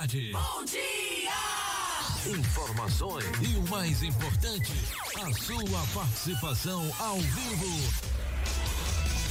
Bom 0.00 0.64
dia! 0.64 1.30
Informações 2.38 3.24
e 3.42 3.56
o 3.58 3.68
mais 3.68 4.02
importante, 4.02 4.72
a 5.16 5.30
sua 5.34 5.86
participação 5.92 6.90
ao 6.98 7.18
vivo. 7.18 7.92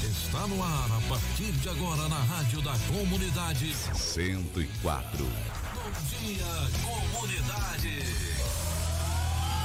Está 0.04 0.46
no 0.46 0.64
ar 0.64 0.86
a 0.92 1.02
partir 1.10 1.52
de 1.54 1.70
agora 1.70 2.08
na 2.08 2.20
Rádio 2.20 2.62
da 2.62 2.74
Comunidade 2.88 3.74
104. 3.96 5.26
Bom 5.74 5.92
dia, 6.22 6.46
comunidade. 6.86 8.04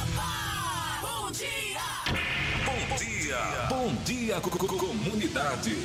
Opa! 0.09 1.01
Bom 1.03 1.31
dia! 1.31 1.85
Bom 2.65 2.97
dia, 2.97 3.67
bom 3.69 3.95
dia, 4.05 4.41
co- 4.41 4.51
co- 4.51 4.67
comunidade. 4.79 5.77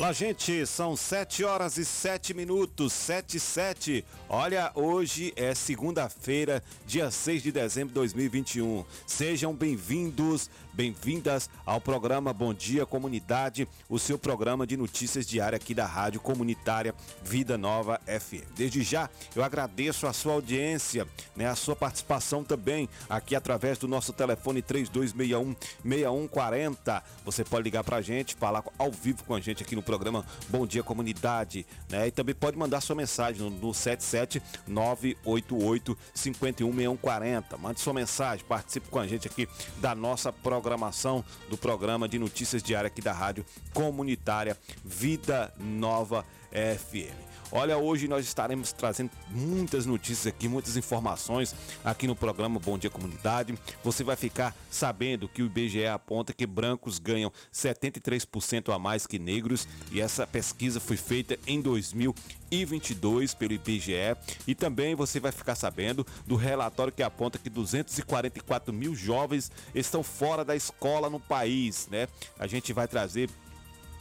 Olá, 0.00 0.14
gente, 0.14 0.64
são 0.64 0.96
7 0.96 1.44
horas 1.44 1.76
e 1.76 1.84
7 1.84 2.32
minutos, 2.32 2.90
7 2.90 3.36
e 3.36 3.40
7. 3.40 4.04
Olha, 4.30 4.72
hoje 4.74 5.30
é 5.36 5.54
segunda-feira, 5.54 6.64
dia 6.86 7.10
6 7.10 7.42
de 7.42 7.52
dezembro 7.52 7.88
de 7.88 7.96
2021. 7.96 8.82
Sejam 9.06 9.54
bem-vindos, 9.54 10.48
bem-vindas 10.72 11.50
ao 11.66 11.82
programa 11.82 12.32
Bom 12.32 12.54
Dia 12.54 12.86
Comunidade, 12.86 13.68
o 13.90 13.98
seu 13.98 14.18
programa 14.18 14.66
de 14.66 14.74
notícias 14.74 15.26
diária 15.26 15.56
aqui 15.56 15.74
da 15.74 15.84
Rádio 15.84 16.18
Comunitária 16.18 16.94
Vida 17.22 17.58
Nova 17.58 18.00
FM. 18.06 18.54
Desde 18.56 18.82
já, 18.82 19.10
eu 19.36 19.44
agradeço 19.44 20.06
a 20.06 20.14
sua 20.14 20.32
audiência, 20.32 21.06
né, 21.36 21.46
a 21.46 21.54
sua 21.54 21.76
participação 21.76 22.42
também 22.42 22.88
aqui 23.06 23.36
através 23.36 23.76
do 23.76 23.86
nosso 23.86 24.14
telefone 24.14 24.62
3261 24.62 25.54
6140. 25.84 27.02
Você 27.22 27.44
pode 27.44 27.64
ligar 27.64 27.84
pra 27.84 28.00
gente, 28.00 28.34
falar 28.36 28.64
ao 28.78 28.90
vivo 28.90 29.24
com 29.24 29.34
a 29.34 29.40
gente 29.40 29.62
aqui 29.62 29.76
no 29.76 29.82
programa 29.90 29.90
Bom 30.48 30.66
Dia 30.66 30.82
Comunidade, 30.82 31.66
né? 31.88 32.06
E 32.06 32.10
também 32.10 32.34
pode 32.34 32.56
mandar 32.56 32.80
sua 32.80 32.96
mensagem 32.96 33.42
no, 33.42 33.50
no 33.50 33.74
77 33.74 34.42
988 34.66 35.96
51 36.14 36.72
6140. 36.72 37.56
Mande 37.58 37.80
sua 37.80 37.92
mensagem, 37.92 38.44
participe 38.46 38.88
com 38.88 38.98
a 38.98 39.06
gente 39.06 39.26
aqui 39.26 39.48
da 39.78 39.94
nossa 39.94 40.32
programação 40.32 41.24
do 41.48 41.56
programa 41.56 42.08
de 42.08 42.18
notícias 42.18 42.62
diária 42.62 42.88
aqui 42.88 43.02
da 43.02 43.12
Rádio 43.12 43.44
Comunitária 43.74 44.56
Vida 44.84 45.52
Nova 45.58 46.24
FM. 46.50 47.29
Olha, 47.52 47.76
hoje 47.76 48.06
nós 48.06 48.24
estaremos 48.24 48.72
trazendo 48.72 49.10
muitas 49.28 49.84
notícias 49.84 50.28
aqui, 50.28 50.46
muitas 50.46 50.76
informações 50.76 51.52
aqui 51.84 52.06
no 52.06 52.14
programa 52.14 52.60
Bom 52.60 52.78
Dia 52.78 52.90
Comunidade. 52.90 53.58
Você 53.82 54.04
vai 54.04 54.14
ficar 54.14 54.54
sabendo 54.70 55.28
que 55.28 55.42
o 55.42 55.46
IBGE 55.46 55.84
aponta 55.86 56.32
que 56.32 56.46
brancos 56.46 57.00
ganham 57.00 57.32
73% 57.52 58.72
a 58.72 58.78
mais 58.78 59.04
que 59.04 59.18
negros 59.18 59.66
e 59.90 60.00
essa 60.00 60.28
pesquisa 60.28 60.78
foi 60.78 60.96
feita 60.96 61.36
em 61.44 61.60
2022 61.60 63.34
pelo 63.34 63.52
IBGE. 63.54 64.16
E 64.46 64.54
também 64.54 64.94
você 64.94 65.18
vai 65.18 65.32
ficar 65.32 65.56
sabendo 65.56 66.06
do 66.24 66.36
relatório 66.36 66.92
que 66.92 67.02
aponta 67.02 67.36
que 67.36 67.50
244 67.50 68.72
mil 68.72 68.94
jovens 68.94 69.50
estão 69.74 70.04
fora 70.04 70.44
da 70.44 70.54
escola 70.54 71.10
no 71.10 71.18
país, 71.18 71.88
né? 71.90 72.06
A 72.38 72.46
gente 72.46 72.72
vai 72.72 72.86
trazer 72.86 73.28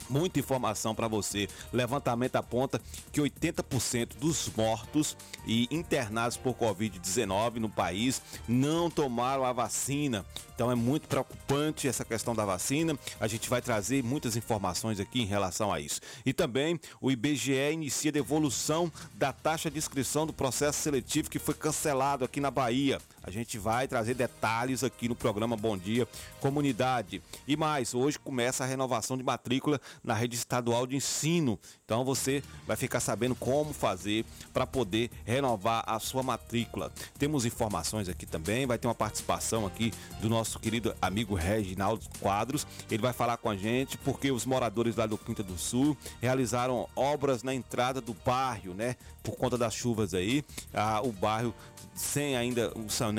Muita 0.10 0.40
informação 0.40 0.96
para 0.96 1.08
você. 1.08 1.48
Levantamento 1.72 2.36
aponta 2.36 2.82
que 3.12 3.22
80% 3.22 4.18
dos 4.20 4.50
mortos 4.56 5.16
e 5.46 5.68
internados 5.70 6.38
por 6.38 6.56
Covid-19 6.56 7.56
no 7.56 7.70
país 7.70 8.22
não 8.48 8.90
tomaram 8.90 9.46
a 9.46 9.54
vacina. 9.54 10.26
Então 10.56 10.72
é 10.72 10.76
muito 10.76 11.08
preocupante 11.08 11.88
essa 11.88 12.04
questão 12.04 12.36
da 12.36 12.44
vacina. 12.44 12.98
A 13.20 13.28
gente 13.28 13.50
vai 13.50 13.62
trazer 13.62 14.04
muitas 14.04 14.36
informações 14.36 15.00
aqui 15.00 15.22
em 15.22 15.26
relação 15.26 15.72
a 15.72 15.80
isso. 15.80 16.02
E 16.26 16.34
também 16.34 16.80
o 17.00 17.12
IBGE 17.12 17.72
inicia 17.72 18.10
a 18.10 18.14
devolução 18.14 18.92
da 19.14 19.32
taxa 19.32 19.72
de 19.72 19.78
inscrição 19.78 20.26
do 20.26 20.34
processo 20.34 20.80
seletivo 20.80 21.30
que 21.30 21.40
foi 21.40 21.54
cancelado 21.54 22.26
aqui 22.26 22.42
na 22.42 22.52
Bahia. 22.52 23.00
A 23.30 23.32
gente 23.32 23.60
vai 23.60 23.88
trazer 23.88 24.16
detalhes 24.16 24.84
aqui 24.84 25.08
no 25.08 25.14
programa 25.14 25.56
Bom 25.56 25.78
Dia 25.78 26.08
Comunidade. 26.40 27.22
E 27.48 27.56
mais, 27.56 27.94
hoje 27.94 28.18
começa 28.18 28.64
a 28.64 28.68
renovação 28.68 29.16
de 29.16 29.24
matrícula 29.24 29.80
na 30.04 30.16
rede 30.16 30.36
estadual 30.36 30.88
de 30.88 30.96
ensino. 30.96 31.60
Então 31.86 32.04
você 32.04 32.42
vai 32.66 32.76
ficar 32.76 33.00
sabendo 33.00 33.36
como 33.36 33.72
fazer 33.72 34.26
para 34.52 34.66
poder 34.66 35.12
renovar 35.26 35.84
a 35.86 36.00
sua 36.00 36.24
matrícula. 36.24 36.92
Temos 37.20 37.46
informações 37.46 38.10
aqui 38.10 38.26
também, 38.26 38.66
vai 38.66 38.80
ter 38.80 38.88
uma 38.88 38.96
participação 38.96 39.68
aqui 39.68 39.94
do 40.20 40.28
nosso 40.28 40.58
querido 40.58 40.96
amigo 41.00 41.36
Reginaldo 41.36 42.04
Quadros. 42.20 42.66
Ele 42.90 43.04
vai 43.04 43.14
falar 43.14 43.38
com 43.38 43.52
a 43.52 43.56
gente 43.56 43.96
porque 44.00 44.32
os 44.32 44.44
moradores 44.44 44.96
lá 44.96 45.06
do 45.06 45.20
Quinta 45.20 45.44
do 45.44 45.56
Sul 45.56 45.96
realizaram 46.20 46.90
obras 46.96 47.44
na 47.44 47.54
entrada 47.54 48.02
do 48.02 48.16
bairro, 48.26 48.74
né? 48.74 48.96
Por 49.22 49.36
conta 49.36 49.56
das 49.56 49.76
chuvas 49.76 50.16
aí, 50.16 50.44
ah, 50.74 51.02
o 51.04 51.12
bairro 51.12 51.54
sem 51.94 52.36
ainda 52.36 52.72
o 52.76 52.90
saneamento 52.90 53.19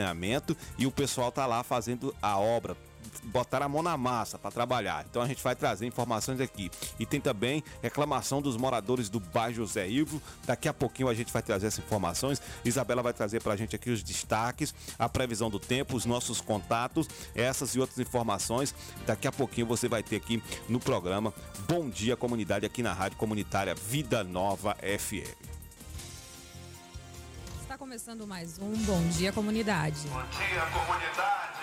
e 0.79 0.87
o 0.87 0.91
pessoal 0.91 1.31
tá 1.31 1.47
lá 1.47 1.63
fazendo 1.63 2.15
a 2.21 2.39
obra 2.39 2.77
botar 3.25 3.63
a 3.63 3.69
mão 3.69 3.83
na 3.83 3.97
massa 3.97 4.39
para 4.39 4.51
trabalhar. 4.51 5.05
Então 5.09 5.23
a 5.23 5.27
gente 5.27 5.43
vai 5.43 5.55
trazer 5.55 5.87
informações 5.87 6.41
aqui. 6.41 6.71
E 6.99 7.07
tem 7.07 7.21
também 7.21 7.63
reclamação 7.83 8.41
dos 8.41 8.57
moradores 8.57 9.09
do 9.09 9.21
bairro 9.21 9.55
José 9.55 9.89
Ivo. 9.89 10.21
Daqui 10.45 10.69
a 10.69 10.75
pouquinho 10.75 11.09
a 11.09 11.15
gente 11.15 11.33
vai 11.33 11.43
trazer 11.43 11.67
essas 11.67 11.85
informações. 11.85 12.41
Isabela 12.65 13.03
vai 13.03 13.13
trazer 13.13 13.43
para 13.43 13.53
a 13.53 13.57
gente 13.57 13.77
aqui 13.77 13.91
os 13.91 14.03
destaques, 14.03 14.75
a 14.99 15.09
previsão 15.09 15.51
do 15.51 15.59
tempo, 15.59 15.97
os 15.97 16.05
nossos 16.05 16.41
contatos, 16.41 17.09
essas 17.35 17.75
e 17.75 17.81
outras 17.81 17.99
informações. 17.99 18.75
Daqui 19.07 19.27
a 19.27 19.33
pouquinho 19.33 19.67
você 19.67 19.89
vai 19.89 20.03
ter 20.03 20.17
aqui 20.17 20.43
no 20.69 20.81
programa 20.81 21.33
Bom 21.69 21.89
Dia 21.89 22.17
Comunidade 22.17 22.67
aqui 22.67 22.83
na 22.83 22.93
Rádio 22.93 23.19
Comunitária 23.19 23.75
Vida 23.75 24.25
Nova 24.25 24.77
FM. 24.77 25.60
Começando 28.01 28.27
mais 28.27 28.59
um 28.59 28.73
Bom 28.87 29.07
Dia 29.09 29.31
Comunidade. 29.31 30.09
Bom 30.09 30.23
dia, 30.31 30.63
comunidade. 30.73 31.61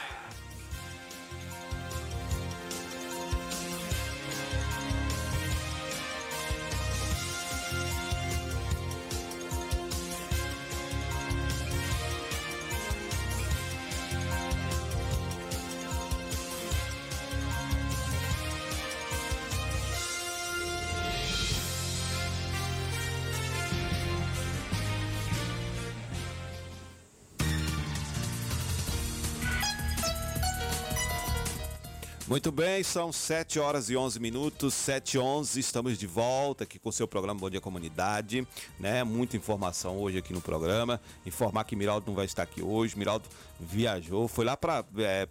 Muito 32.37 32.51
bem, 32.51 32.83
são 32.83 33.11
7 33.11 33.59
horas 33.59 33.89
e 33.89 33.97
11 33.97 34.19
minutos, 34.19 34.75
7 34.75 35.15
e 35.15 35.19
11, 35.19 35.59
estamos 35.59 35.97
de 35.97 36.05
volta 36.05 36.65
aqui 36.65 36.77
com 36.77 36.89
o 36.89 36.93
seu 36.93 37.07
programa 37.07 37.39
Bom 37.39 37.49
Dia 37.49 37.59
Comunidade, 37.59 38.47
né? 38.79 39.03
Muita 39.03 39.35
informação 39.35 39.97
hoje 39.97 40.19
aqui 40.19 40.31
no 40.31 40.39
programa. 40.39 41.01
Informar 41.25 41.63
que 41.63 41.75
Miraldo 41.75 42.05
não 42.05 42.13
vai 42.13 42.25
estar 42.25 42.43
aqui 42.43 42.61
hoje, 42.61 42.95
Miraldo 42.95 43.27
viajou, 43.59 44.27
foi 44.27 44.45
lá 44.45 44.55
para 44.55 44.85
é, 44.99 45.27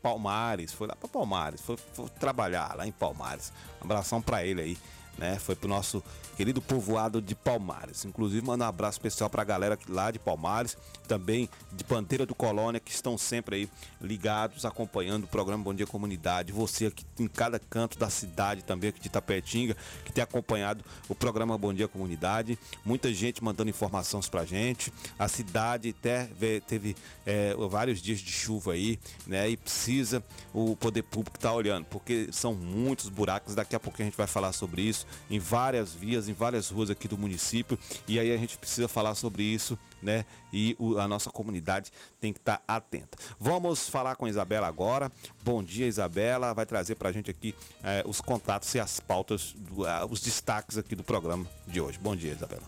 Palmares, 0.00 0.72
foi 0.72 0.86
lá 0.86 0.96
para 0.96 1.10
Palmares, 1.10 1.60
foi, 1.60 1.76
foi 1.92 2.08
trabalhar 2.18 2.74
lá 2.74 2.86
em 2.86 2.92
Palmares. 2.92 3.52
Um 3.82 3.84
abração 3.84 4.22
para 4.22 4.42
ele 4.42 4.62
aí, 4.62 4.78
né? 5.20 5.38
Foi 5.38 5.54
pro 5.54 5.68
nosso 5.68 6.02
querido 6.36 6.62
povoado 6.62 7.20
de 7.20 7.34
Palmares. 7.34 8.06
Inclusive, 8.06 8.44
manda 8.44 8.64
um 8.64 8.68
abraço 8.68 8.96
especial 8.96 9.28
pra 9.28 9.44
galera 9.44 9.78
lá 9.88 10.10
de 10.10 10.18
Palmares, 10.18 10.76
também 11.06 11.48
de 11.70 11.84
Panteira 11.84 12.24
do 12.24 12.34
Colônia, 12.34 12.80
que 12.80 12.90
estão 12.90 13.18
sempre 13.18 13.56
aí 13.56 13.70
ligados, 14.00 14.64
acompanhando 14.64 15.24
o 15.24 15.26
programa 15.26 15.62
Bom 15.62 15.74
Dia 15.74 15.86
Comunidade. 15.86 16.50
Você 16.52 16.86
aqui 16.86 17.04
em 17.18 17.28
cada 17.28 17.58
canto 17.58 17.98
da 17.98 18.08
cidade 18.08 18.62
também, 18.64 18.88
aqui 18.88 19.00
de 19.00 19.10
Tapetinga, 19.10 19.76
que 20.04 20.12
tem 20.12 20.24
acompanhado 20.24 20.82
o 21.08 21.14
programa 21.14 21.58
Bom 21.58 21.74
Dia 21.74 21.86
Comunidade. 21.86 22.58
Muita 22.84 23.12
gente 23.12 23.44
mandando 23.44 23.68
informações 23.68 24.26
pra 24.26 24.46
gente. 24.46 24.90
A 25.18 25.28
cidade 25.28 25.94
até 25.98 26.24
vê- 26.38 26.62
teve 26.62 26.96
é, 27.26 27.54
vários 27.68 28.00
dias 28.00 28.18
de 28.20 28.32
chuva 28.32 28.72
aí, 28.72 28.98
né? 29.26 29.50
E 29.50 29.56
precisa 29.58 30.24
o 30.54 30.74
poder 30.74 31.02
público 31.02 31.36
estar 31.36 31.52
olhando, 31.52 31.84
porque 31.84 32.28
são 32.32 32.54
muitos 32.54 33.10
buracos. 33.10 33.54
Daqui 33.54 33.76
a 33.76 33.80
pouco 33.80 34.00
a 34.00 34.04
gente 34.04 34.16
vai 34.16 34.26
falar 34.26 34.52
sobre 34.52 34.80
isso 34.80 35.06
em 35.30 35.38
várias 35.38 35.92
vias, 35.94 36.28
em 36.28 36.32
várias 36.32 36.68
ruas 36.70 36.90
aqui 36.90 37.06
do 37.08 37.16
município. 37.18 37.78
E 38.06 38.18
aí 38.18 38.32
a 38.32 38.36
gente 38.36 38.56
precisa 38.58 38.88
falar 38.88 39.14
sobre 39.14 39.42
isso, 39.42 39.78
né? 40.02 40.24
E 40.52 40.76
o- 40.78 40.98
a 40.98 41.06
nossa 41.08 41.30
comunidade 41.30 41.90
tem 42.20 42.32
que 42.32 42.38
estar 42.38 42.62
atenta. 42.66 43.16
Vamos 43.38 43.88
falar 43.88 44.16
com 44.16 44.26
a 44.26 44.28
Isabela 44.28 44.66
agora. 44.66 45.10
Bom 45.44 45.62
dia, 45.62 45.86
Isabela. 45.86 46.52
Vai 46.54 46.66
trazer 46.66 46.94
pra 46.94 47.12
gente 47.12 47.30
aqui 47.30 47.54
eh, 47.82 48.02
os 48.06 48.20
contatos 48.20 48.74
e 48.74 48.80
as 48.80 49.00
pautas, 49.00 49.54
do- 49.56 49.86
ah, 49.86 50.06
os 50.08 50.20
destaques 50.20 50.76
aqui 50.78 50.94
do 50.94 51.02
programa 51.04 51.46
de 51.66 51.80
hoje. 51.80 51.98
Bom 51.98 52.14
dia, 52.16 52.32
Isabela. 52.32 52.62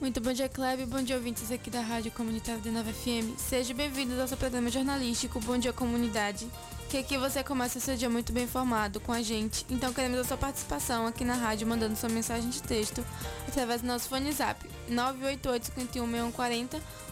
Muito 0.00 0.18
bom 0.18 0.32
dia, 0.32 0.48
Kleber. 0.48 0.86
Bom 0.86 1.02
dia, 1.02 1.14
ouvintes 1.14 1.52
aqui 1.52 1.68
da 1.68 1.82
Rádio 1.82 2.10
Comunitária 2.12 2.58
de 2.58 2.70
Nova 2.70 2.90
FM. 2.90 3.36
Sejam 3.36 3.76
bem-vindos 3.76 4.18
ao 4.18 4.26
seu 4.26 4.36
programa 4.36 4.70
jornalístico 4.70 5.38
Bom 5.40 5.58
Dia 5.58 5.74
Comunidade, 5.74 6.48
que 6.88 6.96
aqui 6.96 7.18
você 7.18 7.44
começa 7.44 7.78
seu 7.78 7.94
dia 7.94 8.08
muito 8.08 8.32
bem 8.32 8.44
informado 8.44 8.98
com 8.98 9.12
a 9.12 9.20
gente. 9.20 9.66
Então 9.68 9.92
queremos 9.92 10.18
a 10.18 10.24
sua 10.24 10.38
participação 10.38 11.06
aqui 11.06 11.22
na 11.22 11.34
rádio, 11.34 11.66
mandando 11.66 11.96
sua 11.96 12.08
mensagem 12.08 12.48
de 12.48 12.62
texto 12.62 13.04
através 13.46 13.82
do 13.82 13.88
nosso 13.88 14.08
fone 14.08 14.32
zap 14.32 14.66
988 14.88 15.66
51 15.66 16.32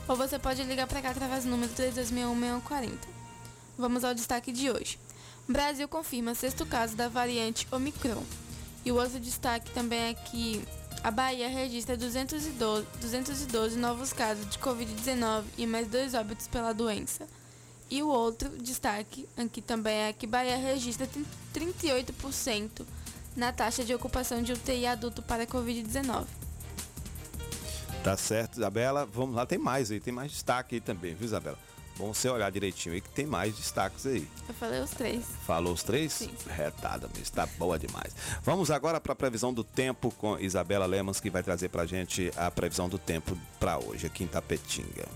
ou 0.09 0.17
você 0.17 0.39
pode 0.39 0.63
ligar 0.63 0.87
para 0.87 1.03
cá 1.03 1.11
através 1.11 1.45
do 1.45 1.51
número 1.51 1.71
3261 1.75 2.97
Vamos 3.77 4.03
ao 4.03 4.15
destaque 4.15 4.51
de 4.51 4.71
hoje. 4.71 4.99
Brasil 5.47 5.87
confirma 5.89 6.35
sexto 6.35 6.65
caso 6.65 6.97
da 6.97 7.07
variante 7.07 7.69
Omicron. 7.71 8.25
E 8.83 8.91
o 8.91 8.97
outro 8.97 9.21
destaque 9.21 9.71
também 9.73 10.05
é 10.05 10.15
que 10.15 10.63
a 11.09 11.11
Bahia 11.11 11.49
registra 11.49 11.97
212, 11.97 12.87
212 13.01 13.79
novos 13.79 14.13
casos 14.13 14.47
de 14.51 14.59
Covid-19 14.59 15.45
e 15.57 15.67
mais 15.67 15.89
dois 15.89 16.13
óbitos 16.13 16.47
pela 16.47 16.75
doença. 16.75 17.27
E 17.89 18.03
o 18.03 18.09
outro 18.09 18.51
destaque 18.59 19.27
aqui 19.35 19.63
também 19.63 20.01
é 20.01 20.13
que 20.13 20.27
Bahia 20.27 20.59
registra 20.59 21.09
38% 21.55 22.85
na 23.35 23.51
taxa 23.53 23.83
de 23.85 23.95
ocupação 23.95 24.43
de 24.43 24.53
UTI 24.53 24.85
adulto 24.85 25.23
para 25.23 25.47
Covid-19. 25.47 26.27
Tá 28.05 28.15
certo, 28.15 28.59
Isabela. 28.59 29.07
Vamos 29.07 29.35
lá, 29.35 29.47
tem 29.47 29.57
mais 29.57 29.91
aí, 29.91 30.01
tem 30.01 30.13
mais 30.13 30.31
destaque 30.31 30.75
aí 30.75 30.81
também, 30.83 31.15
viu, 31.15 31.25
Isabela? 31.25 31.59
Bom 31.99 32.15
você 32.15 32.29
olhar 32.29 32.51
direitinho 32.51 32.95
aí 32.95 33.01
que 33.01 33.09
tem 33.09 33.27
mais 33.27 33.57
destaques 33.57 34.07
aí. 34.07 34.27
Eu 34.49 34.55
falei 34.55 34.81
os 34.81 34.91
três. 34.91 35.25
Falou 35.45 35.73
os 35.73 35.83
três? 35.83 36.13
Sim. 36.13 36.31
Retada 36.49 37.11
mesmo, 37.15 37.35
tá 37.35 37.45
boa 37.59 37.77
demais. 37.77 38.15
Vamos 38.43 38.71
agora 38.71 39.01
para 39.01 39.13
a 39.13 39.17
previsão 39.17 39.53
do 39.53 39.65
tempo 39.65 40.13
com 40.13 40.39
Isabela 40.39 40.87
Lemos, 40.87 41.19
que 41.19 41.29
vai 41.29 41.43
trazer 41.43 41.69
pra 41.71 41.85
gente 41.87 42.31
a 42.37 42.51
previsão 42.51 42.89
do 42.89 42.99
tempo 42.99 43.37
para 43.59 43.79
hoje 43.79 44.07
aqui 44.07 44.23
em 44.23 44.29
Tapetinga. 44.29 45.09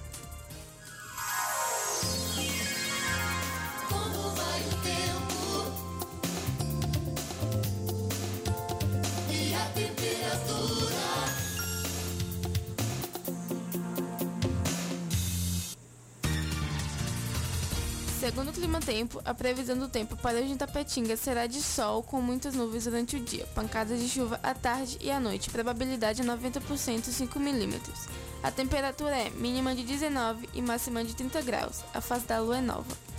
Segundo 18.32 18.48
o 18.48 18.52
Clima 18.54 18.80
Tempo, 18.80 19.20
a 19.26 19.34
previsão 19.34 19.76
do 19.76 19.90
tempo 19.90 20.16
para 20.16 20.38
hoje 20.38 20.52
em 20.52 20.56
Tapetinga 20.56 21.18
será 21.18 21.46
de 21.46 21.60
sol 21.60 22.02
com 22.02 22.18
muitas 22.22 22.54
nuvens 22.54 22.84
durante 22.84 23.16
o 23.16 23.20
dia, 23.20 23.46
pancadas 23.54 24.00
de 24.00 24.08
chuva 24.08 24.40
à 24.42 24.54
tarde 24.54 24.96
e 25.02 25.10
à 25.10 25.20
noite, 25.20 25.50
probabilidade 25.50 26.22
90% 26.22 27.10
5 27.10 27.38
milímetros. 27.38 28.08
A 28.42 28.50
temperatura 28.50 29.14
é 29.14 29.28
mínima 29.28 29.74
de 29.74 29.82
19 29.82 30.48
e 30.54 30.62
máxima 30.62 31.04
de 31.04 31.14
30 31.14 31.42
graus. 31.42 31.84
A 31.92 32.00
fase 32.00 32.24
da 32.24 32.40
lua 32.40 32.56
é 32.56 32.62
nova. 32.62 33.11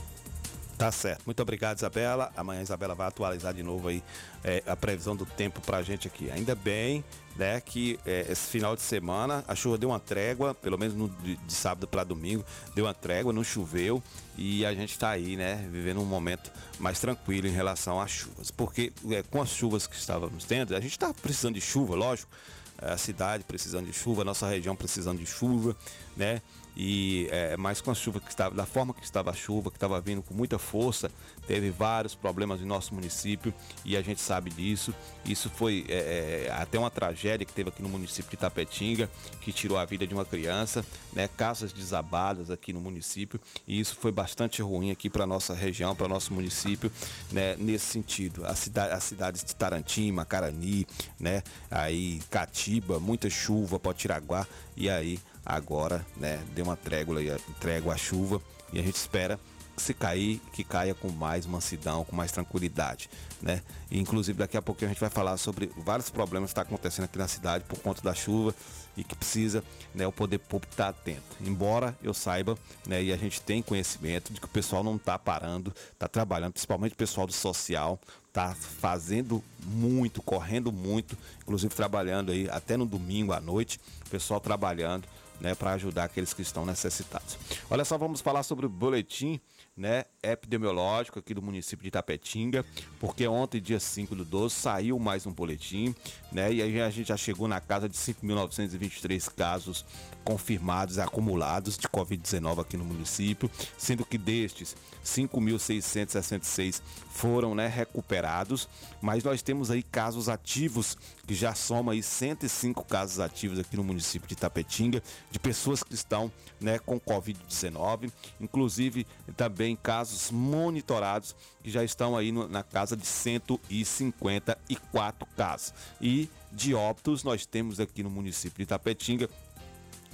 Tá 0.84 0.92
certo. 0.92 1.22
Muito 1.26 1.42
obrigado, 1.42 1.78
Isabela. 1.78 2.30
Amanhã 2.36 2.60
a 2.60 2.64
Isabela 2.64 2.94
vai 2.94 3.08
atualizar 3.08 3.54
de 3.54 3.64
novo 3.64 3.88
aí 3.88 4.04
é, 4.44 4.62
a 4.68 4.76
previsão 4.76 5.16
do 5.16 5.26
tempo 5.26 5.62
pra 5.62 5.82
gente 5.82 6.10
aqui. 6.10 6.30
Ainda 6.30 6.56
bem, 6.56 7.02
né, 7.38 7.62
que 7.62 7.98
é, 8.06 8.26
esse 8.30 8.50
final 8.50 8.76
de 8.76 8.82
semana 8.82 9.46
a 9.48 9.56
chuva 9.56 9.78
deu 9.78 9.88
uma 9.88 10.00
trégua, 10.02 10.54
pelo 10.54 10.78
menos 10.78 10.94
no, 10.94 11.08
de, 11.08 11.38
de 11.38 11.54
sábado 11.54 11.88
para 11.88 12.04
domingo, 12.04 12.44
deu 12.76 12.84
uma 12.84 12.94
trégua, 12.94 13.32
não 13.32 13.46
choveu 13.46 14.04
e 14.38 14.66
a 14.66 14.74
gente 14.76 15.00
tá 15.00 15.12
aí, 15.12 15.38
né, 15.38 15.66
vivendo 15.72 16.02
um 16.02 16.06
momento 16.06 16.52
mais 16.78 17.00
tranquilo 17.00 17.48
em 17.48 17.52
relação 17.52 18.02
às 18.02 18.12
chuvas. 18.12 18.52
Porque 18.52 18.92
é, 19.10 19.24
com 19.24 19.42
as 19.42 19.52
chuvas 19.52 19.88
que 19.88 19.96
estávamos 19.96 20.44
tendo, 20.44 20.76
a 20.76 20.82
gente 20.82 21.00
tá 21.00 21.14
precisando 21.14 21.56
de 21.56 21.62
chuva, 21.62 21.96
lógico. 21.96 22.30
A 22.78 22.98
cidade 22.98 23.46
precisando 23.46 23.86
de 23.86 23.94
chuva, 23.94 24.24
a 24.24 24.26
nossa 24.26 24.50
região 24.50 24.76
precisando 24.76 25.20
de 25.20 25.26
chuva, 25.26 25.78
né? 26.18 26.42
E 26.76 27.28
é, 27.32 27.56
mas 27.56 27.82
com 27.82 27.92
a 27.92 27.94
chuva 27.94 28.20
que 28.20 28.30
estava 28.30 28.56
da 28.56 28.66
forma 28.66 28.94
que 28.94 29.04
estava 29.04 29.30
a 29.30 29.34
chuva 29.34 29.70
que 29.70 29.78
estava 29.78 30.02
vindo 30.02 30.24
com 30.24 30.34
muita 30.34 30.58
força 30.58 31.12
teve 31.48 31.70
vários 31.70 32.16
problemas 32.16 32.62
em 32.62 32.66
nosso 32.66 32.94
município 32.96 33.54
e 33.86 33.96
a 33.98 34.02
gente 34.02 34.22
sabe 34.22 34.50
disso. 34.50 34.94
Isso 35.26 35.50
foi 35.50 35.86
é, 35.88 36.48
é, 36.48 36.52
até 36.54 36.80
uma 36.80 36.90
tragédia 36.90 37.46
que 37.46 37.54
teve 37.54 37.70
aqui 37.70 37.82
no 37.82 37.90
município 37.90 38.32
de 38.32 38.38
Tapetinga 38.38 39.10
que 39.42 39.52
tirou 39.52 39.78
a 39.78 39.86
vida 39.86 40.08
de 40.08 40.14
uma 40.14 40.26
criança 40.26 40.86
né? 41.12 41.28
Casas 41.28 41.72
desabadas 41.72 42.50
aqui 42.50 42.74
no 42.74 42.80
município. 42.80 43.40
E 43.68 43.80
isso 43.80 43.96
foi 43.96 44.12
bastante 44.12 44.62
ruim 44.62 44.92
aqui 44.92 45.10
para 45.10 45.26
nossa 45.26 45.54
região 45.54 45.96
para 45.96 46.08
nosso 46.08 46.34
município 46.34 46.92
né? 47.32 47.56
Nesse 47.58 47.86
sentido. 47.86 48.46
A 48.46 48.56
cidade 48.56 48.94
as 48.94 49.04
cidades 49.04 49.44
de 49.44 49.56
Tarantim 49.56 50.12
Macarani 50.12 50.88
né? 51.20 51.44
Aí 51.70 52.22
Catiba 52.30 53.00
muita 53.00 53.30
chuva 53.30 53.80
Potiraguá 53.80 54.48
e 54.76 54.90
aí 54.90 55.20
agora, 55.46 56.06
né, 56.16 56.42
deu 56.54 56.66
uma 56.66 56.76
trégua, 56.76 57.16
trégua 57.60 57.94
à 57.94 57.98
chuva 57.98 58.42
e 58.72 58.80
a 58.80 58.84
gente 58.84 58.96
espera 58.96 59.40
se 59.76 59.94
cair, 59.94 60.40
que 60.54 60.64
caia 60.64 60.94
com 60.94 61.10
mais 61.10 61.46
mansidão, 61.46 62.06
com 62.06 62.16
mais 62.16 62.32
tranquilidade, 62.32 63.10
né? 63.42 63.62
E, 63.90 64.00
inclusive 64.00 64.38
daqui 64.38 64.56
a 64.56 64.62
pouquinho 64.62 64.90
a 64.90 64.94
gente 64.94 65.02
vai 65.02 65.10
falar 65.10 65.36
sobre 65.38 65.72
vários 65.78 66.10
problemas 66.10 66.50
que 66.50 66.52
estão 66.52 66.64
tá 66.64 66.68
acontecendo 66.68 67.06
aqui 67.06 67.18
na 67.18 67.28
cidade 67.28 67.64
por 67.68 67.80
conta 67.80 68.02
da 68.02 68.14
chuva 68.14 68.54
e 68.96 69.04
que 69.04 69.16
precisa, 69.16 69.64
né, 69.96 70.06
o 70.06 70.12
poder 70.12 70.38
público 70.38 70.72
estar 70.72 70.86
tá 70.86 70.90
atento. 70.90 71.24
Embora 71.42 71.98
eu 72.04 72.14
saiba, 72.14 72.56
né, 72.86 73.04
e 73.04 73.12
a 73.12 73.18
gente 73.18 73.42
tem 73.42 73.64
conhecimento 73.64 74.32
de 74.32 74.40
que 74.40 74.46
o 74.46 74.50
pessoal 74.50 74.84
não 74.84 74.96
está 74.96 75.18
parando, 75.18 75.74
está 75.92 76.08
trabalhando, 76.08 76.54
principalmente 76.54 76.94
o 76.94 76.98
pessoal 76.98 77.26
do 77.26 77.34
social, 77.34 78.00
está 78.28 78.54
fazendo 78.54 79.44
muito, 79.66 80.22
correndo 80.22 80.72
muito, 80.72 81.18
inclusive 81.42 81.74
trabalhando 81.74 82.32
aí 82.32 82.48
até 82.52 82.78
no 82.78 82.86
domingo 82.86 83.34
à 83.34 83.42
noite, 83.42 83.80
o 84.06 84.10
pessoal 84.10 84.40
trabalhando 84.40 85.08
né, 85.44 85.54
para 85.54 85.74
ajudar 85.74 86.06
aqueles 86.06 86.34
que 86.34 86.42
estão 86.42 86.66
necessitados. 86.66 87.38
Olha 87.70 87.84
só, 87.84 87.98
vamos 87.98 88.22
falar 88.22 88.44
sobre 88.44 88.66
o 88.66 88.70
boletim 88.70 89.42
né, 89.76 90.06
epidemiológico 90.22 91.20
aqui 91.20 91.34
do 91.34 91.42
município 91.42 91.82
de 91.82 91.90
Itapetinga, 91.90 92.64
porque 93.00 93.28
ontem, 93.28 93.60
dia 93.60 93.80
5 93.80 94.16
do 94.16 94.24
12, 94.24 94.56
saiu 94.56 94.98
mais 95.00 95.26
um 95.26 95.34
boletim, 95.34 95.94
né, 96.32 96.54
e 96.54 96.62
aí 96.62 96.82
a 96.82 96.90
gente 96.90 97.08
já 97.08 97.18
chegou 97.18 97.48
na 97.48 97.60
casa 97.60 97.90
de 97.90 97.98
5.923 97.98 99.34
casos 99.36 99.84
confirmados, 100.24 100.98
acumulados 101.00 101.78
de 101.78 101.88
Covid-19 101.90 102.62
aqui 102.62 102.78
no 102.78 102.86
município, 102.86 103.52
sendo 103.78 104.06
que 104.06 104.18
destes, 104.18 104.76
5.666 105.04 106.82
foram 107.10 107.54
né, 107.54 107.68
recuperados, 107.68 108.70
mas 109.02 109.24
nós 109.24 109.42
temos 109.42 109.70
aí 109.70 109.84
casos 109.84 110.30
ativos, 110.30 110.98
que 111.28 111.34
já 111.34 111.54
soma 111.54 111.92
aí 111.92 112.02
105 112.02 112.86
casos 112.86 113.20
ativos 113.20 113.60
aqui 113.60 113.76
no 113.76 113.84
município 113.84 114.28
de 114.28 114.34
Itapetinga, 114.34 115.04
de 115.34 115.40
pessoas 115.40 115.82
que 115.82 115.96
estão 115.96 116.32
né, 116.62 116.78
com 116.78 117.00
Covid-19, 117.00 118.12
inclusive 118.40 119.08
também 119.36 119.76
casos 119.76 120.30
monitorados 120.30 121.36
que 121.64 121.72
já 121.72 121.84
estão 121.84 122.16
aí 122.16 122.32
no, 122.32 122.48
na 122.48 122.62
casa 122.62 122.96
de 122.96 123.08
154 123.08 125.28
casos. 125.36 125.74
E 126.00 126.30
de 126.52 126.76
óbitos 126.76 127.24
nós 127.24 127.48
temos 127.48 127.80
aqui 127.80 128.04
no 128.04 128.12
município 128.12 128.58
de 128.58 128.64
Itapetinga 128.64 129.28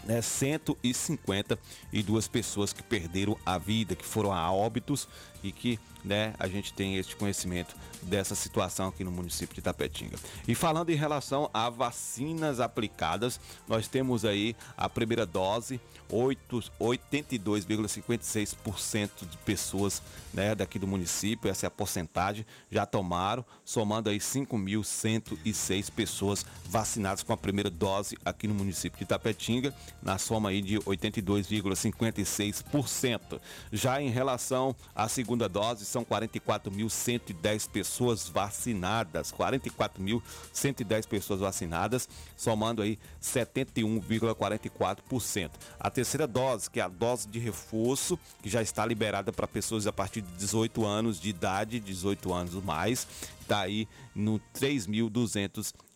né, 0.06 0.22
152 0.22 2.30
pessoas 2.30 2.72
que 2.72 2.82
perderam 2.82 3.38
a 3.46 3.58
vida, 3.58 3.98
que 3.98 4.06
foram 4.06 4.32
a 4.32 4.50
óbitos 4.50 5.06
e 5.44 5.52
que 5.52 5.80
né, 6.04 6.34
a 6.40 6.48
gente 6.48 6.74
tem 6.74 6.98
este 6.98 7.16
conhecimento 7.16 7.76
dessa 8.02 8.34
situação 8.36 8.88
aqui 8.88 9.04
no 9.04 9.12
município 9.12 9.54
de 9.56 9.62
Tapetinga. 9.62 10.18
E 10.48 10.56
falando 10.56 10.90
em 10.90 10.96
relação 10.96 11.48
a 11.54 11.70
vacinas 11.70 12.60
aplicadas, 12.60 13.40
nós 13.68 13.88
temos 13.88 14.26
aí 14.26 14.56
a 14.78 14.90
primeira 14.90 15.26
dose, 15.26 15.82
82,56% 16.10 19.10
de 19.30 19.38
pessoas 19.38 20.02
né, 20.34 20.56
daqui 20.56 20.80
do 20.80 20.88
município, 20.88 21.52
essa 21.52 21.66
é 21.66 21.68
a 21.68 21.72
porcentagem, 21.72 22.46
já 22.72 22.86
tomaram, 22.86 23.44
somando 23.64 24.10
aí 24.10 24.18
5.106 24.18 25.92
pessoas 25.92 26.46
vacinadas 26.66 27.24
com 27.24 27.32
a 27.34 27.38
primeira 27.38 27.70
dose 27.70 28.18
aqui 28.26 28.48
no 28.48 28.56
município 28.56 29.00
de 29.00 29.06
Tapetinga, 29.06 29.74
na 30.02 30.18
soma 30.18 30.50
aí 30.50 30.62
de 30.62 30.80
82,56%. 30.80 33.40
Já 33.72 34.02
em 34.02 34.10
relação 34.10 34.76
à 34.96 35.08
segunda 35.08 35.29
dose, 35.38 35.86
são 35.86 36.04
44.110 36.06 37.70
pessoas 37.70 38.28
vacinadas, 38.28 39.32
44.110 39.32 41.08
pessoas 41.08 41.40
vacinadas, 41.40 42.10
somando 42.36 42.82
aí 42.82 42.98
71,44%. 43.22 45.52
A 45.80 45.90
terceira 45.90 46.28
dose, 46.28 46.70
que 46.70 46.80
é 46.80 46.84
a 46.84 46.88
dose 46.88 47.28
de 47.28 47.40
reforço, 47.40 48.20
que 48.42 48.50
já 48.50 48.62
está 48.62 48.86
liberada 48.86 49.32
para 49.32 49.48
pessoas 49.48 49.88
a 49.88 49.94
partir 49.94 50.22
de 50.22 50.32
18 50.34 50.86
anos 50.86 51.20
de 51.20 51.30
idade, 51.30 51.80
18 51.80 52.34
anos 52.34 52.54
ou 52.56 52.62
mais, 52.62 53.08
está 53.42 53.62
aí 53.62 53.88
no 54.16 54.40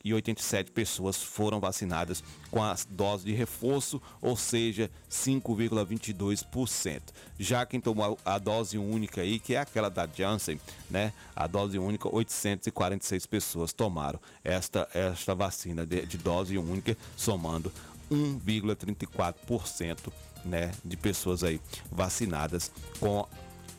3.287 0.03 0.72
pessoas 0.72 1.22
foram 1.22 1.60
vacinadas 1.60 2.24
com 2.51 2.62
a 2.62 2.75
dose 2.89 3.25
de 3.25 3.33
reforço, 3.33 4.01
ou 4.22 4.36
seja, 4.36 4.91
5,22%. 5.10 7.01
Já 7.39 7.65
quem 7.65 7.79
tomou 7.79 8.19
a 8.25 8.38
dose 8.38 8.77
única 8.77 9.22
aí, 9.22 9.39
que 9.39 9.55
é 9.55 9.60
aquela 9.60 9.89
da 9.89 10.05
Janssen, 10.07 10.60
né? 10.89 11.13
A 11.36 11.48
dose 11.48 11.79
única, 11.79 12.13
846 12.13 13.25
pessoas 13.25 13.72
tomaram 13.72 14.19
esta, 14.43 14.89
esta 14.93 15.33
vacina 15.33 15.86
de, 15.86 16.05
de 16.05 16.17
dose 16.17 16.57
única, 16.57 16.98
somando 17.15 17.72
1,34% 18.12 20.12
né, 20.43 20.72
de 20.83 20.98
pessoas 20.98 21.41
aí 21.43 21.62
vacinadas 21.89 22.69
com 23.00 23.25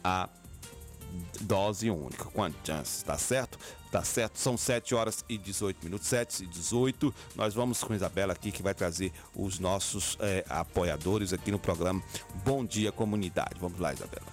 a 0.02 0.30
dose 1.42 1.90
única, 1.90 2.24
com 2.24 2.42
a 2.42 2.50
chance, 2.64 3.04
tá 3.04 3.18
certo? 3.18 3.58
Tá 3.94 4.02
certo, 4.02 4.40
são 4.40 4.56
7 4.56 4.92
horas 4.92 5.24
e 5.28 5.38
18 5.38 5.84
minutos, 5.84 6.08
7 6.08 6.42
e 6.42 6.46
18. 6.48 7.14
Nós 7.36 7.54
vamos 7.54 7.84
com 7.84 7.92
a 7.92 7.96
Isabela 7.96 8.32
aqui 8.32 8.50
que 8.50 8.60
vai 8.60 8.74
trazer 8.74 9.12
os 9.32 9.60
nossos 9.60 10.18
é, 10.18 10.44
apoiadores 10.48 11.32
aqui 11.32 11.52
no 11.52 11.60
programa 11.60 12.02
Bom 12.44 12.64
Dia 12.64 12.90
Comunidade. 12.90 13.54
Vamos 13.60 13.78
lá, 13.78 13.92
Isabela. 13.92 14.26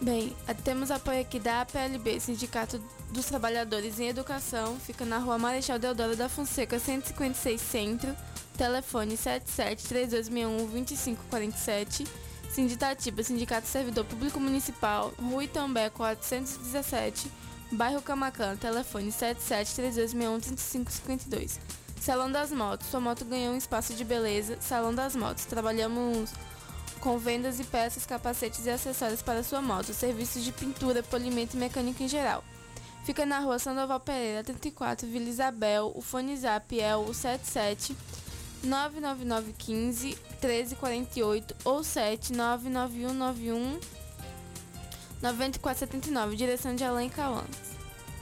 Bem, 0.00 0.32
temos 0.62 0.92
apoio 0.92 1.20
aqui 1.20 1.40
da 1.40 1.62
APLB, 1.62 2.20
Sindicato 2.20 2.80
dos 3.10 3.26
Trabalhadores 3.26 3.98
em 3.98 4.06
Educação, 4.06 4.78
fica 4.78 5.04
na 5.04 5.18
rua 5.18 5.38
Marechal 5.38 5.80
Deodoro 5.80 6.14
da 6.14 6.28
Fonseca, 6.28 6.78
156 6.78 7.60
Centro, 7.60 8.14
telefone 8.56 9.16
773261-2547, 9.16 12.06
Sinditatiba, 12.54 13.22
Sindicato 13.24 13.66
Servidor 13.66 14.04
Público 14.04 14.38
Municipal, 14.38 15.12
Rua 15.20 15.42
Itambé 15.42 15.90
417, 15.90 17.28
bairro 17.72 18.00
Camacan, 18.00 18.56
telefone 18.56 19.10
773261-3552. 19.10 21.58
Salão 22.00 22.30
das 22.30 22.52
Motos, 22.52 22.86
sua 22.86 23.00
moto 23.00 23.24
ganhou 23.24 23.54
um 23.54 23.56
espaço 23.56 23.92
de 23.94 24.04
beleza, 24.04 24.56
Salão 24.60 24.94
das 24.94 25.16
Motos, 25.16 25.46
trabalhamos 25.46 26.30
com 27.00 27.18
vendas 27.18 27.58
e 27.58 27.64
peças, 27.64 28.06
capacetes 28.06 28.66
e 28.66 28.70
acessórios 28.70 29.20
para 29.20 29.42
sua 29.42 29.60
moto, 29.60 29.92
serviços 29.92 30.44
de 30.44 30.52
pintura, 30.52 31.02
polimento 31.02 31.56
e 31.56 31.58
mecânica 31.58 32.04
em 32.04 32.08
geral. 32.08 32.44
Fica 33.04 33.26
na 33.26 33.40
rua 33.40 33.58
Sandoval 33.58 33.98
Pereira, 33.98 34.44
34, 34.44 35.08
Vila 35.08 35.28
Isabel. 35.28 35.90
O 35.92 36.00
fone 36.00 36.36
zap 36.36 36.80
é 36.80 36.94
o 36.94 37.12
77 37.12 37.96
99915 38.64 40.18
1348 40.40 41.56
ou 41.64 41.80
7999191 41.80 43.80
9479, 45.22 46.36
direção 46.36 46.74
de 46.74 46.84
Alain 46.84 47.08
Cauã. 47.08 47.44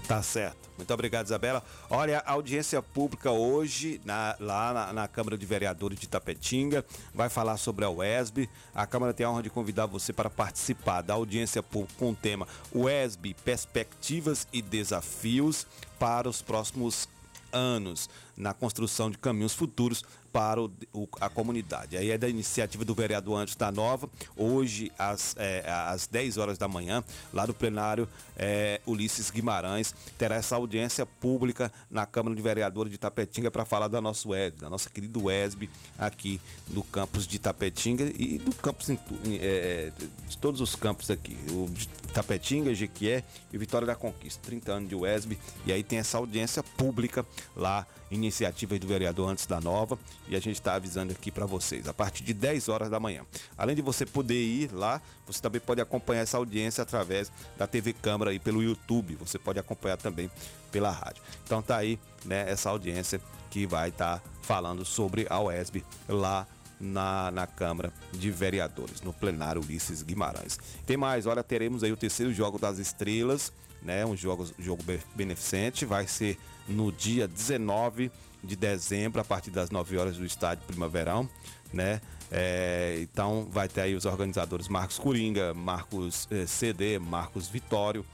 Tá 0.07 0.23
certo. 0.23 0.63
Muito 0.77 0.93
obrigado, 0.95 1.27
Isabela. 1.27 1.63
Olha, 1.89 2.23
a 2.27 2.33
audiência 2.33 2.83
pública 2.83 3.31
hoje, 3.31 4.01
na, 4.05 4.35
lá 4.41 4.73
na, 4.73 4.93
na, 4.93 5.09
Câmara 5.09 5.37
de 5.37 5.47
Vereadores 5.47 5.99
de 5.99 6.09
Tapetinga, 6.09 6.85
vai 7.15 7.29
falar 7.29 7.57
sobre 7.57 7.85
a 7.85 7.91
UESB. 7.91 8.49
A 8.75 8.87
Câmara 8.87 9.13
tem 9.13 9.25
a 9.25 9.31
honra 9.31 9.43
de 9.43 9.51
convidar 9.51 9.87
você 9.87 10.13
para 10.13 10.31
participar 10.31 11.03
da 11.03 11.15
audiência 11.15 11.63
pública 11.63 11.95
com 11.99 12.11
o 12.11 12.15
tema 12.15 12.49
UESB 12.75 13.35
Perspectivas 13.45 14.47
e 14.53 14.63
Desafios 14.63 15.67
para 15.99 16.29
os 16.29 16.43
próximos 16.43 17.09
anos 17.53 18.09
na 18.37 18.55
construção 18.55 19.11
de 19.11 19.19
caminhos 19.19 19.55
futuros 19.55 20.05
para 20.33 20.63
o, 20.63 20.73
o, 20.93 21.07
a 21.21 21.29
comunidade. 21.29 21.97
Aí 21.97 22.11
é 22.11 22.17
da 22.17 22.29
iniciativa 22.29 22.85
do 22.85 22.95
vereador 22.95 23.39
Antes 23.39 23.55
da 23.55 23.71
Nova, 23.71 24.09
hoje 24.37 24.91
às, 24.99 25.37
é, 25.39 25.63
às 25.69 26.07
10 26.07 26.39
horas 26.39 26.57
da 26.57 26.67
manhã, 26.67 27.05
lá 27.33 27.47
no 27.47 27.53
plenário 27.53 28.09
é, 28.37 28.81
Ulisses 28.87 29.31
Guimarães, 29.31 29.95
terá 30.17 30.37
essa 30.37 30.57
audiência 30.57 31.05
pública 31.05 31.71
na 31.91 32.07
Câmara 32.07 32.35
de 32.35 32.41
Vereadores 32.41 32.91
de 32.91 32.99
Tapetinga 32.99 33.51
para 33.51 33.65
falar 33.65 33.89
da 33.89 34.01
nossa 34.01 34.27
WESB, 34.27 34.61
da 34.61 34.71
nossa 34.71 34.89
querida 34.89 35.19
WESB 35.19 35.69
aqui 35.99 36.41
no 36.71 36.83
campus 36.83 37.27
de 37.27 37.39
Tapetinga 37.39 38.11
e 38.17 38.39
do 38.39 38.55
campus 38.55 38.89
é, 38.91 39.93
de 40.29 40.39
todos 40.39 40.61
os 40.61 40.75
campos 40.75 41.11
aqui, 41.11 41.37
o 41.51 41.69
de 41.69 41.87
Tapetinga, 42.15 42.75
Jequié 42.75 43.23
e 43.53 43.59
Vitória 43.59 43.87
da 43.87 43.95
Conquista, 43.95 44.41
30 44.45 44.73
anos 44.73 44.89
de 44.89 44.95
WESB, 44.95 45.39
e 45.67 45.73
aí 45.73 45.83
tem 45.83 45.99
essa 45.99 46.17
audiência 46.17 46.63
pública 46.63 47.27
lá 47.55 47.87
iniciativa 48.15 48.79
do 48.79 48.87
vereador 48.87 49.29
antes 49.29 49.47
da 49.47 49.61
nova 49.61 49.99
e 50.29 50.37
a 50.37 50.41
gente 50.41 50.57
está 50.57 50.75
avisando 50.75 51.13
aqui 51.13 51.31
para 51.31 51.47
vocês 51.47 51.89
a 51.89 51.95
partir 51.95 52.23
de 52.23 52.35
10 52.35 52.69
horas 52.69 52.91
da 52.91 53.01
manhã. 53.01 53.25
Além 53.57 53.75
de 53.75 53.83
você 53.83 54.05
poder 54.05 54.41
ir 54.41 54.71
lá, 54.73 55.01
você 55.27 55.41
também 55.41 55.61
pode 55.61 55.81
acompanhar 55.81 56.23
essa 56.23 56.37
audiência 56.37 56.83
através 56.83 57.33
da 57.57 57.67
TV 57.67 57.93
Câmara 57.93 58.33
e 58.33 58.39
pelo 58.39 58.63
YouTube. 58.63 59.17
Você 59.17 59.39
pode 59.39 59.59
acompanhar 59.59 59.97
também 59.97 60.31
pela 60.71 60.91
rádio. 60.91 61.23
Então 61.45 61.63
tá 61.63 61.77
aí, 61.77 61.99
né, 62.25 62.51
essa 62.51 62.71
audiência 62.71 63.21
que 63.51 63.67
vai 63.67 63.89
estar 63.89 64.19
tá 64.19 64.25
falando 64.43 64.85
sobre 64.85 65.27
a 65.29 65.41
UESB 65.41 65.85
lá 66.09 66.47
na, 66.81 67.31
na 67.31 67.47
Câmara 67.47 67.93
de 68.13 68.31
Vereadores, 68.31 69.01
no 69.03 69.13
plenário 69.13 69.63
Ulisses 69.63 70.03
Guimarães. 70.03 70.59
Tem 70.85 70.97
mais, 70.97 71.27
olha, 71.27 71.43
teremos 71.43 71.85
aí 71.85 71.93
o 71.93 71.97
terceiro 71.97 72.33
jogo 72.33 72.59
das 72.59 72.79
estrelas, 72.79 73.53
né? 73.81 74.05
Um 74.05 74.17
jogo, 74.17 74.49
jogo 74.59 74.83
beneficente, 75.15 75.85
vai 75.85 76.07
ser 76.07 76.39
no 76.69 76.93
dia 76.93 77.27
19 77.27 78.11
de 78.43 78.57
dezembro, 78.57 79.21
a 79.21 79.25
partir 79.25 79.51
das 79.51 79.71
9 79.71 79.97
horas 79.97 80.17
do 80.17 80.25
estádio 80.25 80.65
Primaverão, 80.67 81.29
né? 81.73 82.01
É, 82.31 82.99
então 83.03 83.47
vai 83.51 83.69
ter 83.69 83.83
aí 83.83 83.95
os 83.95 84.07
organizadores 84.07 84.67
Marcos 84.67 84.99
Coringa, 84.99 85.53
Marcos 85.53 86.27
eh, 86.31 86.47
CD, 86.47 86.99
Marcos 86.99 87.47
Vitório, 87.47 88.07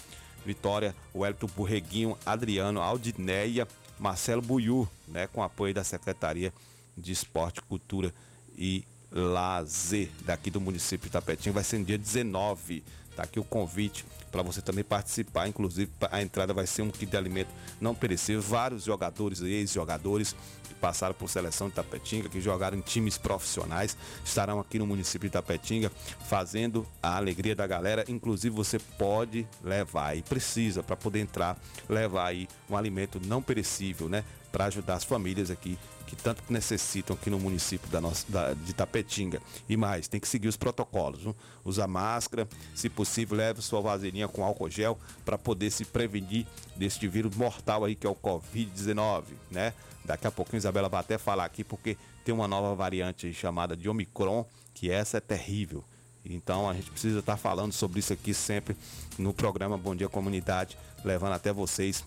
Vitória, 0.44 0.94
Wellington 1.14 1.46
Burreguinho, 1.56 2.18
Adriano, 2.26 2.80
Aldineia, 2.80 3.66
Marcelo 3.98 4.42
Buiú, 4.42 4.88
né? 5.06 5.28
Com 5.28 5.42
apoio 5.42 5.72
da 5.72 5.84
Secretaria 5.84 6.52
de 6.96 7.12
Esporte, 7.12 7.62
Cultura 7.62 8.12
e 8.56 8.84
Lazer 9.10 10.10
daqui 10.24 10.50
do 10.50 10.60
município 10.60 11.06
de 11.06 11.12
Tapetinho. 11.12 11.54
Vai 11.54 11.64
ser 11.64 11.78
no 11.78 11.84
dia 11.84 11.98
19. 11.98 12.82
Tá 13.16 13.22
aqui 13.22 13.40
o 13.40 13.44
convite 13.44 14.04
para 14.30 14.42
você 14.42 14.60
também 14.60 14.84
participar. 14.84 15.48
Inclusive, 15.48 15.90
a 16.10 16.22
entrada 16.22 16.52
vai 16.52 16.66
ser 16.66 16.82
um 16.82 16.90
kit 16.90 17.06
de 17.06 17.16
alimento 17.16 17.50
não 17.80 17.94
perecível. 17.94 18.42
Vários 18.42 18.84
jogadores, 18.84 19.40
ex-jogadores 19.40 20.34
que 20.64 20.74
passaram 20.74 21.14
por 21.14 21.28
seleção 21.28 21.68
de 21.68 21.74
Tapetinga, 21.74 22.28
que 22.28 22.40
jogaram 22.40 22.76
em 22.76 22.80
times 22.80 23.18
profissionais, 23.18 23.96
estarão 24.24 24.60
aqui 24.60 24.78
no 24.78 24.86
município 24.86 25.28
de 25.28 25.32
Tapetinga 25.32 25.90
fazendo 26.28 26.86
a 27.02 27.16
alegria 27.16 27.54
da 27.54 27.66
galera. 27.66 28.04
Inclusive, 28.08 28.54
você 28.54 28.78
pode 28.78 29.46
levar 29.62 30.16
e 30.16 30.22
precisa 30.22 30.82
para 30.82 30.96
poder 30.96 31.20
entrar, 31.20 31.58
levar 31.88 32.26
aí 32.26 32.48
um 32.68 32.76
alimento 32.76 33.20
não 33.24 33.42
perecível, 33.42 34.08
né? 34.08 34.24
Para 34.52 34.66
ajudar 34.66 34.94
as 34.94 35.04
famílias 35.04 35.50
aqui 35.50 35.78
que 36.08 36.16
tanto 36.16 36.42
necessitam 36.48 37.14
aqui 37.14 37.28
no 37.28 37.38
município 37.38 37.86
da 37.90 38.00
nossa, 38.00 38.24
da, 38.30 38.54
de 38.54 38.72
Tapetinga. 38.72 39.42
E 39.68 39.76
mais, 39.76 40.08
tem 40.08 40.18
que 40.18 40.26
seguir 40.26 40.48
os 40.48 40.56
protocolos. 40.56 41.20
Viu? 41.20 41.36
Usar 41.62 41.86
máscara, 41.86 42.48
se 42.74 42.88
possível, 42.88 43.36
leve 43.36 43.60
sua 43.60 43.82
vasilhinha 43.82 44.26
com 44.26 44.42
álcool 44.42 44.70
gel 44.70 44.98
para 45.22 45.36
poder 45.36 45.70
se 45.70 45.84
prevenir 45.84 46.46
deste 46.74 47.06
vírus 47.06 47.36
mortal 47.36 47.84
aí 47.84 47.94
que 47.94 48.06
é 48.06 48.10
o 48.10 48.14
Covid-19, 48.14 49.24
né? 49.50 49.74
Daqui 50.02 50.26
a 50.26 50.30
pouquinho 50.30 50.56
Isabela 50.56 50.88
vai 50.88 51.00
até 51.00 51.18
falar 51.18 51.44
aqui 51.44 51.62
porque 51.62 51.98
tem 52.24 52.34
uma 52.34 52.48
nova 52.48 52.74
variante 52.74 53.30
chamada 53.34 53.76
de 53.76 53.86
Omicron, 53.86 54.46
que 54.72 54.90
essa 54.90 55.18
é 55.18 55.20
terrível. 55.20 55.84
Então 56.24 56.70
a 56.70 56.72
gente 56.72 56.90
precisa 56.90 57.18
estar 57.18 57.32
tá 57.32 57.38
falando 57.38 57.72
sobre 57.72 58.00
isso 58.00 58.14
aqui 58.14 58.32
sempre 58.32 58.74
no 59.18 59.34
programa 59.34 59.76
Bom 59.76 59.94
Dia 59.94 60.08
Comunidade, 60.08 60.78
levando 61.04 61.34
até 61.34 61.52
vocês 61.52 62.02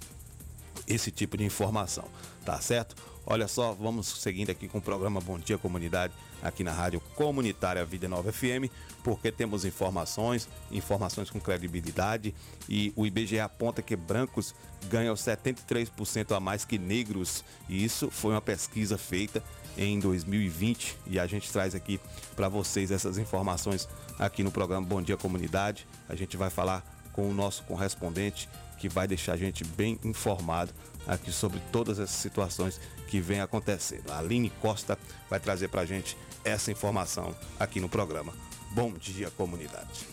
esse 0.88 1.12
tipo 1.12 1.38
de 1.38 1.44
informação, 1.44 2.06
tá 2.44 2.60
certo? 2.60 2.96
Olha 3.26 3.48
só, 3.48 3.74
vamos 3.74 4.08
seguindo 4.08 4.50
aqui 4.50 4.68
com 4.68 4.80
o 4.80 4.82
programa 4.82 5.22
Bom 5.22 5.38
Dia 5.38 5.58
Comunidade, 5.58 6.12
aqui 6.42 6.64
na 6.64 6.72
Rádio 6.72 7.00
Comunitária 7.16 7.86
Vida 7.86 8.10
Nova 8.10 8.32
FM, 8.32 8.68
porque 9.04 9.32
temos 9.32 9.64
informações, 9.64 10.50
informações 10.72 11.30
com 11.30 11.40
credibilidade 11.40 12.34
e 12.68 12.92
o 12.96 13.06
IBGE 13.06 13.40
aponta 13.40 13.82
que 13.82 13.96
brancos 13.96 14.56
ganham 14.90 15.14
73% 15.14 16.36
a 16.36 16.40
mais 16.40 16.66
que 16.66 16.80
negros, 16.80 17.44
e 17.70 17.84
isso 17.84 18.10
foi 18.10 18.32
uma 18.32 18.42
pesquisa 18.42 18.98
feita 18.98 19.44
em 19.78 20.00
2020 20.00 20.98
e 21.06 21.20
a 21.20 21.28
gente 21.28 21.52
traz 21.52 21.76
aqui 21.76 22.00
para 22.36 22.50
vocês 22.50 22.90
essas 22.90 23.20
informações 23.20 23.88
aqui 24.18 24.44
no 24.44 24.52
programa 24.52 24.86
Bom 24.86 25.02
Dia 25.02 25.16
Comunidade. 25.16 25.88
A 26.10 26.16
gente 26.16 26.36
vai 26.36 26.50
falar 26.50 26.84
com 27.14 27.30
o 27.30 27.34
nosso 27.34 27.64
correspondente 27.64 28.50
que 28.78 28.90
vai 28.90 29.08
deixar 29.08 29.34
a 29.34 29.38
gente 29.38 29.64
bem 29.64 30.00
informado 30.04 30.74
aqui 31.08 31.32
sobre 31.32 31.60
todas 31.72 32.00
essas 32.00 32.16
situações 32.16 32.80
que 33.12 33.20
vem 33.20 33.42
acontecendo. 33.42 34.10
A 34.10 34.20
Aline 34.20 34.50
Costa 34.62 34.98
vai 35.30 35.38
trazer 35.38 35.68
para 35.68 35.82
a 35.82 35.86
gente 35.86 36.18
essa 36.46 36.72
informação 36.72 37.36
aqui 37.60 37.82
no 37.82 37.90
programa. 37.90 38.34
Bom 38.74 38.94
dia, 38.94 39.30
comunidade. 39.32 40.11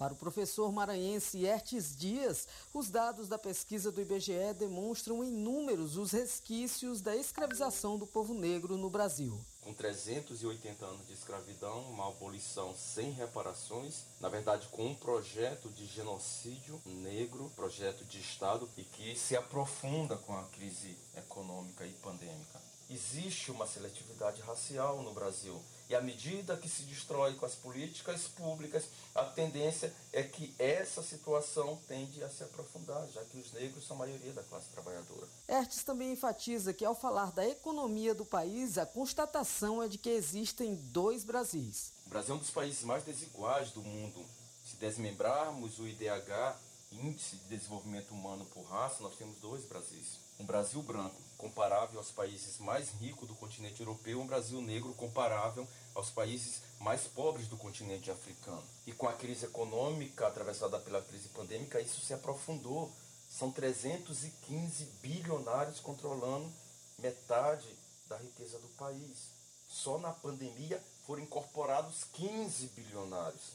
Para 0.00 0.14
o 0.14 0.16
professor 0.16 0.72
maranhense 0.72 1.44
Ertes 1.44 1.94
Dias, 1.94 2.48
os 2.72 2.88
dados 2.88 3.28
da 3.28 3.36
pesquisa 3.36 3.92
do 3.92 4.00
IBGE 4.00 4.54
demonstram 4.58 5.22
em 5.22 5.30
números 5.30 5.98
os 5.98 6.12
resquícios 6.12 7.02
da 7.02 7.14
escravização 7.14 7.98
do 7.98 8.06
povo 8.06 8.32
negro 8.32 8.78
no 8.78 8.88
Brasil. 8.88 9.38
Com 9.60 9.74
380 9.74 10.86
anos 10.86 11.06
de 11.06 11.12
escravidão, 11.12 11.82
uma 11.90 12.08
abolição 12.08 12.74
sem 12.74 13.10
reparações, 13.10 14.06
na 14.18 14.30
verdade 14.30 14.68
com 14.68 14.86
um 14.86 14.94
projeto 14.94 15.68
de 15.68 15.84
genocídio 15.84 16.80
negro, 16.86 17.52
projeto 17.54 18.02
de 18.06 18.20
Estado 18.20 18.66
e 18.78 18.84
que 18.84 19.14
se 19.14 19.36
aprofunda 19.36 20.16
com 20.16 20.34
a 20.34 20.44
crise 20.44 20.96
econômica 21.14 21.84
e 21.84 21.92
pandêmica. 21.92 22.58
Existe 22.88 23.50
uma 23.50 23.66
seletividade 23.66 24.40
racial 24.40 25.02
no 25.02 25.12
Brasil 25.12 25.60
e 25.90 25.94
à 25.96 26.00
medida 26.00 26.56
que 26.56 26.68
se 26.68 26.82
destrói 26.82 27.34
com 27.34 27.44
as 27.44 27.56
políticas 27.56 28.28
públicas, 28.28 28.84
a 29.12 29.24
tendência 29.24 29.92
é 30.12 30.22
que 30.22 30.54
essa 30.56 31.02
situação 31.02 31.80
tende 31.88 32.22
a 32.22 32.30
se 32.30 32.44
aprofundar, 32.44 33.08
já 33.08 33.24
que 33.24 33.36
os 33.36 33.52
negros 33.52 33.84
são 33.88 33.96
a 33.96 33.98
maioria 33.98 34.32
da 34.32 34.44
classe 34.44 34.68
trabalhadora. 34.68 35.26
Ertes 35.48 35.82
também 35.82 36.12
enfatiza 36.12 36.72
que, 36.72 36.84
ao 36.84 36.94
falar 36.94 37.32
da 37.32 37.44
economia 37.44 38.14
do 38.14 38.24
país, 38.24 38.78
a 38.78 38.86
constatação 38.86 39.82
é 39.82 39.88
de 39.88 39.98
que 39.98 40.10
existem 40.10 40.76
dois 40.76 41.24
Brasis. 41.24 41.92
O 42.06 42.10
Brasil 42.10 42.34
é 42.34 42.36
um 42.36 42.40
dos 42.40 42.50
países 42.50 42.84
mais 42.84 43.02
desiguais 43.02 43.72
do 43.72 43.82
mundo. 43.82 44.24
Se 44.64 44.76
desmembrarmos 44.76 45.80
o 45.80 45.88
IDH, 45.88 46.54
Índice 46.92 47.36
de 47.36 47.56
Desenvolvimento 47.56 48.12
Humano 48.12 48.44
por 48.46 48.62
Raça, 48.64 49.02
nós 49.02 49.16
temos 49.16 49.38
dois 49.38 49.64
Brasis 49.64 50.18
um 50.40 50.44
Brasil 50.44 50.82
branco 50.82 51.20
comparável 51.36 51.98
aos 51.98 52.10
países 52.10 52.58
mais 52.58 52.90
ricos 53.00 53.28
do 53.28 53.34
continente 53.34 53.80
europeu, 53.80 54.20
um 54.20 54.26
Brasil 54.26 54.60
negro 54.62 54.94
comparável 54.94 55.68
aos 55.94 56.10
países 56.10 56.62
mais 56.78 57.02
pobres 57.02 57.46
do 57.46 57.58
continente 57.58 58.10
africano. 58.10 58.64
E 58.86 58.92
com 58.92 59.06
a 59.06 59.12
crise 59.12 59.44
econômica 59.44 60.26
atravessada 60.26 60.78
pela 60.78 61.02
crise 61.02 61.28
pandêmica, 61.28 61.80
isso 61.80 62.00
se 62.00 62.14
aprofundou. 62.14 62.90
São 63.28 63.52
315 63.52 64.84
bilionários 65.02 65.78
controlando 65.78 66.50
metade 66.98 67.68
da 68.08 68.16
riqueza 68.16 68.58
do 68.58 68.68
país. 68.68 69.28
Só 69.68 69.98
na 69.98 70.10
pandemia 70.10 70.82
foram 71.06 71.22
incorporados 71.22 72.04
15 72.14 72.66
bilionários. 72.68 73.52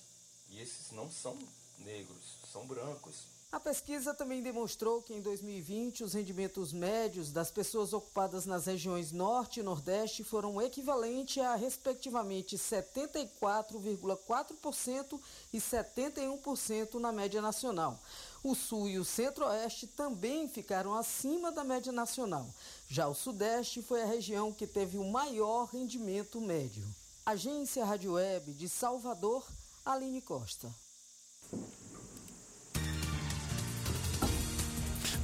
E 0.50 0.62
esses 0.62 0.92
não 0.92 1.12
são 1.12 1.38
negros, 1.80 2.24
são 2.52 2.66
brancos. 2.66 3.36
A 3.56 3.60
pesquisa 3.60 4.14
também 4.14 4.42
demonstrou 4.42 5.02
que 5.02 5.14
em 5.14 5.22
2020 5.22 6.04
os 6.04 6.14
rendimentos 6.14 6.74
médios 6.74 7.32
das 7.32 7.50
pessoas 7.50 7.94
ocupadas 7.94 8.46
nas 8.46 8.66
regiões 8.66 9.14
Norte 9.14 9.62
e 9.62 9.64
Nordeste 9.64 10.26
foram 10.26 10.62
equivalentes 10.62 11.42
a, 11.42 11.56
respectivamente, 11.56 12.58
74,4% 12.58 15.18
e 15.54 15.58
71% 15.58 16.96
na 16.96 17.14
média 17.14 17.42
nacional. 17.42 17.98
O 18.44 18.54
Sul 18.54 18.90
e 18.90 19.00
o 19.00 19.06
Centro-Oeste 19.06 19.88
também 19.88 20.50
ficaram 20.50 20.94
acima 20.94 21.50
da 21.50 21.64
média 21.64 21.94
nacional. 21.94 22.46
Já 22.90 23.08
o 23.08 23.16
Sudeste 23.16 23.82
foi 23.82 24.04
a 24.04 24.06
região 24.06 24.52
que 24.52 24.68
teve 24.68 24.98
o 24.98 25.06
maior 25.06 25.70
rendimento 25.72 26.42
médio. 26.42 26.86
Agência 27.26 27.86
Rádio 27.86 28.16
Web 28.16 28.52
de 28.52 28.68
Salvador, 28.68 29.48
Aline 29.86 30.22
Costa. 30.22 30.70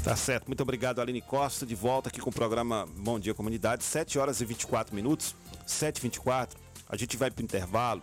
Tá 0.03 0.15
certo, 0.15 0.47
muito 0.47 0.61
obrigado 0.61 0.99
Aline 0.99 1.21
Costa, 1.21 1.65
de 1.65 1.75
volta 1.75 2.09
aqui 2.09 2.19
com 2.19 2.31
o 2.31 2.33
programa 2.33 2.87
Bom 2.97 3.19
Dia 3.19 3.35
Comunidade, 3.35 3.83
7 3.83 4.17
horas 4.17 4.41
e 4.41 4.45
24 4.45 4.95
minutos, 4.95 5.35
7 5.67 5.97
e 5.97 6.01
24 6.01 6.59
a 6.91 6.97
gente 6.97 7.15
vai 7.15 7.31
para 7.31 7.41
o 7.41 7.43
intervalo, 7.45 8.01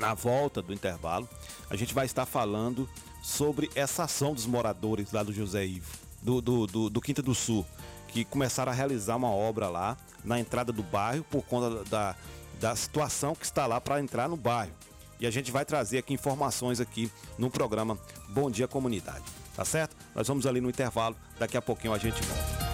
na 0.00 0.14
volta 0.14 0.60
do 0.60 0.72
intervalo, 0.72 1.28
a 1.70 1.76
gente 1.76 1.94
vai 1.94 2.04
estar 2.04 2.26
falando 2.26 2.88
sobre 3.22 3.70
essa 3.76 4.02
ação 4.02 4.34
dos 4.34 4.46
moradores 4.46 5.12
lá 5.12 5.22
do 5.22 5.32
José 5.32 5.64
Ivo, 5.64 5.92
do, 6.20 6.40
do, 6.40 6.66
do, 6.66 6.90
do 6.90 7.00
Quinta 7.00 7.22
do 7.22 7.34
Sul, 7.34 7.64
que 8.08 8.24
começaram 8.24 8.72
a 8.72 8.74
realizar 8.74 9.14
uma 9.14 9.30
obra 9.30 9.68
lá 9.68 9.96
na 10.24 10.40
entrada 10.40 10.72
do 10.72 10.82
bairro 10.82 11.24
por 11.30 11.44
conta 11.44 11.84
da, 11.84 12.16
da 12.58 12.74
situação 12.74 13.34
que 13.34 13.44
está 13.44 13.64
lá 13.66 13.80
para 13.80 14.00
entrar 14.00 14.28
no 14.28 14.36
bairro. 14.36 14.72
E 15.20 15.26
a 15.26 15.30
gente 15.30 15.50
vai 15.50 15.64
trazer 15.64 15.98
aqui 15.98 16.12
informações 16.12 16.80
aqui 16.80 17.10
no 17.38 17.50
programa 17.50 17.98
Bom 18.28 18.50
Dia 18.50 18.68
Comunidade. 18.68 19.24
Tá 19.54 19.64
certo? 19.64 19.96
Nós 20.14 20.26
vamos 20.26 20.46
ali 20.46 20.60
no 20.60 20.68
intervalo, 20.68 21.16
daqui 21.38 21.56
a 21.56 21.62
pouquinho 21.62 21.94
a 21.94 21.98
gente 21.98 22.20
volta. 22.22 22.64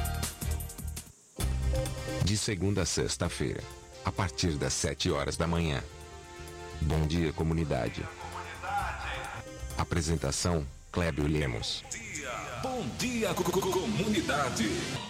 De 2.24 2.36
segunda 2.36 2.82
a 2.82 2.86
sexta-feira, 2.86 3.62
a 4.04 4.10
partir 4.10 4.52
das 4.52 4.72
7 4.72 5.10
horas 5.10 5.36
da 5.36 5.46
manhã. 5.46 5.82
Bom 6.80 7.06
dia, 7.06 7.32
comunidade. 7.32 8.06
Apresentação: 9.76 10.66
Clébio 10.90 11.26
Lemos. 11.26 11.84
Bom 12.62 12.86
dia, 12.98 13.34
comunidade. 13.34 15.09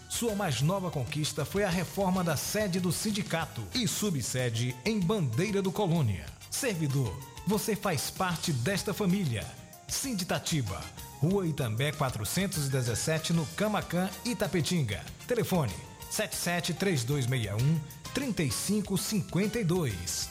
Sua 0.11 0.35
mais 0.35 0.61
nova 0.61 0.91
conquista 0.91 1.45
foi 1.45 1.63
a 1.63 1.69
reforma 1.69 2.21
da 2.21 2.35
sede 2.35 2.81
do 2.81 2.91
sindicato 2.91 3.63
e 3.73 3.87
subsede 3.87 4.75
em 4.83 4.99
Bandeira 4.99 5.61
do 5.61 5.71
Colônia. 5.71 6.25
Servidor, 6.49 7.17
você 7.47 7.77
faz 7.77 8.11
parte 8.11 8.51
desta 8.51 8.93
família. 8.93 9.45
Sinditatiba 9.87 10.81
Rua 11.21 11.47
Itambé 11.47 11.93
417, 11.93 13.31
no 13.31 13.45
Camacan, 13.55 14.09
Itapetinga. 14.25 15.01
Telefone 15.25 15.71
77 16.09 16.73
3261 16.73 17.79
3552. 18.13 20.30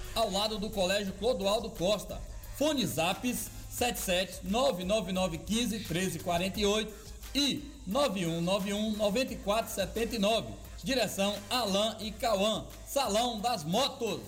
ao 0.15 0.31
lado 0.31 0.57
do 0.57 0.69
Colégio 0.69 1.13
Clodoaldo 1.13 1.69
Costa. 1.69 2.21
Fone 2.57 2.85
Zaps 2.85 3.49
77 3.69 4.41
99915 4.43 5.77
1348 5.79 6.93
e 7.33 7.71
9191 7.87 8.97
9479. 8.97 10.53
Direção 10.83 11.35
Alain 11.49 11.95
e 11.99 12.11
Cauã. 12.11 12.65
Salão 12.87 13.39
das 13.39 13.63
Motos. 13.63 14.21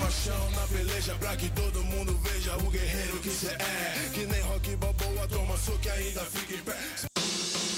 Paixão 0.00 0.50
na 0.52 0.66
peleja 0.68 1.14
pra 1.16 1.36
que 1.36 1.48
todo 1.50 1.82
mundo 1.84 2.16
veja 2.18 2.56
o 2.56 2.70
guerreiro 2.70 3.18
que 3.20 3.30
cê 3.30 3.48
é. 3.48 4.10
Que 4.14 4.26
nem 4.26 4.40
rock 4.42 4.76
balboa, 4.76 5.28
toma 5.28 5.54
que 5.82 5.88
ainda 5.88 6.24
fica 6.24 6.54
em 6.54 6.62
pé. 6.62 7.07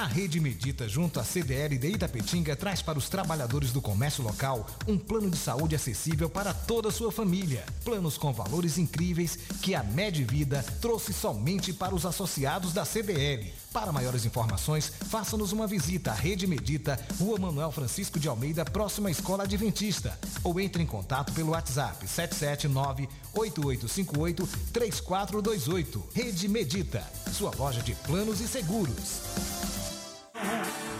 A 0.00 0.06
Rede 0.06 0.40
Medita, 0.40 0.88
junto 0.88 1.20
à 1.20 1.24
CDL 1.24 1.76
de 1.76 1.88
Itapetinga, 1.88 2.56
traz 2.56 2.80
para 2.80 2.98
os 2.98 3.10
trabalhadores 3.10 3.70
do 3.70 3.82
comércio 3.82 4.24
local 4.24 4.66
um 4.88 4.96
plano 4.96 5.28
de 5.28 5.36
saúde 5.36 5.76
acessível 5.76 6.30
para 6.30 6.54
toda 6.54 6.88
a 6.88 6.90
sua 6.90 7.12
família. 7.12 7.66
Planos 7.84 8.16
com 8.16 8.32
valores 8.32 8.78
incríveis 8.78 9.38
que 9.60 9.74
a 9.74 9.82
Medvida 9.82 10.64
trouxe 10.80 11.12
somente 11.12 11.74
para 11.74 11.94
os 11.94 12.06
associados 12.06 12.72
da 12.72 12.86
CDL. 12.86 13.52
Para 13.74 13.92
maiores 13.92 14.24
informações, 14.24 14.90
faça-nos 15.10 15.52
uma 15.52 15.66
visita 15.66 16.12
à 16.12 16.14
Rede 16.14 16.46
Medita, 16.46 16.98
Rua 17.18 17.38
Manuel 17.38 17.70
Francisco 17.70 18.18
de 18.18 18.26
Almeida, 18.26 18.64
próxima 18.64 19.10
à 19.10 19.12
Escola 19.12 19.44
Adventista. 19.44 20.18
Ou 20.42 20.58
entre 20.58 20.82
em 20.82 20.86
contato 20.86 21.30
pelo 21.34 21.50
WhatsApp 21.50 22.06
779-8858-3428. 23.34 26.02
Rede 26.14 26.48
Medita, 26.48 27.06
sua 27.34 27.54
loja 27.54 27.82
de 27.82 27.94
planos 27.96 28.40
e 28.40 28.48
seguros. 28.48 29.89
Yeah. 30.42 30.99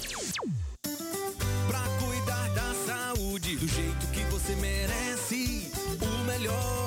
Pra 1.68 1.84
cuidar 2.00 2.50
da 2.50 2.74
saúde 2.86 3.56
do 3.58 3.68
jeito 3.68 4.08
que 4.08 4.24
você 4.26 4.56
merece, 4.56 5.72
o 6.02 6.24
melhor 6.26 6.87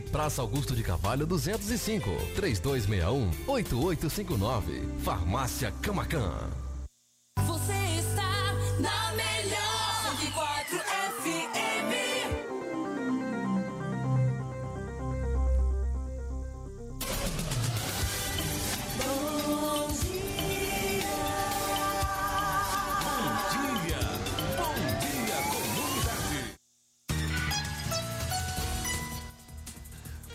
Praça 0.01 0.41
Augusto 0.41 0.75
de 0.75 0.83
Carvalho 0.83 1.25
205, 1.25 2.09
3261-8859. 2.35 4.99
Farmácia 4.99 5.71
Camacan. 5.81 6.49
Você 7.45 7.73
está 7.99 8.53
na 8.79 9.13
melhor 9.13 10.19
104 10.19 10.80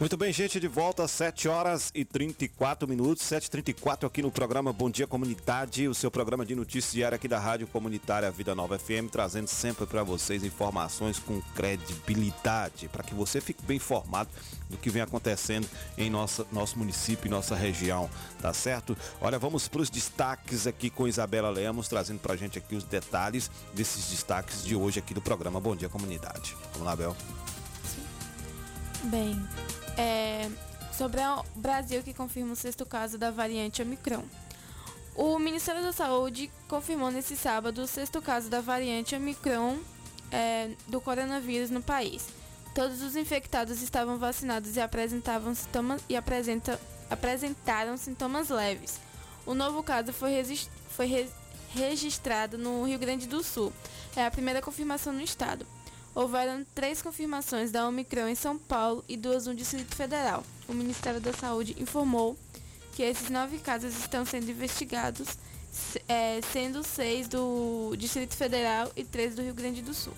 Muito 0.06 0.16
bem, 0.16 0.32
gente, 0.32 0.60
de 0.60 0.68
volta 0.68 1.02
às 1.02 1.10
7 1.10 1.48
horas 1.48 1.90
e 1.92 2.04
34 2.04 2.86
minutos, 2.86 3.24
7h34 3.24 4.06
aqui 4.06 4.22
no 4.22 4.30
programa 4.30 4.72
Bom 4.72 4.88
Dia 4.88 5.04
Comunidade, 5.04 5.88
o 5.88 5.94
seu 5.96 6.12
programa 6.12 6.46
de 6.46 6.54
notícias 6.54 6.92
diário 6.92 7.16
aqui 7.16 7.26
da 7.26 7.40
Rádio 7.40 7.66
Comunitária 7.66 8.30
Vida 8.30 8.54
Nova 8.54 8.78
FM, 8.78 9.10
trazendo 9.10 9.48
sempre 9.48 9.84
para 9.84 10.04
vocês 10.04 10.44
informações 10.44 11.18
com 11.18 11.40
credibilidade, 11.56 12.86
para 12.86 13.02
que 13.02 13.16
você 13.16 13.40
fique 13.40 13.64
bem 13.64 13.78
informado 13.78 14.30
do 14.70 14.76
que 14.76 14.90
vem 14.90 15.02
acontecendo 15.02 15.68
em 15.98 16.08
nossa, 16.08 16.46
nosso 16.52 16.78
município 16.78 17.26
e 17.26 17.28
nossa 17.28 17.56
região, 17.56 18.08
tá 18.40 18.54
certo? 18.54 18.96
Olha, 19.20 19.40
vamos 19.40 19.66
para 19.66 19.82
os 19.82 19.90
destaques 19.90 20.68
aqui 20.68 20.88
com 20.88 21.08
Isabela 21.08 21.50
Lemos, 21.50 21.88
trazendo 21.88 22.20
para 22.20 22.34
a 22.34 22.36
gente 22.36 22.56
aqui 22.56 22.76
os 22.76 22.84
detalhes 22.84 23.50
desses 23.74 24.08
destaques 24.08 24.62
de 24.62 24.76
hoje 24.76 25.00
aqui 25.00 25.12
do 25.12 25.20
programa 25.20 25.58
Bom 25.58 25.74
Dia 25.74 25.88
Comunidade. 25.88 26.56
Vamos 26.74 26.86
lá, 26.86 26.94
Bel. 26.94 27.16
Bem, 29.04 29.40
é, 29.96 30.48
sobre 30.92 31.20
o 31.20 31.42
Brasil 31.56 32.02
que 32.02 32.12
confirma 32.14 32.52
o 32.52 32.56
sexto 32.56 32.84
caso 32.86 33.18
da 33.18 33.30
variante 33.30 33.82
Omicron. 33.82 34.22
O 35.14 35.38
Ministério 35.38 35.82
da 35.82 35.92
Saúde 35.92 36.50
confirmou 36.68 37.10
nesse 37.10 37.36
sábado 37.36 37.82
o 37.82 37.86
sexto 37.86 38.20
caso 38.20 38.50
da 38.50 38.60
variante 38.60 39.14
Omicron 39.16 39.78
é, 40.30 40.70
do 40.86 41.00
coronavírus 41.00 41.70
no 41.70 41.82
país. 41.82 42.26
Todos 42.74 43.00
os 43.00 43.16
infectados 43.16 43.80
estavam 43.80 44.18
vacinados 44.18 44.76
e 44.76 44.80
apresentavam 44.80 45.54
sintomas 45.54 46.02
e 46.10 46.14
apresenta, 46.16 46.78
apresentaram 47.08 47.96
sintomas 47.96 48.50
leves. 48.50 49.00
O 49.46 49.54
novo 49.54 49.82
caso 49.82 50.12
foi, 50.12 50.32
regis- 50.32 50.68
foi 50.90 51.06
re- 51.06 51.30
registrado 51.70 52.58
no 52.58 52.84
Rio 52.84 52.98
Grande 52.98 53.26
do 53.26 53.42
Sul. 53.42 53.72
É 54.14 54.26
a 54.26 54.30
primeira 54.30 54.60
confirmação 54.60 55.12
no 55.14 55.22
estado. 55.22 55.66
Houveram 56.16 56.64
três 56.74 57.02
confirmações 57.02 57.70
da 57.70 57.86
Omicron 57.86 58.26
em 58.26 58.34
São 58.34 58.56
Paulo 58.56 59.04
e 59.06 59.18
duas 59.18 59.46
no 59.46 59.54
Distrito 59.54 59.94
Federal. 59.94 60.42
O 60.66 60.72
Ministério 60.72 61.20
da 61.20 61.30
Saúde 61.30 61.76
informou 61.78 62.38
que 62.94 63.02
esses 63.02 63.28
nove 63.28 63.58
casos 63.58 63.94
estão 63.98 64.24
sendo 64.24 64.50
investigados, 64.50 65.36
é, 66.08 66.40
sendo 66.54 66.82
seis 66.82 67.28
do 67.28 67.94
Distrito 67.98 68.34
Federal 68.34 68.90
e 68.96 69.04
três 69.04 69.34
do 69.34 69.42
Rio 69.42 69.52
Grande 69.52 69.82
do 69.82 69.92
Sul. 69.92 70.14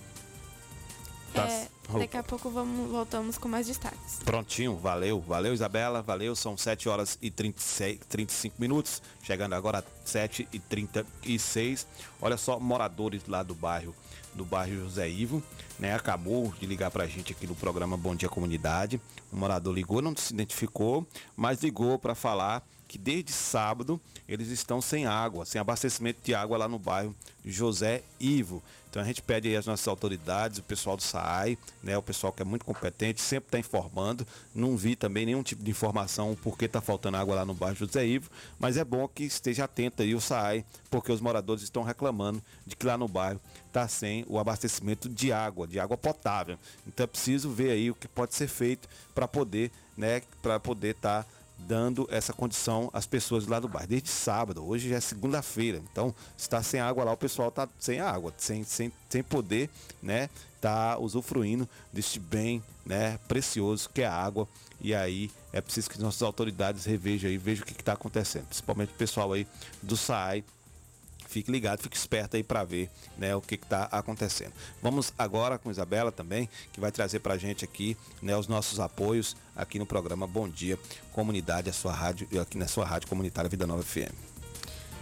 Tá. 1.35 1.49
É, 1.49 1.69
daqui 1.99 2.17
a 2.17 2.23
pouco 2.23 2.49
vamos, 2.49 2.89
voltamos 2.89 3.37
com 3.37 3.49
mais 3.49 3.67
destaques. 3.67 4.21
Prontinho, 4.25 4.77
valeu, 4.77 5.21
valeu 5.21 5.53
Isabela, 5.53 6.01
valeu, 6.01 6.37
são 6.37 6.57
7 6.57 6.89
horas 6.89 7.19
e 7.21 7.29
36, 7.29 7.99
35 8.09 8.55
minutos, 8.61 9.03
chegando 9.21 9.55
agora 9.55 9.81
a 9.81 9.85
7 10.05 10.49
e 10.53 10.61
36. 10.61 11.89
Olha 12.23 12.37
só, 12.37 12.61
moradores 12.61 13.27
lá 13.27 13.43
do 13.43 13.57
bairro, 13.57 13.93
do 14.39 14.45
bairro 14.45 14.77
José 14.77 15.11
Ivo, 15.11 15.43
né, 15.79 15.93
acabou 15.95 16.55
de 16.59 16.65
ligar 16.65 16.91
pra 16.91 17.07
gente 17.07 17.33
aqui 17.33 17.47
no 17.47 17.57
programa 17.57 17.97
Bom 17.97 18.15
Dia 18.15 18.29
Comunidade. 18.29 19.01
O 19.33 19.37
morador 19.37 19.75
ligou, 19.75 20.01
não 20.01 20.17
se 20.17 20.33
identificou, 20.33 21.07
mas 21.37 21.61
ligou 21.63 21.99
para 21.99 22.15
falar 22.15 22.65
que 22.87 22.97
desde 22.97 23.33
sábado 23.33 24.01
eles 24.27 24.49
estão 24.49 24.81
sem 24.81 25.07
água, 25.07 25.45
sem 25.45 25.61
abastecimento 25.61 26.21
de 26.23 26.35
água 26.35 26.57
lá 26.57 26.67
no 26.67 26.79
bairro 26.79 27.15
José 27.45 28.03
Ivo. 28.19 28.63
Então 28.89 29.03
a 29.03 29.05
gente 29.05 29.21
pede 29.21 29.49
aí 29.49 29.57
às 29.57 29.67
nossas 29.67 29.87
autoridades, 29.87 30.59
o 30.59 30.63
pessoal 30.63 30.97
do 30.97 31.03
SAAI, 31.03 31.59
né, 31.83 31.97
o 31.99 32.03
pessoal 32.03 32.33
que 32.33 32.41
é 32.41 32.45
muito 32.45 32.65
competente, 32.65 33.21
sempre 33.21 33.49
está 33.49 33.59
informando. 33.59 34.27
Não 34.55 34.77
vi 34.77 34.97
também 34.97 35.27
nenhum 35.27 35.43
tipo 35.43 35.63
de 35.63 35.71
informação 35.71 36.35
por 36.43 36.57
que 36.57 36.65
está 36.65 36.81
faltando 36.81 37.19
água 37.19 37.35
lá 37.35 37.45
no 37.45 37.53
bairro 37.53 37.77
José 37.77 38.07
Ivo, 38.07 38.31
mas 38.59 38.79
é 38.79 38.85
bom 38.85 39.07
que 39.07 39.25
esteja 39.25 39.65
atento 39.65 40.03
aí 40.03 40.15
o 40.15 40.21
SAAI, 40.21 40.65
porque 40.91 41.13
os 41.13 41.21
moradores 41.21 41.63
estão 41.63 41.83
reclamando 41.83 42.43
de 42.67 42.75
que 42.75 42.87
lá 42.87 42.97
no 42.97 43.07
bairro 43.07 43.41
está 43.69 43.87
sem 43.87 44.25
o 44.29 44.39
abastecimento 44.39 45.09
de 45.09 45.33
água, 45.33 45.67
de 45.67 45.79
água 45.79 45.97
potável. 45.97 46.59
Então 46.87 47.05
é 47.05 47.07
preciso 47.07 47.51
ver 47.51 47.71
aí 47.71 47.91
o 47.91 47.95
que 47.95 48.09
pode 48.09 48.35
ser 48.35 48.49
feito 48.49 48.89
para 49.15 49.29
poder, 49.29 49.71
né, 49.97 50.23
para 50.43 50.59
poder 50.59 50.97
estar 50.97 51.27
dando 51.59 52.07
essa 52.11 52.33
condição 52.33 52.89
às 52.93 53.07
pessoas 53.07 53.47
lá 53.47 53.59
do 53.59 53.69
bairro. 53.69 53.89
Desde 53.89 54.09
sábado, 54.09 54.65
hoje 54.65 54.89
já 54.89 54.97
é 54.97 55.01
segunda-feira. 55.01 55.83
Então, 55.91 56.15
está 56.37 56.63
sem 56.63 56.81
água 56.81 57.05
lá, 57.05 57.13
o 57.13 57.17
pessoal 57.17 57.49
está 57.49 57.69
sem 57.79 58.01
água, 58.01 58.33
sem, 58.37 58.63
sem, 58.63 58.93
sem 59.09 59.23
poder, 59.23 59.69
né? 60.03 60.31
Tá 60.61 60.99
usufruindo 60.99 61.69
deste 61.93 62.21
bem, 62.21 62.63
né? 62.87 63.19
Precioso 63.27 63.91
que 63.91 64.03
é 64.03 64.07
a 64.07 64.15
água. 64.15 64.49
E 64.81 64.95
aí 64.95 65.31
é 65.53 65.61
preciso 65.61 65.91
que 65.91 66.01
nossas 66.01 66.23
autoridades 66.23 66.85
revejam 66.85 67.29
aí, 67.29 67.37
vejam 67.37 67.65
o 67.65 67.67
que 67.67 67.73
está 67.73 67.95
acontecendo. 67.95 68.47
Principalmente 68.47 68.91
o 68.91 68.97
pessoal 68.97 69.33
aí 69.33 69.47
do 69.83 69.97
SAI, 69.97 70.45
fique 71.29 71.53
ligado, 71.53 71.83
fique 71.83 71.97
esperto 71.97 72.37
aí 72.37 72.43
para 72.43 72.65
ver 72.65 72.91
né, 73.17 73.37
o 73.37 73.41
que 73.41 73.55
está 73.55 73.85
acontecendo. 73.93 74.53
Vamos 74.83 75.13
agora 75.17 75.59
com 75.59 75.71
Isabela 75.71 76.11
também, 76.11 76.49
que 76.73 76.81
vai 76.81 76.91
trazer 76.91 77.21
para 77.21 77.35
a 77.35 77.39
gente 77.39 77.65
aqui 77.65 77.97
né, 78.21 78.37
os 78.37 78.49
nossos 78.49 78.81
apoios 78.81 79.37
aqui 79.55 79.79
no 79.79 79.87
programa 79.87 80.27
Bom 80.27 80.49
Dia 80.49 80.79
Comunidade, 81.13 81.69
a 81.69 81.73
sua 81.73 81.93
rádio, 81.93 82.27
aqui 82.41 82.57
na 82.57 82.67
sua 82.67 82.85
rádio 82.85 83.09
comunitária 83.09 83.49
Vida 83.49 83.67
Nova 83.67 83.83
FM. 83.83 84.13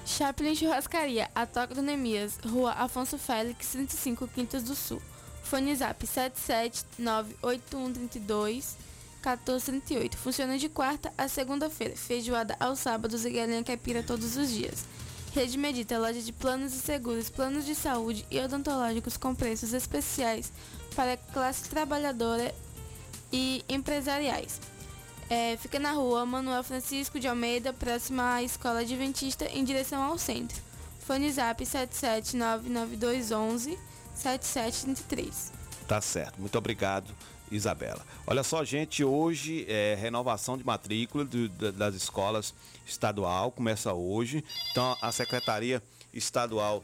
Chaplin 0.05 0.55
Churrascaria, 0.55 1.31
a 1.35 1.47
Toca 1.47 1.75
do 1.75 1.83
Nemias, 1.83 2.39
Rua 2.45 2.73
Afonso 2.73 3.19
Félix, 3.19 3.71
35 3.71 4.29
Quintas 4.29 4.63
do 4.63 4.75
Sul. 4.75 5.01
Fone 5.43 5.75
Zap 5.77 6.05
7798132 6.05 8.77
1438. 9.23 10.17
Funciona 10.17 10.59
de 10.59 10.69
quarta 10.69 11.13
a 11.19 11.29
segunda-feira. 11.29 11.97
Feijoada 11.97 12.57
aos 12.61 12.79
sábados 12.79 13.25
e 13.25 13.31
galinha 13.31 13.65
caipira 13.65 14.03
todos 14.03 14.37
os 14.37 14.51
dias. 14.51 14.85
Rede 15.37 15.59
Medita, 15.59 15.99
loja 15.99 16.23
de 16.23 16.33
planos 16.33 16.73
e 16.73 16.79
seguros, 16.79 17.29
planos 17.29 17.67
de 17.67 17.75
saúde 17.75 18.25
e 18.31 18.41
odontológicos 18.41 19.19
com 19.19 19.35
preços 19.35 19.75
especiais 19.75 20.51
para 20.95 21.19
classe 21.19 21.69
trabalhadora 21.69 22.55
e 23.31 23.63
empresariais. 23.69 24.59
É, 25.29 25.59
fica 25.59 25.79
na 25.79 25.93
rua 25.93 26.25
Manuel 26.25 26.65
Francisco 26.65 27.21
de 27.21 27.29
Almeida, 27.29 27.71
próxima 27.71 28.37
à 28.37 28.43
Escola 28.43 28.81
Adventista, 28.81 29.45
em 29.53 29.63
direção 29.63 30.03
ao 30.03 30.17
centro. 30.17 30.59
Fone 31.01 31.31
Zap 31.31 31.67
7799211 31.67 33.79
7733. 34.15 35.53
Tá 35.87 36.01
certo. 36.01 36.41
Muito 36.41 36.57
obrigado, 36.57 37.15
Isabela. 37.51 38.05
Olha 38.27 38.43
só, 38.43 38.65
gente, 38.65 39.05
hoje 39.05 39.65
é 39.69 39.97
renovação 40.01 40.57
de 40.59 40.65
matrícula 40.65 41.25
do- 41.25 41.49
da- 41.49 41.71
das 41.71 41.95
escolas 41.95 42.53
estadual, 42.87 43.51
começa 43.53 43.93
hoje. 43.93 44.45
Então, 44.71 44.97
a 45.01 45.11
Secretaria 45.13 45.83
Estadual, 46.13 46.83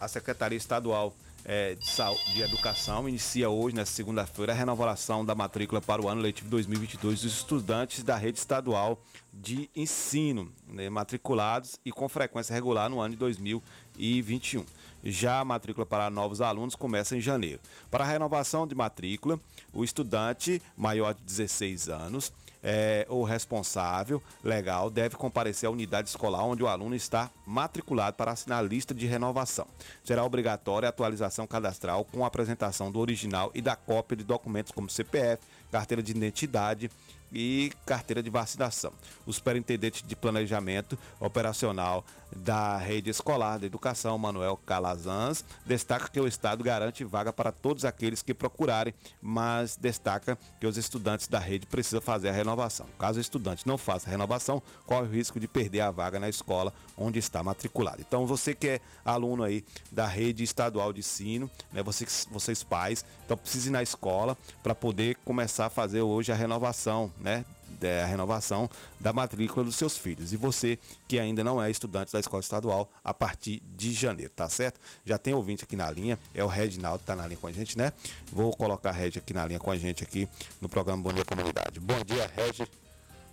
a 0.00 0.08
Secretaria 0.08 0.56
Estadual 0.56 1.14
é, 1.44 1.76
de, 1.76 2.34
de 2.34 2.42
Educação 2.42 3.08
inicia 3.08 3.48
hoje, 3.48 3.74
nessa 3.74 3.92
segunda-feira, 3.92 4.52
a 4.52 4.54
renovação 4.56 5.24
da 5.24 5.34
matrícula 5.34 5.80
para 5.80 6.02
o 6.02 6.08
ano 6.08 6.20
letivo 6.20 6.50
2022 6.50 7.22
dos 7.22 7.32
estudantes 7.32 8.02
da 8.02 8.16
rede 8.16 8.38
estadual 8.38 9.00
de 9.32 9.70
ensino, 9.74 10.52
né, 10.66 10.90
matriculados 10.90 11.78
e 11.86 11.92
com 11.92 12.06
frequência 12.08 12.52
regular 12.52 12.90
no 12.90 13.00
ano 13.00 13.14
de 13.14 13.16
2021. 13.20 14.64
Já 15.04 15.40
a 15.40 15.44
matrícula 15.44 15.86
para 15.86 16.10
novos 16.10 16.40
alunos 16.40 16.74
começa 16.74 17.16
em 17.16 17.20
janeiro. 17.20 17.60
Para 17.90 18.04
a 18.04 18.06
renovação 18.06 18.66
de 18.66 18.74
matrícula, 18.74 19.38
o 19.72 19.84
estudante 19.84 20.60
maior 20.76 21.14
de 21.14 21.22
16 21.22 21.88
anos 21.88 22.32
é, 22.62 23.06
o 23.08 23.22
responsável 23.22 24.22
legal 24.42 24.90
deve 24.90 25.16
comparecer 25.16 25.68
à 25.68 25.70
unidade 25.70 26.08
escolar 26.08 26.44
onde 26.44 26.62
o 26.62 26.68
aluno 26.68 26.94
está 26.94 27.30
matriculado 27.46 28.16
para 28.16 28.32
assinar 28.32 28.58
a 28.58 28.66
lista 28.66 28.94
de 28.94 29.06
renovação. 29.06 29.66
Será 30.04 30.24
obrigatória 30.24 30.88
a 30.88 30.90
atualização 30.90 31.46
cadastral 31.46 32.04
com 32.04 32.24
a 32.24 32.26
apresentação 32.26 32.90
do 32.90 32.98
original 32.98 33.50
e 33.54 33.62
da 33.62 33.76
cópia 33.76 34.16
de 34.16 34.24
documentos 34.24 34.72
como 34.72 34.90
CPF, 34.90 35.42
carteira 35.70 36.02
de 36.02 36.12
identidade 36.12 36.90
e 37.32 37.72
carteira 37.86 38.22
de 38.22 38.30
vacinação. 38.30 38.92
O 39.26 39.32
superintendente 39.32 40.04
de 40.04 40.16
planejamento 40.16 40.98
operacional 41.20 42.04
da 42.34 42.76
rede 42.76 43.10
escolar 43.10 43.58
da 43.58 43.66
educação, 43.66 44.18
Manuel 44.18 44.58
Calazans, 44.66 45.44
destaca 45.64 46.08
que 46.08 46.20
o 46.20 46.26
Estado 46.26 46.62
garante 46.62 47.04
vaga 47.04 47.32
para 47.32 47.50
todos 47.50 47.84
aqueles 47.84 48.22
que 48.22 48.34
procurarem, 48.34 48.94
mas 49.20 49.76
destaca 49.76 50.38
que 50.60 50.66
os 50.66 50.76
estudantes 50.76 51.26
da 51.26 51.38
rede 51.38 51.66
precisam 51.66 52.00
fazer 52.00 52.28
a 52.28 52.32
renovação. 52.32 52.86
Caso 52.98 53.18
o 53.18 53.20
estudante 53.20 53.66
não 53.66 53.78
faça 53.78 54.08
a 54.08 54.10
renovação, 54.10 54.62
corre 54.86 55.06
o 55.06 55.10
risco 55.10 55.40
de 55.40 55.48
perder 55.48 55.80
a 55.80 55.90
vaga 55.90 56.20
na 56.20 56.28
escola 56.28 56.72
onde 56.96 57.18
está 57.18 57.42
matriculado. 57.42 58.02
Então, 58.06 58.26
você 58.26 58.54
que 58.54 58.68
é 58.68 58.80
aluno 59.04 59.42
aí 59.42 59.64
da 59.90 60.06
rede 60.06 60.42
estadual 60.42 60.92
de 60.92 61.00
ensino, 61.00 61.50
né, 61.72 61.82
vocês, 61.82 62.26
vocês 62.30 62.62
pais, 62.62 63.04
então 63.24 63.36
precisa 63.36 63.68
ir 63.68 63.72
na 63.72 63.82
escola 63.82 64.36
para 64.62 64.74
poder 64.74 65.16
começar 65.24 65.66
a 65.66 65.70
fazer 65.70 66.02
hoje 66.02 66.32
a 66.32 66.34
renovação, 66.34 67.12
né? 67.20 67.44
é, 67.80 68.02
a 68.02 68.06
renovação 68.06 68.68
da 68.98 69.12
matrícula 69.12 69.64
dos 69.64 69.76
seus 69.76 69.96
filhos. 69.96 70.32
E 70.32 70.36
você 70.36 70.78
que 71.06 71.18
ainda 71.18 71.44
não 71.44 71.62
é 71.62 71.70
estudante 71.70 72.12
da 72.12 72.20
escola 72.20 72.40
estadual 72.40 72.90
a 73.04 73.12
partir 73.14 73.60
de 73.76 73.92
janeiro, 73.92 74.32
tá 74.34 74.48
certo? 74.48 74.80
Já 75.04 75.18
tem 75.18 75.34
ouvinte 75.34 75.64
aqui 75.64 75.76
na 75.76 75.90
linha, 75.90 76.18
é 76.34 76.42
o 76.42 76.46
Reginaldo, 76.46 77.02
tá 77.04 77.14
na 77.14 77.26
linha 77.26 77.38
com 77.38 77.46
a 77.46 77.52
gente, 77.52 77.76
né? 77.76 77.92
Vou 78.32 78.54
colocar 78.56 78.90
a 78.90 78.92
Regi 78.92 79.18
aqui 79.18 79.32
na 79.32 79.46
linha 79.46 79.60
com 79.60 79.70
a 79.70 79.76
gente 79.76 80.02
aqui 80.02 80.28
no 80.60 80.68
programa 80.68 81.02
Bom 81.02 81.12
Dia 81.12 81.24
Comunidade. 81.24 81.80
Bom 81.80 82.02
dia, 82.04 82.30
Regi. 82.34 82.66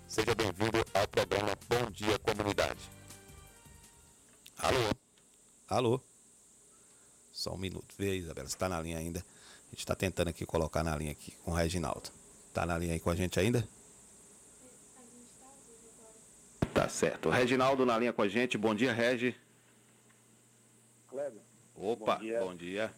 Seja 0.08 0.36
bem-vindo 0.36 0.86
ao 0.93 1.08
programa 1.08 1.58
Bom 1.67 1.91
Dia 1.91 2.19
Comunidade. 2.19 2.80
Alô? 4.60 4.91
Alô? 5.67 6.02
Só 7.34 7.54
um 7.54 7.58
minuto. 7.58 7.93
Vê 7.98 8.15
Isabela, 8.15 8.48
você 8.48 8.58
tá 8.58 8.69
na 8.69 8.82
linha 8.82 8.98
ainda. 8.98 9.19
A 9.19 9.69
gente 9.71 9.80
está 9.80 9.95
tentando 9.95 10.30
aqui 10.30 10.45
colocar 10.45 10.84
na 10.84 10.95
linha 10.95 11.12
aqui 11.12 11.34
com 11.43 11.52
o 11.52 11.54
Reginaldo. 11.54 12.10
Tá 12.54 12.65
na 12.65 12.78
linha 12.78 12.93
aí 12.93 13.00
com 13.00 13.10
a 13.10 13.15
gente 13.15 13.39
ainda? 13.39 13.67
Tá 16.75 16.89
certo. 16.89 17.29
Reginaldo 17.29 17.85
na 17.85 17.97
linha 17.97 18.11
com 18.11 18.21
a 18.21 18.27
gente. 18.27 18.57
Bom 18.57 18.75
dia, 18.75 18.91
Regi. 18.91 19.33
Kleber. 21.07 21.41
Opa, 21.73 22.15
Bom 22.15 22.21
dia. 22.21 22.39
bom 22.41 22.53
dia. 22.53 22.93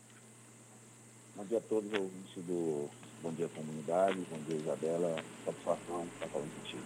Bom 1.36 1.46
dia 1.46 1.58
a 1.60 1.62
todos 1.62 1.94
os 1.94 2.00
ouvintes 2.00 2.44
do 2.44 2.90
Bom 3.22 3.32
Dia 3.34 3.48
Comunidade, 3.50 4.18
bom 4.32 4.40
dia 4.48 4.56
Isabela, 4.56 5.24
satisfação 5.46 6.08
estar 6.12 6.28
falando 6.28 6.52
contigo. 6.56 6.82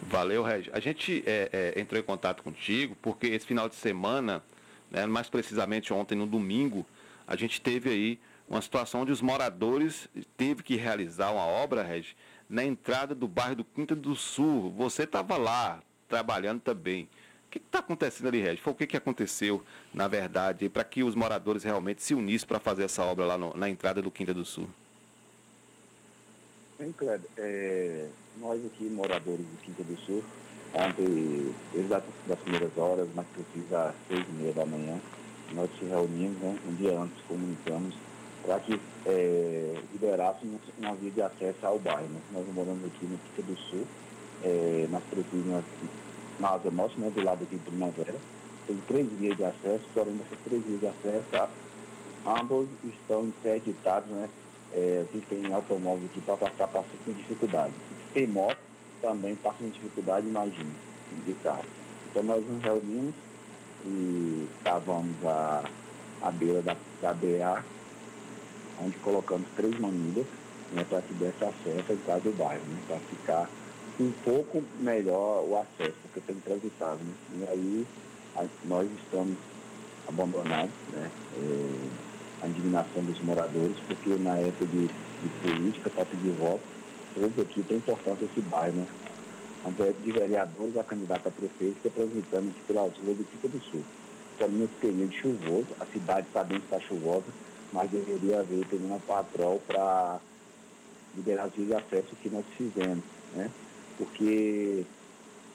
Valeu, 0.00 0.42
Regi. 0.42 0.70
A 0.72 0.80
gente 0.80 1.22
é, 1.26 1.50
é, 1.52 1.78
entrou 1.80 2.00
em 2.00 2.04
contato 2.04 2.42
contigo 2.42 2.96
porque 3.02 3.26
esse 3.26 3.44
final 3.44 3.68
de 3.68 3.74
semana, 3.74 4.42
né, 4.90 5.04
mais 5.04 5.28
precisamente 5.28 5.92
ontem 5.92 6.14
no 6.14 6.26
domingo, 6.26 6.86
a 7.26 7.36
gente 7.36 7.60
teve 7.60 7.90
aí 7.90 8.18
uma 8.48 8.62
situação 8.62 9.02
onde 9.02 9.12
os 9.12 9.20
moradores 9.20 10.08
teve 10.38 10.62
que 10.62 10.76
realizar 10.76 11.32
uma 11.32 11.44
obra, 11.44 11.82
Regi, 11.82 12.16
na 12.48 12.64
entrada 12.64 13.14
do 13.14 13.28
bairro 13.28 13.56
do 13.56 13.64
Quinta 13.64 13.94
do 13.94 14.16
Sul. 14.16 14.70
Você 14.70 15.02
estava 15.02 15.36
lá 15.36 15.82
trabalhando 16.10 16.60
também. 16.60 17.04
O 17.46 17.50
que 17.50 17.58
está 17.58 17.78
acontecendo 17.78 18.26
ali, 18.28 18.40
Regi? 18.40 18.60
Foi 18.60 18.72
o 18.72 18.76
que, 18.76 18.86
que 18.86 18.96
aconteceu, 18.96 19.62
na 19.94 20.06
verdade, 20.06 20.68
para 20.68 20.84
que 20.84 21.02
os 21.02 21.14
moradores 21.14 21.64
realmente 21.64 22.02
se 22.02 22.14
unissem 22.14 22.46
para 22.46 22.60
fazer 22.60 22.84
essa 22.84 23.02
obra 23.04 23.24
lá 23.24 23.38
no- 23.38 23.56
na 23.56 23.68
entrada 23.68 24.02
do 24.02 24.10
Quinta 24.10 24.34
do 24.34 24.44
Sul? 24.44 24.68
Bem, 26.78 26.92
Kleber, 26.92 27.28
é, 27.36 28.06
nós 28.38 28.64
aqui, 28.64 28.84
moradores 28.84 29.40
do 29.44 29.62
Quinta 29.62 29.82
do 29.82 29.96
Sul, 29.98 30.22
ontem, 30.72 31.54
as 31.74 32.02
das 32.28 32.38
primeiras 32.38 32.76
horas, 32.76 33.08
mais 33.14 33.26
preciso 33.28 33.74
às 33.76 33.94
seis 34.08 34.24
e 34.28 34.32
meia 34.32 34.52
da 34.52 34.64
manhã, 34.64 34.98
nós 35.52 35.68
se 35.78 35.84
reunimos, 35.84 36.38
né, 36.40 36.58
um 36.68 36.74
dia 36.76 36.98
antes, 36.98 37.16
comunicamos, 37.26 37.94
para 38.44 38.60
que 38.60 38.80
é, 39.06 39.82
liberássemos 39.92 40.60
uma 40.78 40.94
via 40.94 41.10
de 41.10 41.20
acesso 41.22 41.66
ao 41.66 41.78
bairro. 41.80 42.08
Né? 42.08 42.20
Nós 42.32 42.46
moramos 42.54 42.84
aqui 42.86 43.04
no 43.06 43.18
Quinta 43.18 43.42
do 43.42 43.58
Sul, 43.58 43.86
é, 44.44 44.86
nós 44.90 45.02
precisamos, 45.10 45.64
na 46.38 46.50
Asa 46.50 46.70
Norte, 46.70 46.98
né, 47.00 47.10
do 47.10 47.22
lado 47.22 47.42
aqui 47.42 47.56
de 47.56 47.62
Primavera, 47.62 48.14
tem 48.66 48.76
três 48.86 49.08
vias 49.18 49.36
de 49.36 49.44
acesso, 49.44 49.84
porém 49.94 50.16
dessas 50.16 50.38
três 50.44 50.62
vias 50.64 50.80
de 50.80 50.86
acesso, 50.86 51.48
ambos 52.26 52.68
estão 52.84 53.24
interditados, 53.24 54.08
né? 54.10 54.28
É, 54.72 55.04
quem 55.10 55.20
tem 55.22 55.52
automóvel 55.52 56.04
aqui 56.06 56.20
para 56.20 56.36
passar, 56.36 56.68
passa 56.68 56.86
com 57.04 57.12
dificuldade. 57.12 57.72
Tem 58.14 58.26
moto 58.26 58.70
também 59.00 59.34
passa 59.36 59.56
com 59.58 59.68
dificuldade, 59.68 60.26
imagina, 60.26 60.70
de 61.26 61.32
carro. 61.42 61.64
Então 62.10 62.22
nós 62.22 62.44
nos 62.46 62.62
reunimos 62.62 63.14
e 63.84 64.48
estávamos 64.58 65.16
à, 65.24 65.64
à 66.22 66.30
beira 66.30 66.62
da, 66.62 66.76
da 67.00 67.12
BA, 67.14 67.64
onde 68.82 68.96
colocamos 68.98 69.46
três 69.56 69.78
manilhas 69.78 70.26
né, 70.72 70.84
para 70.88 71.02
que 71.02 71.14
desse 71.14 71.44
acesso 71.44 71.92
entrada 71.92 72.20
do 72.20 72.36
bairro, 72.36 72.62
né, 72.68 72.80
para 72.86 72.98
ficar 72.98 73.50
um 74.00 74.12
pouco 74.24 74.62
melhor 74.80 75.44
o 75.46 75.56
acesso, 75.56 75.94
porque 76.02 76.20
tem 76.20 76.36
transitado. 76.36 77.00
Né? 77.04 77.14
E 77.38 77.48
aí 77.50 77.86
a- 78.36 78.66
nós 78.66 78.88
estamos 79.04 79.36
abandonados, 80.08 80.72
né? 80.92 81.10
é, 81.36 82.44
a 82.44 82.48
indignação 82.48 83.02
dos 83.04 83.20
moradores, 83.20 83.76
porque 83.86 84.10
na 84.22 84.36
época 84.38 84.64
de, 84.66 84.86
de 84.88 85.28
política, 85.42 85.90
para 85.90 86.04
pedir 86.06 86.32
voto, 86.32 86.62
todos 87.14 87.38
aqui 87.38 87.62
tem 87.62 87.76
importância 87.76 88.24
esse 88.24 88.40
bairro, 88.40 88.76
né? 88.76 88.86
Tanto 89.62 89.82
é 89.82 89.92
de 89.92 90.10
vereadores, 90.12 90.76
a 90.78 90.84
candidata 90.84 91.28
a 91.28 91.32
prefeito, 91.32 91.86
é 91.86 91.90
transitando 91.90 92.48
aqui 92.48 92.60
pelas 92.66 92.96
ruas 92.96 93.16
do 93.18 93.24
Pico 93.24 93.48
do 93.48 93.60
Sul. 93.64 93.84
Então, 94.34 94.48
nesse 94.48 94.72
período 94.80 95.12
chuvoso, 95.12 95.66
a 95.78 95.84
cidade 95.92 96.26
sabendo 96.32 96.60
que 96.60 96.74
está 96.74 96.80
chuvosa, 96.88 97.26
mas 97.70 97.90
deveria 97.90 98.40
haver 98.40 98.64
pelo 98.66 98.82
menos 98.82 99.02
patrol 99.02 99.60
para 99.66 100.18
liberar 101.14 101.44
as 101.44 101.52
vias 101.52 101.68
de 101.68 101.74
acesso 101.74 102.16
que 102.22 102.30
nós 102.30 102.44
fizemos, 102.56 103.04
né? 103.34 103.50
Porque 104.00 104.86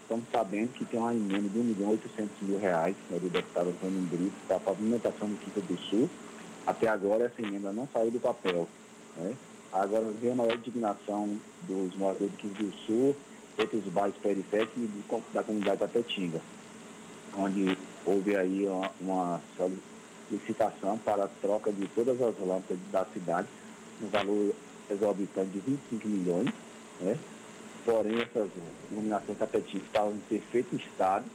estamos 0.04 0.26
sabendo 0.32 0.72
que 0.74 0.86
tem 0.86 1.00
uma 1.00 1.16
emenda 1.16 1.50
de 1.50 1.58
1 1.58 1.64
milhão 1.64 1.90
e 1.90 1.94
800 1.94 2.30
mil 2.48 2.60
reais 2.60 2.96
né, 3.10 3.18
do 3.18 3.28
deputado 3.28 3.70
Antônio 3.70 4.02
Brito 4.02 4.36
para 4.48 4.58
a 4.58 4.60
pavimentação 4.60 5.28
do 5.28 5.40
Quinta 5.40 5.62
do 5.62 5.76
Sul. 5.90 6.08
Até 6.68 6.88
agora 6.88 7.26
essa 7.26 7.42
emenda 7.42 7.72
não 7.72 7.90
saiu 7.92 8.12
do 8.12 8.20
papel. 8.20 8.68
Né? 9.18 9.34
Agora 9.74 10.06
vem 10.22 10.32
a 10.32 10.36
maior 10.36 10.54
indignação 10.54 11.36
dos 11.64 11.96
moradores 11.96 12.32
do 12.34 12.38
Quinta 12.38 12.64
do 12.64 12.72
Sul, 12.86 13.16
outros 13.58 13.84
bairros 13.86 14.18
periféricos 14.22 14.78
e 14.78 14.90
da 15.34 15.42
comunidade 15.42 15.80
da 15.80 15.88
Petinga, 15.88 16.40
onde 17.36 17.76
houve 18.06 18.36
aí 18.36 18.68
uma, 18.68 18.92
uma 19.02 19.42
solicitação 20.30 21.00
para 21.00 21.24
a 21.24 21.28
troca 21.42 21.72
de 21.72 21.88
todas 21.88 22.22
as 22.22 22.38
lâmpadas 22.40 22.78
da 22.92 23.06
cidade, 23.06 23.48
no 24.00 24.08
valor 24.10 24.54
exorbitante 24.92 25.50
de 25.50 25.60
25 25.62 26.08
milhões, 26.08 26.54
né? 27.02 27.18
Porém 27.86 28.20
essas 28.22 28.50
iluminações 28.92 29.38
tapetistas 29.38 29.84
estavam 29.84 30.12
em 30.12 30.20
perfeito 30.28 30.76
estado, 30.76 31.26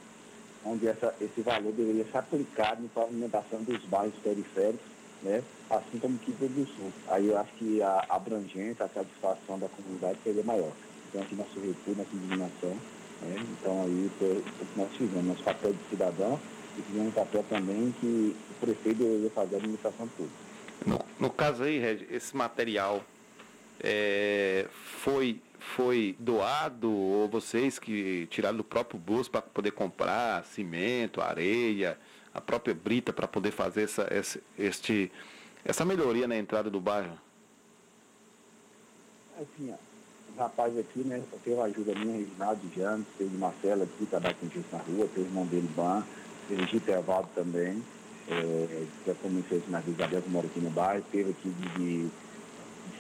onde 0.65 0.89
essa, 0.89 1.15
esse 1.21 1.41
valor 1.41 1.73
deveria 1.73 2.05
ser 2.05 2.19
aplicado 2.19 2.83
na 2.83 2.89
pavimentação 2.89 3.63
dos 3.63 3.83
bairros 3.85 4.15
periféricos, 4.23 4.85
né? 5.23 5.43
assim 5.71 5.99
como 5.99 6.19
Quinta 6.19 6.47
do 6.47 6.67
Sul. 6.67 6.93
Aí 7.09 7.29
eu 7.29 7.39
acho 7.39 7.53
que 7.55 7.81
a 7.81 8.05
abrangência, 8.11 8.85
a 8.85 8.89
satisfação 8.89 9.59
da 9.59 9.69
comunidade 9.69 10.19
seria 10.25 10.43
maior. 10.43 10.73
Então 11.09 11.23
aqui 11.23 11.35
nosso 11.35 11.61
recuo, 11.61 11.95
nossa 11.97 12.15
indignação, 12.15 12.77
né? 13.23 13.47
então 13.59 13.83
aí 13.85 14.11
foi 14.19 14.39
o 14.39 14.43
que 14.43 14.79
nós 14.79 14.91
fizemos, 14.97 15.25
nosso 15.25 15.43
papel 15.43 15.73
de 15.73 15.89
cidadão, 15.89 16.39
e 16.77 16.83
fizemos 16.83 17.09
um 17.09 17.13
papel 17.13 17.45
também 17.49 17.95
que 18.01 18.37
o 18.51 18.55
prefeito 18.61 18.99
deveria 18.99 19.31
fazer 19.31 19.55
a 19.55 19.59
administração 19.59 20.09
pública. 20.09 20.51
No, 20.85 20.99
no 21.19 21.31
caso 21.31 21.63
aí, 21.63 21.79
Regi, 21.79 22.07
esse 22.11 22.35
material 22.35 23.03
é, 23.83 24.67
foi, 24.73 25.41
foi 25.61 26.17
doado 26.19 26.91
ou 26.91 27.29
vocês 27.29 27.79
que 27.79 28.27
tiraram 28.31 28.57
do 28.57 28.65
próprio 28.65 28.99
bolso 28.99 29.31
para 29.31 29.43
poder 29.43 29.71
comprar 29.73 30.45
cimento, 30.45 31.21
areia, 31.21 31.99
a 32.35 32.41
própria 32.41 32.75
brita 32.75 33.13
para 33.13 33.29
poder 33.29 33.51
fazer 33.51 33.83
essa, 33.83 34.07
essa, 34.11 34.41
este, 34.59 35.13
essa 35.65 35.85
melhoria 35.85 36.27
na 36.27 36.37
entrada 36.37 36.71
do 36.71 36.81
bairro? 36.81 37.19
Assim, 39.37 39.73
ó, 39.73 39.77
os 40.33 40.39
rapazes 40.39 40.79
aqui, 40.79 41.01
né, 41.01 41.23
teve 41.45 41.61
a 41.61 41.65
ajuda 41.65 41.95
minha, 41.95 42.19
Reginaldo 42.19 42.67
de 42.67 42.81
Janes, 42.81 43.07
teve 43.17 43.37
Marcelo 43.37 43.83
aqui, 43.83 44.07
trabalha 44.07 44.35
com 44.35 44.49
gente 44.49 44.67
na 44.73 44.79
rua, 44.79 45.09
teve 45.15 45.27
irmão 45.27 45.47
dele, 45.47 45.69
Ban, 45.77 46.03
teve 46.49 46.67
Gito 46.67 46.91
Evaldo 46.91 47.29
também, 47.35 47.83
é, 48.29 48.87
que 49.05 49.11
é 49.11 49.15
como 49.15 49.43
fez 49.43 49.69
na 49.69 49.83
Isabel, 49.87 50.23
que 50.23 50.31
mora 50.31 50.47
aqui 50.47 50.61
no 50.61 50.71
bairro, 50.71 51.05
teve 51.11 51.31
aqui 51.31 51.49
de, 51.51 51.69
de, 51.71 52.05
de 52.05 52.11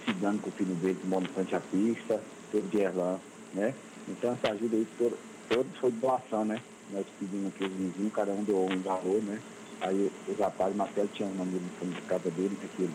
Cigano 0.04 0.38
com 0.38 0.48
o 0.48 0.52
filho 0.52 0.74
dele, 0.76 0.98
que 1.00 1.06
mora 1.06 1.24
em 1.24 1.28
frente 1.28 1.54
à 1.54 1.60
pista, 1.60 2.20
teve 2.50 2.68
de 2.68 2.78
Erlan, 2.82 3.18
né? 3.54 3.74
Então 4.08 4.32
essa 4.32 4.52
ajuda 4.52 4.76
aí 4.76 4.86
toda, 4.98 5.16
toda 5.48 5.68
foi 5.80 5.90
doação, 5.92 6.44
né? 6.44 6.60
Nós 6.92 7.06
pedimos 7.18 7.48
aqui 7.54 7.64
os 7.64 7.72
vizinhos, 7.72 8.12
cada 8.12 8.32
um 8.32 8.42
doou 8.42 8.70
um 8.70 8.80
valor, 8.80 9.22
né? 9.22 9.40
Aí 9.80 10.10
os 10.28 10.38
rapazes, 10.38 10.76
Marcelo 10.76 11.08
tinha 11.14 11.28
o 11.28 11.34
nome 11.34 11.58
de 11.58 12.02
casa 12.02 12.30
dele, 12.30 12.56
né, 12.60 12.68
que 12.76 12.82
ele, 12.82 12.92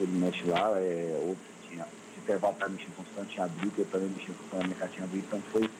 ele 0.00 0.18
mexe 0.18 0.44
lá, 0.44 0.72
é, 0.76 1.16
outro 1.22 1.42
tinha, 1.68 1.84
se 1.84 2.20
Teval 2.26 2.52
tá 2.54 2.68
mexendo 2.68 2.96
com 2.96 3.02
o 3.02 3.06
Santo 3.14 3.30
tinha 3.32 3.48
Brito, 3.48 3.80
eu 3.80 3.86
também 3.86 4.08
mexi 4.10 4.32
com 4.32 4.58
o 4.58 4.60
Santo 4.60 4.94
tinha 4.94 5.06
Brito, 5.06 5.26
então 5.26 5.42
foi 5.50 5.70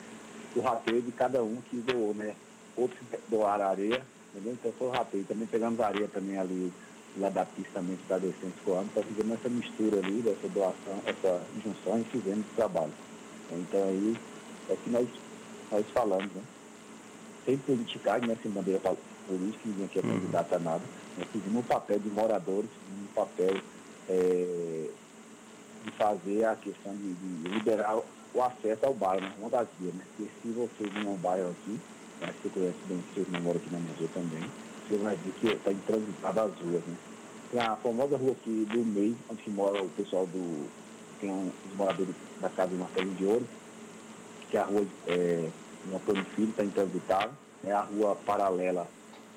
o 0.55 0.61
rateio 0.61 1.01
de 1.01 1.11
cada 1.11 1.43
um 1.43 1.57
que 1.69 1.77
doou, 1.77 2.15
né? 2.15 2.33
Outros 2.75 2.99
doaram 3.27 3.67
areia, 3.67 4.01
entendeu? 4.33 4.53
Então 4.53 4.71
foi 4.77 4.87
o 4.87 4.91
rateio. 4.91 5.23
Também 5.25 5.45
pegamos 5.45 5.79
areia 5.79 6.07
também 6.07 6.37
ali, 6.37 6.73
lá 7.17 7.29
da 7.29 7.45
pista 7.45 7.71
também 7.73 7.95
que 7.95 8.03
está 8.03 8.17
descendo 8.17 8.53
escoando, 8.57 8.89
então 8.91 9.33
essa 9.35 9.49
mistura 9.49 9.99
ali, 9.99 10.21
dessa 10.21 10.47
doação, 10.47 11.01
essa 11.05 11.41
junção 11.63 11.99
e 11.99 12.03
fizemos 12.05 12.39
esse 12.39 12.55
trabalho. 12.55 12.93
Então 13.51 13.83
aí 13.83 14.17
é 14.69 14.75
que 14.75 14.89
nós, 14.89 15.07
nós 15.71 15.85
falamos, 15.93 16.31
né? 16.33 16.41
Sem 17.45 17.57
politicar, 17.57 18.21
né? 18.25 18.37
Sem 18.41 18.51
bandeira 18.51 18.79
política, 19.27 19.59
ninguém 19.65 19.85
aqui 19.85 19.99
é 19.99 20.01
candidato 20.01 20.55
a 20.55 20.59
nada. 20.59 20.83
Nós 21.17 21.27
fizemos 21.31 21.59
um 21.59 21.67
papel 21.67 21.99
de 21.99 22.09
moradores, 22.09 22.69
um 22.91 23.13
papel 23.13 23.57
eh, 24.09 24.89
de 25.83 25.91
fazer 25.91 26.45
a 26.45 26.55
questão 26.55 26.93
de, 26.95 27.13
de 27.13 27.49
liberar 27.49 27.97
o 28.33 28.41
acesso 28.43 28.85
ao 28.85 28.93
bairro, 28.93 29.21
né? 29.21 29.33
Uma 29.39 29.49
das 29.49 29.67
vias, 29.79 29.93
né? 29.93 30.03
Porque 30.15 30.31
se 30.41 30.49
você 30.49 30.89
vir 30.89 31.03
num 31.03 31.15
bairro 31.15 31.49
aqui, 31.49 31.79
que 32.19 32.25
você 32.43 32.49
conhece 32.49 32.77
bem, 32.87 33.03
você 33.13 33.23
que 33.23 33.41
mora 33.41 33.57
aqui 33.57 33.69
na 33.71 33.79
minha 33.79 33.95
rua 33.97 34.09
também, 34.13 34.49
você 34.87 34.97
vai 34.97 35.15
ver 35.15 35.31
que 35.39 35.47
está 35.47 35.71
intransitada 35.71 36.43
as 36.43 36.53
ruas, 36.59 36.83
né? 36.85 36.95
Tem 37.51 37.59
a 37.59 37.75
famosa 37.77 38.17
rua 38.17 38.31
aqui 38.31 38.67
do 38.71 38.85
meio, 38.85 39.17
onde 39.29 39.49
mora 39.49 39.81
o 39.81 39.89
pessoal 39.89 40.25
do. 40.27 40.67
Tem 41.19 41.29
um, 41.29 41.51
os 41.65 41.77
moradores 41.77 42.15
da 42.39 42.49
casa 42.49 42.71
do 42.71 42.77
Martelo 42.77 43.13
de 43.15 43.25
Ouro, 43.25 43.47
que 44.49 44.57
é 44.57 44.59
a 44.59 44.63
rua 44.63 44.85
é, 45.07 45.49
do 45.85 45.95
Antônio 45.95 46.25
Filho, 46.35 46.49
está 46.49 46.63
intransitável. 46.63 47.31
É 47.63 47.71
a 47.71 47.81
rua 47.81 48.15
paralela, 48.25 48.87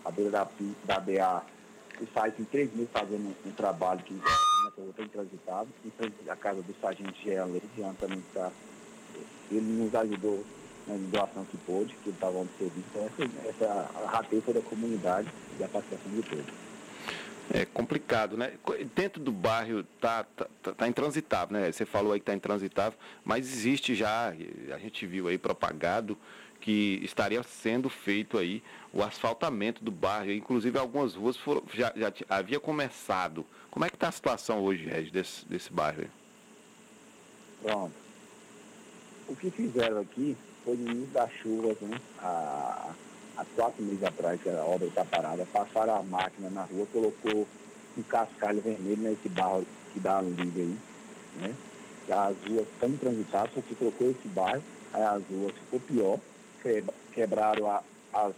à 0.05 0.11
beira 0.11 0.31
da, 0.31 0.49
da 0.85 1.01
BA, 1.01 1.43
que 1.99 2.07
faz 2.07 2.39
em 2.39 2.45
três 2.45 2.73
meses 2.73 2.91
fazendo 2.93 3.35
um, 3.45 3.51
trabalho 3.53 4.01
que 4.05 4.15
essa 4.15 4.81
rua 4.81 4.91
está 4.91 5.03
intransitado. 5.03 5.69
Em 5.85 5.91
frente 5.91 6.15
à 6.29 6.37
casa 6.37 6.63
do 6.63 6.75
sargento 6.81 7.15
Jean 7.23 7.47
Leite, 7.47 7.69
também 7.99 8.19
está. 8.19 8.51
Ele 9.51 9.83
nos 9.83 9.95
ajudou 9.95 10.45
na 10.87 10.95
doação 10.97 11.45
que 11.45 11.57
pôde, 11.59 11.95
que 12.03 12.09
ele 12.09 12.17
estava 12.17 12.39
no 12.39 12.49
serviço. 12.59 12.87
Então, 12.91 13.11
essa, 13.49 13.65
essa 13.65 14.19
a 14.19 14.25
foi 14.25 14.55
da 14.55 14.63
comunidade 14.63 15.29
e 15.59 15.65
a 15.65 15.69
participação 15.69 16.13
de 16.13 16.23
todos. 16.23 16.62
É 17.51 17.65
complicado, 17.67 18.37
né? 18.37 18.53
Dentro 18.95 19.21
do 19.23 19.33
bairro 19.33 19.83
tá, 20.01 20.25
tá, 20.25 20.47
tá- 20.63 20.73
tá 20.73 20.89
intransitável, 20.89 21.59
né? 21.59 21.71
Você 21.73 21.85
falou 21.85 22.13
aí 22.13 22.21
que 22.21 22.27
tá 22.27 22.35
intransitável, 22.35 22.99
mas 23.25 23.47
existe 23.47 23.95
já, 23.95 24.29
a 24.73 24.79
gente 24.79 25.07
viu 25.07 25.29
aí 25.29 25.37
propagado 25.37 26.17
que 26.61 27.01
estaria 27.03 27.43
sendo 27.43 27.91
feito 27.91 28.39
aí 28.39 28.63
o 28.93 29.03
asfaltamento 29.03 29.83
do 29.85 29.91
bairro, 29.91 30.31
inclusive 30.31 30.79
algumas 30.79 31.15
ruas 31.15 31.37
foram, 31.37 31.63
já, 31.75 31.93
já 31.97 32.13
havia 32.29 32.61
começado. 32.61 33.45
Como 33.71 33.85
é 33.85 33.91
que 33.91 33.97
está 33.97 34.09
a 34.09 34.13
situação 34.13 34.61
hoje, 34.61 34.85
Regis, 34.85 35.11
desse, 35.11 35.47
desse 35.47 35.73
bairro 35.73 36.03
aí? 36.03 36.11
Pronto. 37.63 37.95
O 39.29 39.35
que 39.37 39.51
fizeram 39.51 40.01
aqui 40.01 40.37
foi 40.65 40.77
no 40.77 40.91
início 40.91 41.13
das 41.13 41.33
chuvas, 41.33 41.77
né? 41.81 41.99
Há, 42.21 42.91
há 43.37 43.45
quatro 43.57 43.83
meses 43.83 44.03
atrás, 44.03 44.41
que 44.41 44.49
a 44.49 44.65
obra 44.65 44.87
está 44.87 45.05
parada, 45.05 45.47
passaram 45.53 45.97
a 45.97 46.03
máquina 46.03 46.51
na 46.51 46.63
rua, 46.65 46.87
colocou 46.93 47.47
um 47.97 48.03
cascalho 48.05 48.61
vermelho 48.61 49.03
nesse 49.03 49.29
barro 49.29 49.67
que 49.93 50.01
dá 50.01 50.19
a 50.19 50.23
liga 50.23 50.61
aí, 50.61 50.77
né? 51.41 51.55
As 52.09 52.37
ruas 52.49 52.67
estão 52.69 52.89
intransitáveis 52.89 53.53
porque 53.55 53.75
colocou 53.75 54.11
esse 54.11 54.29
barro, 54.29 54.63
aí 54.93 55.03
as 55.03 55.23
ruas 55.31 55.53
ficou 55.53 55.81
pior, 55.81 56.19
que- 56.63 56.85
quebraram 57.13 57.71
a, 57.71 57.83
as, 58.13 58.33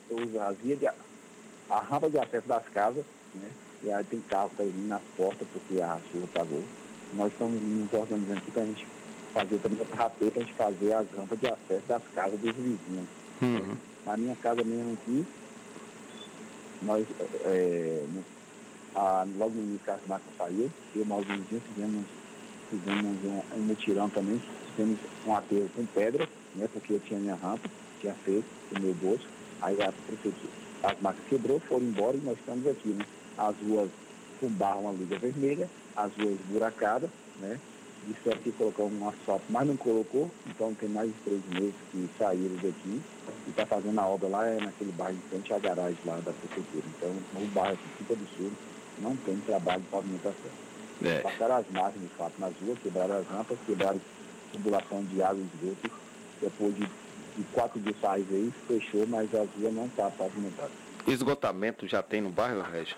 as 0.49 0.57
vias 0.59 0.79
de, 0.79 0.87
a 0.87 1.81
rampa 1.81 2.11
de 2.11 2.19
acesso 2.19 2.47
das 2.49 2.67
casas, 2.69 3.05
né? 3.35 3.49
E 3.83 3.93
aí 3.93 4.05
tem 4.05 4.21
carro 4.23 4.51
que 4.51 4.57
tá 4.57 4.63
vindo 4.65 4.89
nas 4.89 5.03
portas 5.17 5.47
porque 5.53 5.81
a 5.81 5.99
chuva 6.11 6.27
pagou. 6.33 6.63
Nós 7.15 7.33
estamos 7.33 7.61
nos 7.63 7.93
organizando 7.93 8.39
aqui 8.39 8.51
para 8.51 8.63
a 8.63 8.67
gente 8.67 8.87
fazer 9.33 9.59
também 9.59 9.79
outra 9.79 9.97
rateio 9.97 10.31
para 10.31 10.43
a 10.43 10.45
gente 10.45 10.57
fazer 10.57 10.93
as 10.95 11.07
rampas 11.17 11.39
de 11.41 11.47
acesso 11.47 11.87
das 11.87 12.03
casas 12.15 12.41
dos 12.41 12.55
vizinhos. 12.57 13.07
Na 14.05 14.17
minha 14.17 14.37
casa 14.37 14.63
mesmo 14.65 14.95
aqui, 14.95 15.27
nós, 16.83 17.07
é, 17.45 18.07
no- 18.09 18.27
a, 18.95 19.25
logo 19.25 19.55
no 19.57 19.63
início 19.63 19.85
que 19.85 19.91
a 19.91 20.01
máquina 20.07 20.33
saiu, 20.37 20.73
eu 20.95 21.05
mais 21.07 21.27
vizinhos 21.27 21.65
fizemos, 21.67 22.07
fizemos 22.69 23.25
um, 23.25 23.43
um 23.57 23.63
mutirão 23.63 24.11
também, 24.11 24.41
fizemos 24.71 25.01
um 25.27 25.35
aterro 25.35 25.71
com 25.71 25.87
pedra, 25.87 26.29
né, 26.55 26.69
porque 26.69 26.93
eu 26.95 27.01
tinha 27.01 27.21
minha 27.21 27.35
rampa, 27.35 27.69
tinha 27.99 28.15
feito 28.17 28.49
no 28.73 28.81
meu 28.83 28.95
bolso, 28.95 29.27
aí 29.61 29.81
a 29.83 29.93
prefeitura, 29.93 30.53
as 30.83 31.01
máquinas 31.01 31.29
quebrou, 31.29 31.61
foram 31.61 31.87
embora 31.87 32.17
e 32.17 32.21
nós 32.21 32.39
estamos 32.39 32.67
aqui, 32.67 32.93
né? 32.95 33.05
As 33.37 33.59
ruas 33.59 33.91
com 34.39 34.51
barro, 34.51 34.83
uma 34.83 34.93
liga 34.93 35.19
vermelha, 35.19 35.71
as 35.97 36.15
ruas 36.17 36.39
buracadas, 36.43 37.11
né? 37.37 37.61
Disseram 38.07 38.39
que 38.43 38.53
colocou 38.53 38.91
um 38.91 39.09
asfalto, 39.09 39.45
mas 39.49 39.67
não 39.67 39.77
colocou, 39.77 40.31
então 40.47 40.75
tem 40.75 40.89
mais 40.89 41.09
de 41.09 41.15
três 41.25 41.41
meses 41.49 41.75
que 41.91 42.09
saíram 42.19 42.55
daqui 42.57 43.01
e 43.47 43.51
está 43.51 43.65
fazendo 43.65 43.99
a 43.99 44.07
obra 44.07 44.29
lá 44.29 44.47
é 44.47 44.61
naquele 44.61 44.93
bairro 44.93 45.17
em 45.17 45.29
frente 45.31 45.53
à 45.55 45.59
garagem 45.59 45.97
lá 46.05 46.17
da 46.17 46.33
prefeitura. 46.33 46.85
Então 46.97 47.11
o 47.43 47.47
bairro 47.47 47.75
aqui, 47.75 47.89
Quinta 47.99 48.15
do 48.15 48.27
Sul, 48.37 48.53
não 48.99 49.17
tem 49.17 49.37
trabalho 49.47 49.81
de 49.81 49.89
pavimentação. 49.89 50.51
É. 51.03 51.21
Passaram 51.21 51.57
as 51.57 51.71
máquinas, 51.71 52.09
de 52.09 52.15
fato, 52.17 52.35
nas 52.39 52.53
ruas, 52.61 52.79
quebraram 52.79 53.17
as 53.17 53.27
rampas, 53.27 53.59
quebraram 53.67 54.01
tubulação 54.53 55.03
de 55.05 55.23
água 55.23 55.43
e 55.43 55.65
esgoto. 55.65 55.91
Depois 56.41 56.75
de, 56.75 56.85
de 56.85 57.45
quatro 57.53 57.81
dias 57.81 57.97
aí, 58.05 58.53
fechou, 58.69 59.07
mas 59.07 59.35
as 59.35 59.49
ruas 59.59 59.75
não 59.75 59.87
estão 59.87 60.11
pavimentadas. 60.11 60.73
Esgotamento 61.07 61.87
já 61.87 62.03
tem 62.03 62.21
no 62.21 62.31
bairro, 62.31 62.63
Regis? 62.63 62.97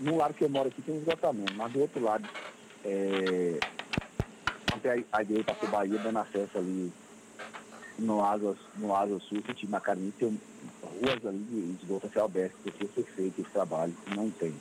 No 0.00 0.16
lado 0.16 0.34
que 0.34 0.42
eu 0.42 0.48
moro 0.48 0.68
aqui 0.68 0.82
tem 0.82 0.96
esgotamento, 0.96 1.54
mas 1.54 1.72
do 1.72 1.80
outro 1.80 2.02
lado, 2.02 2.28
é, 2.84 3.58
até 4.72 4.98
a, 5.12 5.18
a 5.18 5.22
direita 5.22 5.54
para 5.54 5.68
Bahia, 5.68 5.98
dando 5.98 6.18
acesso 6.18 6.58
ali 6.58 6.92
no 7.98 8.24
Asa, 8.24 8.56
no 8.76 8.94
Asa 8.94 9.18
Sul, 9.20 9.42
que 9.42 9.66
na 9.66 9.80
Carinha 9.80 10.12
tem 10.18 10.40
ruas 10.82 11.24
ali 11.26 11.38
de 11.38 11.82
esgoto 11.82 12.10
a 12.18 12.24
aberto, 12.24 12.54
que 12.64 12.70
precisa 12.70 12.92
ser 12.94 13.04
feito 13.14 13.40
esse 13.40 13.50
trabalho, 13.50 13.94
não 14.14 14.30
tem. 14.30 14.54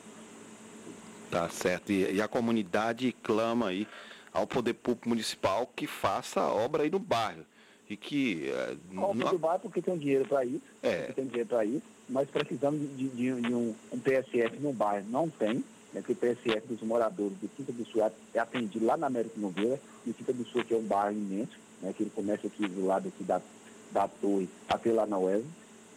Tá 1.29 1.47
certo. 1.49 1.91
E, 1.91 2.13
e 2.15 2.21
a 2.21 2.27
comunidade 2.27 3.15
clama 3.23 3.67
aí 3.69 3.87
ao 4.33 4.45
poder 4.45 4.73
público 4.73 5.09
municipal 5.09 5.69
que 5.75 5.87
faça 5.87 6.41
a 6.41 6.53
obra 6.53 6.83
aí 6.83 6.89
no 6.89 6.99
bairro. 6.99 7.45
e 7.89 7.97
que 7.97 8.49
eh, 8.49 8.77
Compra 8.95 9.25
não- 9.25 9.31
do 9.31 9.37
bairro 9.39 9.59
porque 9.59 9.81
tem 9.81 9.97
dinheiro 9.97 10.25
para 10.25 10.45
isso, 10.45 10.61
É. 10.81 10.99
porque 11.07 11.13
tem 11.13 11.25
dinheiro 11.25 11.49
para 11.49 11.65
isso. 11.65 11.81
Nós 12.07 12.29
precisamos 12.29 12.79
de, 12.97 13.09
de- 13.09 13.41
de 13.41 13.53
um, 13.53 13.75
um 13.91 13.99
PSF 13.99 14.57
no 14.59 14.71
bairro, 14.71 15.05
não 15.09 15.29
tem, 15.29 15.61
né, 15.93 16.01
que 16.01 16.11
o 16.11 16.15
PSF 16.15 16.67
dos 16.67 16.81
moradores 16.81 17.33
do 17.39 17.47
Quinta 17.49 17.71
do 17.71 17.85
Sul 17.85 18.03
é- 18.03 18.11
é 18.33 18.39
atendido 18.39 18.85
lá 18.85 18.95
na 18.97 19.07
América 19.07 19.35
Nogueira, 19.39 19.79
e 20.05 20.09
o 20.11 20.13
Quinta 20.13 20.33
do 20.33 20.45
Sul 20.45 20.63
que 20.63 20.73
é 20.73 20.77
um 20.77 20.83
bairro 20.83 21.17
imenso, 21.17 21.51
né, 21.81 21.93
que 21.95 22.03
ele 22.03 22.11
começa 22.13 22.47
aqui 22.47 22.67
do 22.67 22.85
lado 22.85 23.07
aqui 23.07 23.23
da, 23.23 23.41
da 23.91 24.07
torre 24.07 24.47
até 24.69 24.91
lá 24.91 25.05
na 25.05 25.17
UES, 25.19 25.43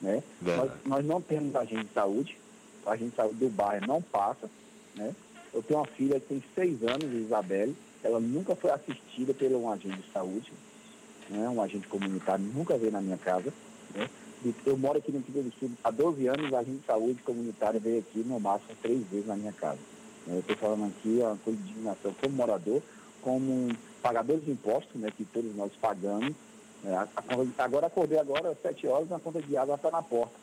né? 0.03 0.23
Nós, 0.57 0.71
nós 0.87 1.05
não 1.07 1.21
temos 1.21 1.55
agente 1.55 1.85
de 1.85 1.93
saúde, 1.93 2.37
o 2.85 2.91
agente 2.91 3.11
de 3.11 3.17
saúde 3.17 3.37
do 3.37 3.49
bairro 3.49 3.87
não 3.87 4.03
passa, 4.03 4.51
né? 4.95 5.15
Eu 5.53 5.63
tenho 5.63 5.79
uma 5.81 5.87
filha 5.87 6.19
que 6.19 6.27
tem 6.27 6.43
seis 6.55 6.83
anos, 6.83 7.05
Isabelle, 7.13 7.77
ela 8.03 8.19
nunca 8.19 8.57
foi 8.57 8.71
assistida 8.73 9.33
por 9.33 9.51
um 9.53 9.71
agente 9.71 9.97
de 10.03 10.13
saúde, 10.13 10.53
né? 11.31 11.49
um 11.49 11.63
agente 11.63 11.87
comunitário, 11.87 12.45
nunca 12.45 12.77
veio 12.77 12.91
na 12.93 13.01
minha 13.01 13.17
casa. 13.17 13.53
Eu 14.67 14.77
moro 14.77 14.99
aqui 14.99 15.11
no 15.13 15.23
Quinta 15.23 15.43
do 15.43 15.53
Sul 15.59 15.71
há 15.83 15.91
12 15.91 16.27
anos, 16.27 16.51
o 16.51 16.57
agente 16.57 16.79
de 16.81 16.87
saúde 16.87 17.23
comunitário 17.23 17.81
veio 17.81 18.01
aqui 18.01 18.19
no 18.21 18.39
máximo 18.41 18.71
três 18.83 19.03
vezes 19.09 19.27
na 19.27 19.37
minha 19.37 19.53
casa. 19.53 19.79
Eu 20.27 20.39
estou 20.41 20.57
falando 20.57 20.87
aqui 20.87 21.21
ó, 21.23 21.35
com 21.45 21.51
indignação 21.51 22.13
como 22.21 22.35
morador, 22.35 22.83
como 23.23 23.75
pagador 24.03 24.39
de 24.39 24.51
impostos, 24.51 25.01
né, 25.01 25.11
que 25.17 25.25
todos 25.25 25.55
nós 25.57 25.73
pagamos. 25.81 26.35
né? 26.83 26.95
A- 26.97 27.09
a 27.17 27.65
agora 27.65 27.87
acordei 27.87 28.19
agora 28.19 28.51
às 28.51 28.61
7 28.61 28.87
horas, 28.87 29.11
a 29.13 29.19
conta 29.19 29.41
de 29.41 29.57
água 29.57 29.75
está 29.77 29.91
na 29.91 30.03
porta. 30.03 30.35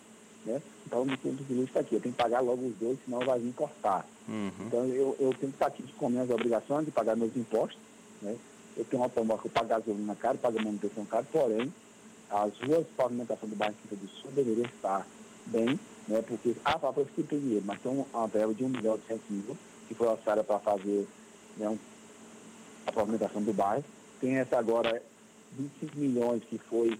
Né? 0.45 0.59
Então 0.87 1.03
o 1.03 1.17
ponto 1.19 1.43
de 1.43 1.53
luz 1.53 1.67
está 1.67 1.81
aqui. 1.81 1.93
Eu 1.95 2.01
tenho 2.01 2.13
que 2.15 2.21
pagar 2.21 2.39
logo 2.41 2.65
os 2.65 2.75
dois, 2.77 2.97
senão 3.05 3.19
vai 3.19 3.39
vir 3.39 3.53
cortar. 3.53 4.05
Uhum. 4.27 4.51
Então 4.65 4.85
eu, 4.85 5.15
eu 5.19 5.29
tenho 5.39 5.51
que 5.51 5.55
estar 5.57 5.67
aqui 5.67 5.83
com 5.97 6.09
minhas 6.09 6.29
obrigações 6.31 6.85
de 6.85 6.91
pagar 6.91 7.15
meus 7.15 7.35
impostos. 7.37 7.77
Né? 8.23 8.35
Eu 8.75 8.85
tenho 8.85 9.01
um 9.01 9.03
automóvel 9.05 9.41
que 9.43 9.47
eu 9.47 9.51
pago 9.51 9.67
gasolina 9.67 10.15
caro, 10.15 10.37
pago 10.39 10.59
manutenção 10.63 11.05
caro, 11.05 11.25
porém, 11.31 11.71
as 12.31 12.57
ruas 12.59 12.85
de 12.85 12.93
pavimentação 12.95 13.47
do 13.49 13.55
bairro 13.55 13.75
do 13.91 14.07
Sul 14.07 14.31
deveriam 14.31 14.65
estar 14.65 15.05
bem, 15.47 15.79
né? 16.07 16.23
porque, 16.25 16.55
ah, 16.63 16.79
para 16.79 16.93
que 17.05 17.23
tem 17.23 17.39
dinheiro, 17.39 17.63
mas 17.65 17.81
tem 17.81 17.91
uma 18.13 18.27
verba 18.27 18.53
de 18.53 18.63
1 18.63 18.69
milhão 18.69 18.95
e 18.97 19.07
100 19.07 19.19
mil, 19.29 19.57
que 19.87 19.93
foi 19.93 20.07
orçada 20.07 20.43
para 20.43 20.59
fazer 20.59 21.05
né, 21.57 21.67
um- 21.69 21.77
a 22.87 22.91
pavimentação 22.91 23.43
do 23.43 23.51
bairro. 23.53 23.83
Tem 24.21 24.35
essa 24.37 24.57
agora 24.57 25.01
25 25.57 25.97
milhões 25.97 26.41
que 26.49 26.57
foi 26.57 26.97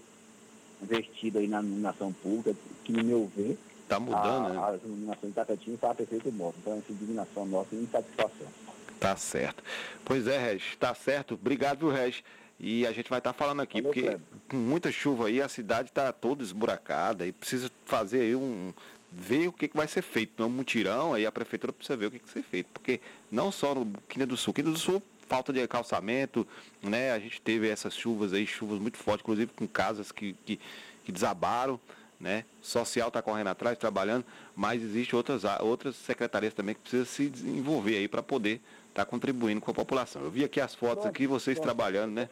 investido 0.82 1.38
aí 1.38 1.48
na 1.48 1.60
iluminação 1.60 2.12
pública, 2.12 2.54
que 2.84 2.92
no 2.92 3.02
meu 3.02 3.30
ver, 3.34 3.58
Tá 3.88 3.98
mudando, 4.00 4.46
a, 4.46 4.48
né? 4.48 4.58
a 4.58 4.86
iluminação 4.86 5.20
de 5.22 5.28
Itacatinga 5.28 5.74
está 5.74 5.94
perfeito 5.94 6.32
modo. 6.32 6.54
Então 6.60 6.74
essa 6.74 6.92
indignação 6.92 7.46
nossa 7.46 7.74
e 7.74 7.82
insatisfação. 7.82 8.46
Tá 8.98 9.16
certo. 9.16 9.62
Pois 10.04 10.26
é, 10.26 10.38
Regis, 10.38 10.76
tá 10.76 10.94
certo. 10.94 11.34
Obrigado, 11.34 11.88
Regis. 11.90 12.22
E 12.62 12.86
a 12.86 12.92
gente 12.92 13.10
vai 13.10 13.18
estar 13.18 13.32
falando 13.32 13.60
aqui, 13.60 13.82
Valeu, 13.82 13.92
porque 13.92 14.02
Kleber. 14.02 14.20
com 14.48 14.56
muita 14.56 14.92
chuva 14.92 15.26
aí, 15.26 15.42
a 15.42 15.48
cidade 15.48 15.88
está 15.88 16.12
toda 16.12 16.44
esburacada 16.44 17.26
e 17.26 17.32
precisa 17.32 17.68
fazer 17.84 18.20
aí 18.20 18.36
um. 18.36 18.72
ver 19.10 19.48
o 19.48 19.52
que, 19.52 19.66
que 19.66 19.76
vai 19.76 19.88
ser 19.88 20.00
feito. 20.00 20.34
Não 20.38 20.46
é 20.46 20.48
um 20.48 20.52
mutirão, 20.52 21.12
aí 21.12 21.26
a 21.26 21.32
prefeitura 21.32 21.72
precisa 21.72 21.96
ver 21.96 22.06
o 22.06 22.10
que, 22.12 22.20
que 22.20 22.24
vai 22.24 22.34
ser 22.34 22.48
feito. 22.48 22.68
Porque 22.72 23.00
não 23.32 23.50
só 23.50 23.74
no 23.74 23.92
Quinta 24.08 24.26
do 24.26 24.36
Sul, 24.36 24.54
Quinta 24.54 24.70
do 24.70 24.78
Sul, 24.78 25.02
falta 25.26 25.52
de 25.52 25.66
calçamento, 25.66 26.46
né? 26.80 27.10
A 27.10 27.18
gente 27.18 27.40
teve 27.40 27.68
essas 27.68 27.96
chuvas 27.96 28.32
aí, 28.32 28.46
chuvas 28.46 28.78
muito 28.78 28.96
fortes, 28.96 29.24
inclusive 29.24 29.50
com 29.56 29.66
casas 29.66 30.12
que, 30.12 30.34
que, 30.46 30.60
que 31.04 31.10
desabaram. 31.10 31.80
Né? 32.20 32.44
Social 32.60 33.08
está 33.08 33.20
correndo 33.20 33.48
atrás, 33.48 33.76
trabalhando, 33.76 34.24
mas 34.54 34.80
existe 34.80 35.16
outras, 35.16 35.42
outras 35.58 35.96
secretarias 35.96 36.54
também 36.54 36.72
que 36.72 36.80
precisam 36.82 37.04
se 37.04 37.28
desenvolver 37.28 37.96
aí 37.96 38.06
para 38.06 38.22
poder 38.22 38.60
estar 38.90 39.04
contribuindo 39.04 39.60
com 39.60 39.72
a 39.72 39.74
população. 39.74 40.22
Eu 40.22 40.30
vi 40.30 40.44
aqui 40.44 40.60
as 40.60 40.72
fotos 40.72 41.04
aqui, 41.04 41.26
vocês 41.26 41.58
trabalhando, 41.58 42.12
né? 42.12 42.28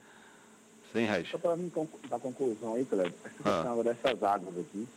Sem 0.92 1.06
Regis. 1.06 1.30
Só 1.30 1.38
para 1.38 1.56
mim 1.56 1.70
dar 2.08 2.18
conclusão 2.18 2.74
aí, 2.74 2.84
Cleber, 2.84 3.12
essa 3.24 3.34
Ah. 3.44 3.52
questão 3.62 3.82
dessas 3.84 4.22
águas 4.22 4.58
aqui, 4.58 4.88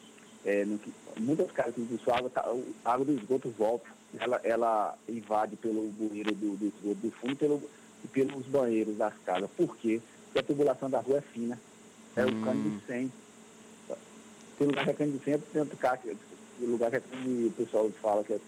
é, 0.45 0.65
no 0.65 0.79
muitas 1.19 1.51
casas 1.51 1.73
que 1.75 2.11
a 2.11 2.17
água, 2.17 2.29
tá, 2.29 2.41
a 2.85 2.91
água 2.93 3.05
do 3.05 3.13
esgoto 3.13 3.49
volta, 3.57 3.85
ela, 4.19 4.39
ela 4.43 4.95
invade 5.07 5.55
pelo 5.55 5.87
bueiro 5.91 6.33
do, 6.33 6.55
do 6.57 6.65
esgoto 6.65 6.95
do 7.01 7.11
fundo 7.11 7.35
pelo, 7.35 7.61
e 8.03 8.07
pelos 8.07 8.45
banheiros 8.47 8.97
das 8.97 9.13
casas. 9.25 9.49
Por 9.55 9.77
quê? 9.77 10.01
Porque 10.25 10.39
a 10.39 10.43
tubulação 10.43 10.89
da 10.89 10.99
rua 10.99 11.17
é 11.17 11.21
fina. 11.21 11.59
É 12.15 12.25
o 12.25 12.41
cano 12.43 12.69
de 12.79 12.85
100. 12.85 13.11
Tem 14.57 14.67
lugar 14.67 14.83
que 14.85 14.89
é 14.91 14.93
cano 14.93 15.11
de 15.17 15.23
100, 15.23 15.39
tem 15.39 15.61
outro 15.61 15.77
que- 15.77 16.17
tem 16.59 16.67
lugar 16.67 16.89
que 16.91 16.97
é 16.97 16.99
cano 16.99 17.23
de, 17.23 17.45
o 17.47 17.51
pessoal 17.51 17.89
fala 18.01 18.23
que 18.23 18.33
é 18.33 18.39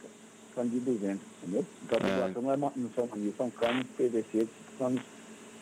cano 0.53 0.69
de 0.69 0.79
200, 0.79 1.21
entendeu? 1.41 1.65
Então 1.83 1.97
a 1.99 2.05
É. 2.05 2.09
tubulação 2.09 2.41
não, 2.41 2.51
é, 2.53 2.57
não 2.75 2.89
são 2.95 3.07
manias, 3.07 3.35
são 3.37 3.49
canos 3.51 3.85
PVC, 3.97 4.47
canos 4.77 5.01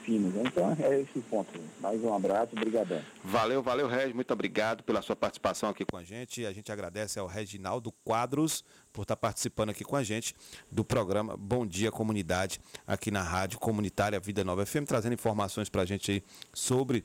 finos. 0.04 0.34
né? 0.34 0.44
Então 0.46 0.76
é 0.80 1.02
esse 1.02 1.18
o 1.18 1.22
ponto. 1.24 1.60
Mais 1.80 2.02
um 2.04 2.14
abraço, 2.14 2.50
obrigadão. 2.56 3.02
Valeu, 3.24 3.62
valeu, 3.62 3.88
Regis. 3.88 4.14
Muito 4.14 4.32
obrigado 4.32 4.84
pela 4.84 5.02
sua 5.02 5.16
participação 5.16 5.70
aqui 5.70 5.86
com 5.86 5.98
a 5.98 6.04
gente. 6.04 6.46
A 6.46 6.54
gente 6.54 6.72
agradece 6.72 7.20
ao 7.20 7.28
Reginaldo 7.28 7.92
Quadros 8.04 8.64
por 8.92 9.04
estar 9.04 9.16
participando 9.16 9.70
aqui 9.70 9.84
com 9.84 9.96
a 9.96 10.04
gente 10.04 10.36
do 10.72 10.84
programa 10.84 11.36
Bom 11.36 11.66
Dia 11.66 11.92
Comunidade, 11.92 12.60
aqui 12.86 13.10
na 13.10 13.24
Rádio 13.24 13.60
Comunitária 13.60 14.20
Vida 14.20 14.44
Nova 14.44 14.66
FM, 14.66 14.86
trazendo 14.88 15.14
informações 15.14 15.70
para 15.70 15.82
a 15.82 15.86
gente 15.86 16.24
sobre 16.54 17.04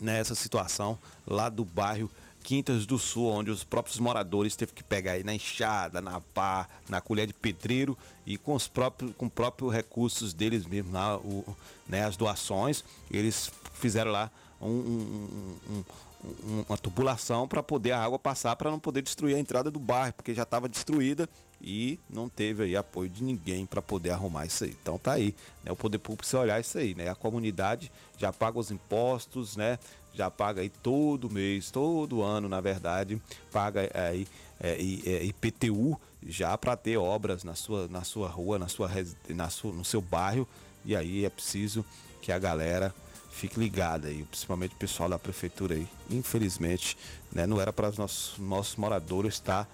né, 0.00 0.18
essa 0.18 0.34
situação 0.34 0.98
lá 1.26 1.48
do 1.48 1.64
bairro 1.64 2.10
Quintas 2.44 2.84
do 2.84 2.98
Sul, 2.98 3.26
onde 3.32 3.50
os 3.50 3.64
próprios 3.64 3.98
moradores 3.98 4.54
teve 4.54 4.70
que 4.72 4.84
pegar 4.84 5.12
aí 5.12 5.24
na 5.24 5.34
enxada, 5.34 5.98
na 6.02 6.20
pá, 6.20 6.68
na 6.90 7.00
colher 7.00 7.26
de 7.26 7.32
pedreiro 7.32 7.96
e 8.26 8.36
com 8.36 8.54
os 8.54 8.68
próprios, 8.68 9.12
com 9.16 9.30
próprios 9.30 9.72
recursos 9.72 10.34
deles 10.34 10.66
mesmos, 10.66 10.92
lá, 10.92 11.16
o, 11.16 11.42
né, 11.88 12.04
as 12.04 12.16
doações, 12.18 12.84
eles 13.10 13.50
fizeram 13.72 14.12
lá 14.12 14.30
um- 14.60 14.68
um- 14.68 15.58
um- 15.70 16.64
uma 16.68 16.76
tubulação 16.76 17.48
para 17.48 17.62
poder 17.62 17.92
a 17.92 18.02
água 18.04 18.18
passar, 18.18 18.54
para 18.56 18.70
não 18.70 18.78
poder 18.78 19.00
destruir 19.00 19.36
a 19.36 19.38
entrada 19.40 19.70
do 19.70 19.78
bairro, 19.78 20.12
porque 20.12 20.34
já 20.34 20.42
estava 20.42 20.68
destruída 20.68 21.26
e 21.62 21.98
não 22.10 22.28
teve 22.28 22.62
aí 22.64 22.76
apoio 22.76 23.08
de 23.08 23.22
ninguém 23.24 23.64
para 23.64 23.80
poder 23.80 24.10
arrumar 24.10 24.44
isso 24.44 24.64
aí. 24.64 24.76
Então 24.82 24.98
tá 24.98 25.12
aí, 25.12 25.34
né? 25.62 25.72
O 25.72 25.76
poder 25.76 25.98
público 25.98 26.18
precisa 26.18 26.40
olhar 26.40 26.60
isso 26.60 26.76
aí, 26.76 26.94
né? 26.94 27.08
A 27.08 27.14
comunidade 27.14 27.90
já 28.18 28.30
paga 28.32 28.58
os 28.58 28.70
impostos, 28.70 29.56
né? 29.56 29.78
Já 30.14 30.30
paga 30.30 30.60
aí 30.60 30.68
todo 30.68 31.30
mês, 31.30 31.70
todo 31.70 32.22
ano, 32.22 32.48
na 32.48 32.60
verdade, 32.60 33.20
paga 33.52 33.90
aí 33.92 34.26
é, 34.60 34.78
é, 35.06 35.24
IPTU 35.24 36.00
já 36.26 36.56
para 36.56 36.76
ter 36.76 36.96
obras 36.96 37.44
na 37.44 37.54
sua, 37.54 37.88
na 37.88 38.04
sua 38.04 38.28
rua, 38.28 38.58
na 38.58 38.68
sua, 38.68 38.90
na 39.28 39.50
sua, 39.50 39.72
no 39.72 39.84
seu 39.84 40.00
bairro. 40.00 40.48
E 40.84 40.94
aí 40.94 41.24
é 41.24 41.30
preciso 41.30 41.84
que 42.22 42.30
a 42.30 42.38
galera 42.38 42.94
fique 43.30 43.58
ligada 43.58 44.08
aí, 44.08 44.22
principalmente 44.24 44.74
o 44.74 44.78
pessoal 44.78 45.08
da 45.08 45.18
prefeitura 45.18 45.74
aí. 45.74 45.88
Infelizmente, 46.08 46.96
né, 47.32 47.46
não 47.46 47.60
era 47.60 47.72
para 47.72 47.88
os 47.88 47.98
nossos, 47.98 48.38
nossos 48.38 48.76
moradores 48.76 49.34
estar 49.34 49.68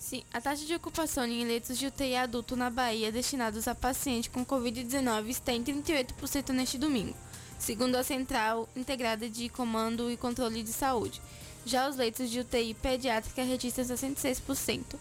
Sim, 0.00 0.22
a 0.32 0.40
taxa 0.40 0.64
de 0.64 0.74
ocupação 0.74 1.26
em 1.26 1.44
leitos 1.44 1.76
de 1.78 1.86
UTI 1.86 2.16
adulto 2.16 2.56
na 2.56 2.70
Bahia 2.70 3.12
destinados 3.12 3.68
a 3.68 3.74
paciente 3.74 4.30
com 4.30 4.44
Covid-19 4.44 5.28
está 5.28 5.52
em 5.52 5.62
38% 5.62 6.48
neste 6.54 6.78
domingo, 6.78 7.14
segundo 7.58 7.96
a 7.96 8.02
Central 8.02 8.66
Integrada 8.74 9.28
de 9.28 9.50
Comando 9.50 10.10
e 10.10 10.16
Controle 10.16 10.62
de 10.62 10.72
Saúde. 10.72 11.20
Já 11.66 11.86
os 11.86 11.96
leitos 11.96 12.30
de 12.30 12.40
UTI 12.40 12.72
pediátrica 12.72 13.42
registram 13.42 13.84
66%. 13.84 14.96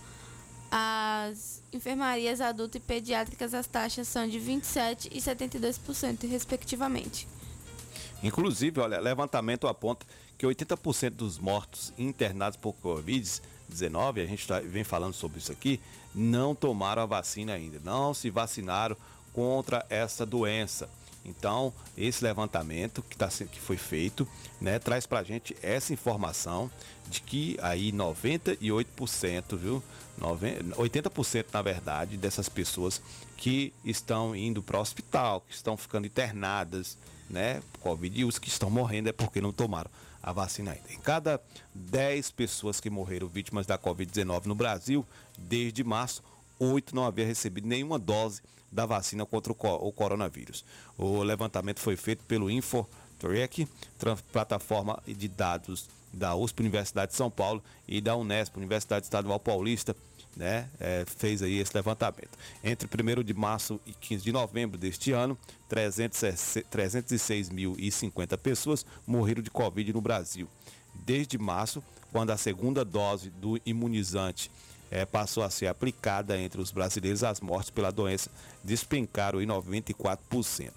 As 0.69 1.63
enfermarias 1.71 2.41
adulto 2.41 2.75
e 2.75 2.81
pediátricas, 2.81 3.53
as 3.53 3.67
taxas 3.67 4.05
são 4.05 4.27
de 4.27 4.37
27% 4.37 5.07
e 5.13 5.19
72%, 5.19 6.29
respectivamente. 6.29 7.25
Inclusive, 8.21 8.81
olha, 8.81 8.99
levantamento 8.99 9.65
aponta 9.65 10.05
que 10.37 10.45
80% 10.45 11.11
dos 11.11 11.39
mortos 11.39 11.93
internados 11.97 12.57
por 12.57 12.73
Covid-19, 13.69 14.23
a 14.23 14.25
gente 14.25 14.47
tá, 14.47 14.59
vem 14.59 14.83
falando 14.83 15.13
sobre 15.13 15.39
isso 15.39 15.51
aqui, 15.51 15.79
não 16.13 16.55
tomaram 16.55 17.01
a 17.03 17.05
vacina 17.05 17.53
ainda, 17.53 17.79
não 17.83 18.13
se 18.13 18.29
vacinaram 18.29 18.95
contra 19.33 19.85
essa 19.89 20.25
doença. 20.25 20.89
Então, 21.25 21.73
esse 21.97 22.23
levantamento 22.23 23.03
que, 23.03 23.15
tá, 23.15 23.27
que 23.27 23.59
foi 23.59 23.77
feito, 23.77 24.27
né, 24.59 24.79
traz 24.79 25.05
pra 25.05 25.21
gente 25.21 25.55
essa 25.61 25.93
informação 25.93 26.71
de 27.07 27.21
que 27.21 27.57
aí 27.61 27.91
98%, 27.91 29.57
viu? 29.57 29.83
Noven- 30.17 30.57
80% 30.75 31.45
na 31.53 31.61
verdade 31.61 32.17
dessas 32.17 32.49
pessoas 32.49 33.01
que 33.37 33.73
estão 33.85 34.35
indo 34.35 34.63
para 34.63 34.77
o 34.77 34.81
hospital, 34.81 35.41
que 35.47 35.53
estão 35.53 35.77
ficando 35.77 36.07
internadas, 36.07 36.97
né, 37.29 37.61
Covid, 37.79 38.19
e 38.21 38.25
os 38.25 38.39
que 38.39 38.47
estão 38.49 38.69
morrendo 38.69 39.09
é 39.09 39.11
porque 39.13 39.39
não 39.39 39.51
tomaram 39.51 39.91
a 40.21 40.31
vacina 40.33 40.71
ainda. 40.71 40.91
Em 40.91 40.99
cada 40.99 41.41
10 41.73 42.31
pessoas 42.31 42.79
que 42.79 42.89
morreram 42.89 43.27
vítimas 43.27 43.65
da 43.65 43.77
Covid-19 43.77 44.45
no 44.45 44.55
Brasil, 44.55 45.05
desde 45.37 45.83
março, 45.83 46.21
8 46.59 46.95
não 46.95 47.05
havia 47.05 47.25
recebido 47.25 47.67
nenhuma 47.67 47.97
dose 47.97 48.41
da 48.71 48.85
vacina 48.85 49.25
contra 49.25 49.51
o, 49.51 49.55
co- 49.55 49.75
o 49.75 49.91
coronavírus. 49.91 50.63
O 50.97 51.23
levantamento 51.23 51.79
foi 51.79 51.95
feito 51.95 52.23
pelo 52.25 52.49
InfoTrack, 52.51 53.67
plataforma 54.31 55.01
de 55.07 55.27
dados 55.27 55.89
da 56.13 56.35
USP, 56.35 56.59
Universidade 56.61 57.11
de 57.11 57.17
São 57.17 57.29
Paulo, 57.31 57.63
e 57.87 58.01
da 58.01 58.15
Unesp, 58.15 58.57
Universidade 58.57 59.05
Estadual 59.05 59.39
Paulista, 59.39 59.95
né, 60.35 60.69
é, 60.79 61.03
fez 61.05 61.41
aí 61.41 61.59
esse 61.59 61.75
levantamento. 61.75 62.37
Entre 62.63 62.87
1 62.87 63.23
de 63.23 63.33
março 63.33 63.79
e 63.85 63.93
15 63.93 64.23
de 64.23 64.31
novembro 64.31 64.77
deste 64.77 65.11
ano, 65.11 65.37
306 65.67 66.65
306.050 66.71 68.37
pessoas 68.37 68.85
morreram 69.05 69.41
de 69.41 69.51
Covid 69.51 69.93
no 69.93 70.01
Brasil. 70.01 70.47
Desde 70.93 71.37
março, 71.37 71.83
quando 72.11 72.31
a 72.31 72.37
segunda 72.37 72.83
dose 72.83 73.29
do 73.29 73.59
imunizante 73.65 74.49
eh, 74.91 75.05
passou 75.05 75.43
a 75.43 75.49
ser 75.49 75.67
aplicada 75.67 76.37
entre 76.37 76.59
os 76.59 76.71
brasileiros, 76.71 77.23
as 77.23 77.39
mortes 77.39 77.69
pela 77.69 77.89
doença 77.91 78.29
despencaram 78.63 79.41
em 79.41 79.47
94%. 79.47 80.71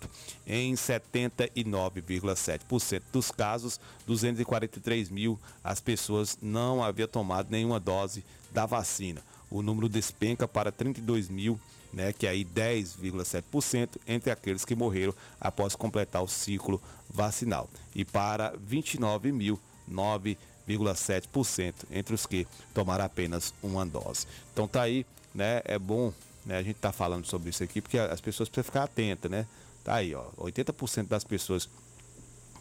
Em 0.47 0.75
79,7% 0.75 3.03
dos 3.13 3.31
casos, 3.31 3.81
243 4.07 5.09
mil, 5.09 5.41
as 5.65 5.81
pessoas 5.81 6.37
não 6.43 6.85
haviam 6.85 7.09
tomado 7.09 7.51
nenhuma 7.51 7.81
dose 7.81 8.23
da 8.51 8.67
vacina. 8.67 9.23
O 9.53 9.63
número 9.63 9.87
despenca 9.87 10.49
para 10.49 10.73
32 10.73 11.29
mil, 11.29 11.61
né, 11.93 12.11
que 12.11 12.27
é 12.27 12.31
aí 12.31 12.43
10,7% 12.43 13.99
entre 14.09 14.31
aqueles 14.31 14.65
que 14.65 14.75
morreram 14.75 15.15
após 15.39 15.77
completar 15.77 16.23
o 16.23 16.27
ciclo 16.27 16.81
vacinal. 17.11 17.69
E 17.95 18.03
para 18.03 18.55
29 18.59 19.31
mil, 19.31 19.61
9,7% 19.91 21.75
entre 21.91 22.15
os 22.15 22.25
que 22.25 22.47
tomaram 22.73 23.05
apenas 23.05 23.53
uma 23.63 23.85
dose. 23.85 24.27
Então 24.55 24.67
tá 24.67 24.81
aí, 24.81 25.05
né? 25.35 25.61
É 25.67 25.79
bom, 25.79 26.15
né? 26.47 26.57
A 26.57 26.63
gente 26.63 26.77
tá 26.77 26.91
falando 26.91 27.27
sobre 27.27 27.51
isso 27.51 27.63
aqui 27.63 27.83
porque 27.83 27.99
as 27.99 28.23
pessoas 28.23 28.49
precisam 28.49 28.73
ficar 28.73 28.85
atentas, 28.85 29.31
né? 29.31 29.47
Tá 29.85 29.97
aí, 29.97 30.15
ó, 30.15 30.25
80% 30.39 31.09
das 31.09 31.25
pessoas 31.25 31.69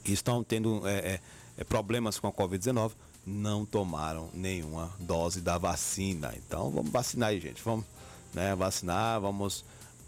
que 0.04 0.12
estão 0.12 0.44
tendo 0.44 0.86
é, 0.86 0.98
é, 0.98 1.20
é, 1.58 1.64
problemas 1.64 2.20
com 2.20 2.28
a 2.28 2.34
Covid-19 2.34 2.92
não 3.26 3.66
tomaram 3.66 4.30
nenhuma 4.34 4.92
dose 5.00 5.42
da 5.42 5.58
vacina. 5.58 6.34
Então 6.38 6.72
vamos 6.72 6.92
vacinar 6.92 7.30
aí, 7.30 7.40
gente. 7.40 7.62
Vamos 7.64 7.86
né, 8.34 8.56
vacinar, 8.56 9.20
vamos 9.22 9.64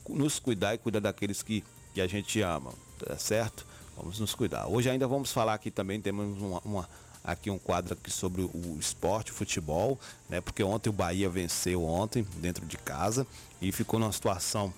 nos 0.09 0.39
cuidar 0.39 0.73
e 0.73 0.77
cuidar 0.77 0.99
daqueles 0.99 1.41
que, 1.43 1.63
que 1.93 2.01
a 2.01 2.07
gente 2.07 2.41
ama, 2.41 2.71
tá 2.99 3.17
certo? 3.17 3.65
Vamos 3.95 4.19
nos 4.19 4.33
cuidar. 4.33 4.67
Hoje 4.67 4.89
ainda 4.89 5.07
vamos 5.07 5.31
falar 5.31 5.53
aqui 5.53 5.69
também, 5.69 6.01
temos 6.01 6.41
uma, 6.41 6.59
uma- 6.65 6.89
aqui 7.23 7.49
um 7.49 7.57
quadro 7.57 7.93
aqui 7.93 8.11
sobre 8.11 8.41
o 8.41 8.77
esporte, 8.79 9.31
o 9.31 9.33
futebol, 9.35 9.97
né? 10.27 10.41
Porque 10.41 10.61
ontem 10.63 10.89
o 10.89 10.93
Bahia 10.93 11.29
venceu 11.29 11.85
ontem 11.85 12.27
dentro 12.37 12.65
de 12.65 12.77
casa 12.77 13.25
e 13.61 13.71
ficou 13.71 13.97
numa 13.99 14.11
situação 14.11 14.73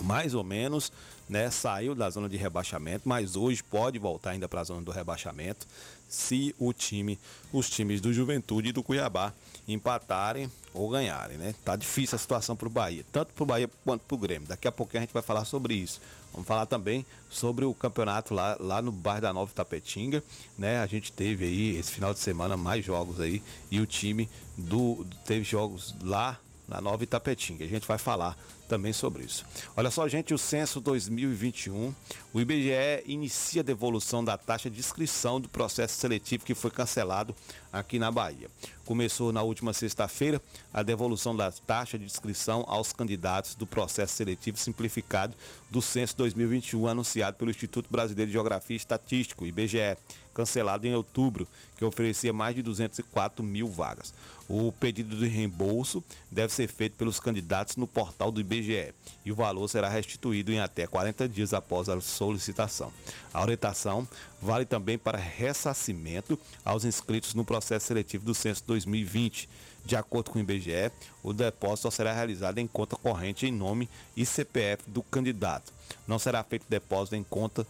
mais 0.00 0.34
ou 0.34 0.44
menos, 0.44 0.92
né, 1.28 1.50
saiu 1.50 1.92
da 1.94 2.08
zona 2.08 2.28
de 2.28 2.36
rebaixamento, 2.36 3.08
mas 3.08 3.34
hoje 3.34 3.62
pode 3.64 3.98
voltar 3.98 4.30
ainda 4.30 4.48
para 4.48 4.60
a 4.60 4.64
zona 4.64 4.80
do 4.82 4.92
rebaixamento 4.92 5.66
se 6.08 6.54
o 6.58 6.72
time, 6.72 7.18
os 7.52 7.68
times 7.68 8.00
do 8.00 8.12
Juventude 8.12 8.70
e 8.70 8.72
do 8.72 8.82
Cuiabá 8.82 9.32
empatarem 9.66 10.50
ou 10.72 10.88
ganharem, 10.88 11.36
né? 11.36 11.54
Tá 11.64 11.76
difícil 11.76 12.16
a 12.16 12.18
situação 12.18 12.56
para 12.56 12.66
o 12.66 12.70
Bahia, 12.70 13.04
tanto 13.12 13.32
para 13.34 13.42
o 13.42 13.46
Bahia 13.46 13.70
quanto 13.84 14.02
para 14.02 14.14
o 14.14 14.18
Grêmio. 14.18 14.48
Daqui 14.48 14.66
a 14.66 14.72
pouquinho 14.72 15.00
a 15.00 15.04
gente 15.04 15.12
vai 15.12 15.22
falar 15.22 15.44
sobre 15.44 15.74
isso. 15.74 16.00
Vamos 16.32 16.46
falar 16.46 16.66
também 16.66 17.04
sobre 17.28 17.64
o 17.64 17.74
campeonato 17.74 18.32
lá, 18.32 18.56
lá 18.58 18.80
no 18.80 18.92
bairro 18.92 19.22
da 19.22 19.32
Nova 19.32 19.52
Tapetinga, 19.52 20.22
né? 20.56 20.80
A 20.80 20.86
gente 20.86 21.12
teve 21.12 21.44
aí 21.44 21.76
esse 21.76 21.92
final 21.92 22.14
de 22.14 22.20
semana 22.20 22.56
mais 22.56 22.84
jogos 22.84 23.20
aí 23.20 23.42
e 23.70 23.80
o 23.80 23.86
time 23.86 24.28
do 24.56 25.06
teve 25.26 25.44
jogos 25.44 25.94
lá 26.02 26.38
na 26.66 26.80
Nova 26.80 27.02
Itapetinga. 27.02 27.64
A 27.64 27.68
gente 27.68 27.86
vai 27.86 27.98
falar 27.98 28.36
também 28.68 28.92
sobre 28.92 29.24
isso. 29.24 29.44
Olha 29.76 29.90
só, 29.90 30.06
gente, 30.06 30.34
o 30.34 30.38
censo 30.38 30.80
2021, 30.80 31.94
o 32.32 32.40
IBGE 32.40 33.02
inicia 33.06 33.62
a 33.62 33.64
devolução 33.64 34.22
da 34.22 34.36
taxa 34.36 34.68
de 34.70 34.78
inscrição 34.78 35.40
do 35.40 35.48
processo 35.48 35.98
seletivo 35.98 36.44
que 36.44 36.54
foi 36.54 36.70
cancelado 36.70 37.34
aqui 37.72 37.98
na 37.98 38.10
Bahia. 38.10 38.50
Começou 38.84 39.32
na 39.32 39.42
última 39.42 39.72
sexta-feira 39.72 40.40
a 40.72 40.82
devolução 40.82 41.34
da 41.34 41.50
taxa 41.50 41.98
de 41.98 42.04
inscrição 42.04 42.64
aos 42.68 42.92
candidatos 42.92 43.54
do 43.54 43.66
processo 43.66 44.14
seletivo 44.14 44.58
simplificado 44.58 45.34
do 45.70 45.82
censo 45.82 46.16
2021 46.16 46.86
anunciado 46.86 47.36
pelo 47.36 47.50
Instituto 47.50 47.88
Brasileiro 47.90 48.28
de 48.28 48.32
Geografia 48.34 48.74
e 48.74 48.78
Estatístico, 48.78 49.46
IBGE, 49.46 49.96
cancelado 50.34 50.86
em 50.86 50.94
outubro, 50.94 51.48
que 51.76 51.84
oferecia 51.84 52.32
mais 52.32 52.54
de 52.54 52.62
204 52.62 53.42
mil 53.44 53.66
vagas. 53.66 54.14
O 54.48 54.72
pedido 54.72 55.14
de 55.14 55.28
reembolso 55.28 56.02
deve 56.30 56.52
ser 56.52 56.68
feito 56.68 56.96
pelos 56.96 57.20
candidatos 57.20 57.76
no 57.76 57.86
portal 57.86 58.32
do 58.32 58.40
IBGE 58.40 58.94
e 59.22 59.30
o 59.30 59.34
valor 59.34 59.68
será 59.68 59.90
restituído 59.90 60.50
em 60.50 60.58
até 60.58 60.86
40 60.86 61.28
dias 61.28 61.52
após 61.52 61.88
a 61.90 62.00
solicitação. 62.00 62.90
A 63.32 63.42
orientação 63.42 64.08
vale 64.40 64.64
também 64.64 64.96
para 64.96 65.18
ressarcimento 65.18 66.38
aos 66.64 66.86
inscritos 66.86 67.34
no 67.34 67.44
processo 67.44 67.88
seletivo 67.88 68.24
do 68.24 68.34
censo 68.34 68.64
2020. 68.66 69.48
De 69.84 69.96
acordo 69.96 70.30
com 70.30 70.38
o 70.38 70.42
IBGE, 70.42 70.90
o 71.22 71.32
depósito 71.34 71.90
será 71.90 72.12
realizado 72.12 72.58
em 72.58 72.66
conta 72.66 72.96
corrente 72.96 73.46
em 73.46 73.52
nome 73.52 73.88
e 74.16 74.24
CPF 74.24 74.82
do 74.86 75.02
candidato. 75.02 75.72
Não 76.06 76.18
será 76.18 76.42
feito 76.42 76.64
depósito 76.68 77.16
em 77.16 77.22
conta 77.22 77.66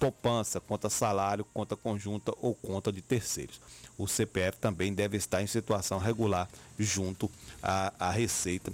poupança, 0.00 0.58
conta 0.58 0.88
salário, 0.88 1.44
conta 1.52 1.76
conjunta 1.76 2.32
ou 2.40 2.54
conta 2.54 2.90
de 2.90 3.02
terceiros. 3.02 3.60
O 3.98 4.08
CPF 4.08 4.56
também 4.56 4.94
deve 4.94 5.18
estar 5.18 5.42
em 5.42 5.46
situação 5.46 5.98
regular 5.98 6.48
junto 6.78 7.30
à, 7.62 7.92
à 7.98 8.10
Receita, 8.10 8.72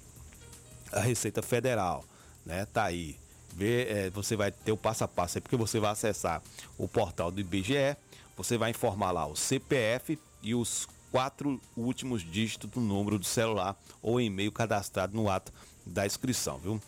à 0.92 1.00
Receita 1.00 1.42
Federal, 1.42 2.04
né? 2.44 2.64
Tá 2.66 2.84
aí. 2.84 3.18
Vê, 3.52 3.88
é, 3.88 4.10
você 4.10 4.36
vai 4.36 4.52
ter 4.52 4.70
o 4.70 4.76
passo 4.76 5.02
a 5.02 5.08
passo 5.08 5.38
aí, 5.38 5.42
porque 5.42 5.56
você 5.56 5.80
vai 5.80 5.90
acessar 5.90 6.40
o 6.78 6.86
portal 6.86 7.30
do 7.30 7.40
IBGE, 7.40 7.96
você 8.36 8.56
vai 8.56 8.70
informar 8.70 9.10
lá 9.10 9.26
o 9.26 9.34
CPF 9.34 10.18
e 10.42 10.54
os 10.54 10.86
quatro 11.10 11.60
últimos 11.76 12.22
dígitos 12.22 12.70
do 12.70 12.80
número 12.80 13.18
do 13.18 13.24
celular 13.24 13.74
ou 14.02 14.20
e-mail 14.20 14.52
cadastrado 14.52 15.16
no 15.16 15.28
ato 15.28 15.52
da 15.84 16.04
inscrição, 16.06 16.58
viu? 16.58 16.80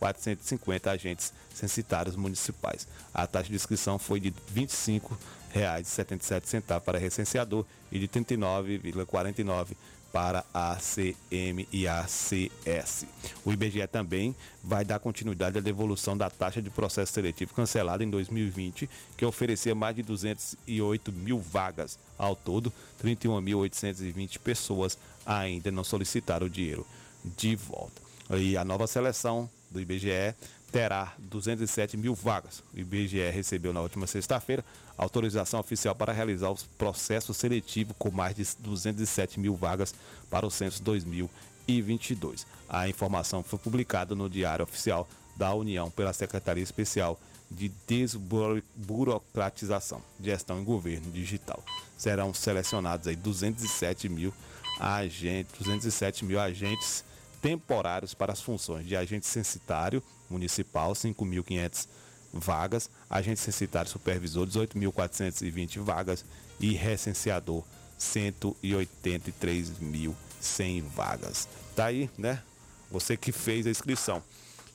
5.450 0.00 0.90
agentes 0.90 1.34
censitários 1.54 2.16
municipais. 2.16 2.88
A 3.12 3.26
taxa 3.26 3.48
de 3.48 3.56
inscrição 3.56 3.98
foi 3.98 4.20
de 4.20 4.28
R$ 4.28 4.34
25,77 4.54 6.80
para 6.80 6.98
recenseador 6.98 7.64
e 7.90 7.98
de 7.98 8.06
R$ 8.06 8.24
39,49 8.24 9.74
para 10.16 10.46
a 10.54 10.76
CM 10.76 11.68
e 11.70 11.86
a. 11.86 12.06
O 13.44 13.52
IBGE 13.52 13.86
também 13.86 14.34
vai 14.64 14.82
dar 14.82 14.98
continuidade 14.98 15.58
à 15.58 15.60
devolução 15.60 16.16
da 16.16 16.30
taxa 16.30 16.62
de 16.62 16.70
processo 16.70 17.12
seletivo 17.12 17.52
cancelada 17.52 18.02
em 18.02 18.08
2020, 18.08 18.88
que 19.14 19.26
oferecia 19.26 19.74
mais 19.74 19.94
de 19.94 20.02
208 20.02 21.12
mil 21.12 21.38
vagas. 21.38 21.98
Ao 22.16 22.34
todo, 22.34 22.72
31.820 23.04 24.38
pessoas 24.38 24.96
ainda 25.26 25.70
não 25.70 25.84
solicitaram 25.84 26.46
o 26.46 26.50
dinheiro 26.50 26.86
de 27.36 27.54
volta. 27.54 28.00
E 28.30 28.56
a 28.56 28.64
nova 28.64 28.86
seleção 28.86 29.50
do 29.76 29.80
IBGE 29.80 30.34
terá 30.72 31.14
207 31.18 31.96
mil 31.96 32.14
vagas. 32.14 32.62
O 32.74 32.78
IBGE 32.78 33.30
recebeu 33.30 33.72
na 33.72 33.80
última 33.80 34.06
sexta-feira 34.06 34.64
autorização 34.96 35.60
oficial 35.60 35.94
para 35.94 36.12
realizar 36.12 36.50
o 36.50 36.58
processo 36.78 37.34
seletivo 37.34 37.92
com 37.94 38.10
mais 38.10 38.34
de 38.34 38.44
207 38.60 39.38
mil 39.38 39.54
vagas 39.54 39.94
para 40.30 40.46
o 40.46 40.50
censo 40.50 40.82
2022. 40.82 42.46
A 42.68 42.88
informação 42.88 43.42
foi 43.42 43.58
publicada 43.58 44.14
no 44.14 44.30
Diário 44.30 44.62
Oficial 44.62 45.06
da 45.36 45.52
União 45.52 45.90
pela 45.90 46.14
Secretaria 46.14 46.62
Especial 46.62 47.20
de 47.50 47.70
Desburocratização, 47.86 50.00
Gestão 50.18 50.58
e 50.60 50.64
Governo 50.64 51.12
Digital. 51.12 51.62
Serão 51.96 52.32
selecionados 52.32 53.06
aí 53.06 53.14
207 53.14 54.08
mil 54.08 54.32
agentes, 54.80 55.52
207 55.58 56.24
mil 56.24 56.40
agentes 56.40 57.04
temporários 57.46 58.12
para 58.12 58.32
as 58.32 58.42
funções 58.42 58.84
de 58.84 58.96
agente 58.96 59.24
censitário 59.24 60.02
municipal, 60.28 60.94
5.500 60.94 61.86
vagas, 62.32 62.90
agente 63.08 63.38
censitário 63.38 63.88
supervisor, 63.88 64.48
18.420 64.48 65.78
vagas 65.78 66.24
e 66.58 66.72
recenseador, 66.72 67.62
183.100 68.00 70.82
vagas. 70.82 71.46
Tá 71.76 71.84
aí, 71.84 72.10
né? 72.18 72.42
Você 72.90 73.16
que 73.16 73.30
fez 73.30 73.64
a 73.64 73.70
inscrição 73.70 74.20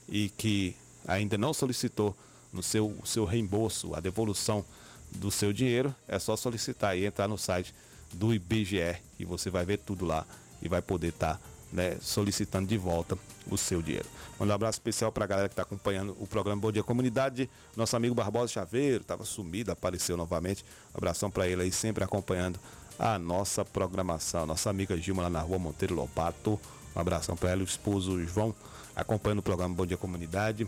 e 0.08 0.30
que 0.30 0.74
ainda 1.06 1.38
não 1.38 1.54
solicitou 1.54 2.16
no 2.54 2.64
seu, 2.64 2.98
seu 3.04 3.26
reembolso, 3.26 3.94
a 3.94 4.00
devolução 4.00 4.64
do 5.12 5.30
seu 5.30 5.52
dinheiro, 5.52 5.94
é 6.08 6.18
só 6.18 6.38
solicitar 6.38 6.98
e 6.98 7.06
entrar 7.06 7.28
no 7.28 7.38
site 7.38 7.76
do 8.14 8.34
IBGE 8.34 8.96
e 9.20 9.26
você 9.26 9.50
vai 9.50 9.66
ver 9.66 9.80
tudo 9.80 10.06
lá 10.06 10.26
e 10.62 10.70
vai 10.70 10.82
poder 10.82 11.10
estar 11.10 11.38
né, 11.72 11.98
solicitando 12.02 12.68
de 12.68 12.78
volta 12.78 13.18
o 13.50 13.58
seu 13.58 13.82
dinheiro. 13.82 14.08
Manda 14.40 14.54
um 14.54 14.56
abraço 14.56 14.76
especial 14.78 15.12
para 15.12 15.24
a 15.24 15.28
galera 15.28 15.50
que 15.50 15.54
está 15.54 15.64
acompanhando 15.64 16.16
o 16.20 16.28
programa 16.28 16.62
Bom 16.62 16.72
Dia 16.72 16.84
Comunidade. 16.84 17.50
Nosso 17.76 17.96
amigo 17.96 18.14
Barbosa 18.14 18.52
Chaveiro 18.52 19.02
estava 19.02 19.24
sumido, 19.24 19.72
apareceu 19.72 20.18
novamente. 20.18 20.66
Um 20.94 20.98
abração 20.98 21.30
para 21.30 21.48
ele 21.48 21.64
aí, 21.64 21.72
sempre 21.72 22.04
acompanhando 22.04 22.60
a 23.00 23.18
nossa 23.18 23.64
programação. 23.64 24.46
Nossa 24.46 24.70
amiga 24.70 24.98
Gilma 24.98 25.24
lá 25.24 25.30
na 25.30 25.42
rua 25.42 25.58
Monteiro 25.60 25.96
Lobato. 25.96 26.60
Um 26.96 27.00
abração 27.00 27.36
para 27.36 27.52
ela 27.52 27.62
o 27.62 27.66
esposo 27.66 28.24
João, 28.26 28.54
acompanhando 28.96 29.40
o 29.40 29.44
programa 29.44 29.74
Bom 29.74 29.86
Dia 29.86 29.98
Comunidade. 29.98 30.68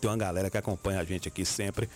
Tem 0.00 0.10
uma 0.10 0.16
galera 0.16 0.50
que 0.50 0.56
acompanha 0.56 1.00
a 1.00 1.04
gente 1.04 1.28
aqui 1.28 1.44
sempre, 1.44 1.88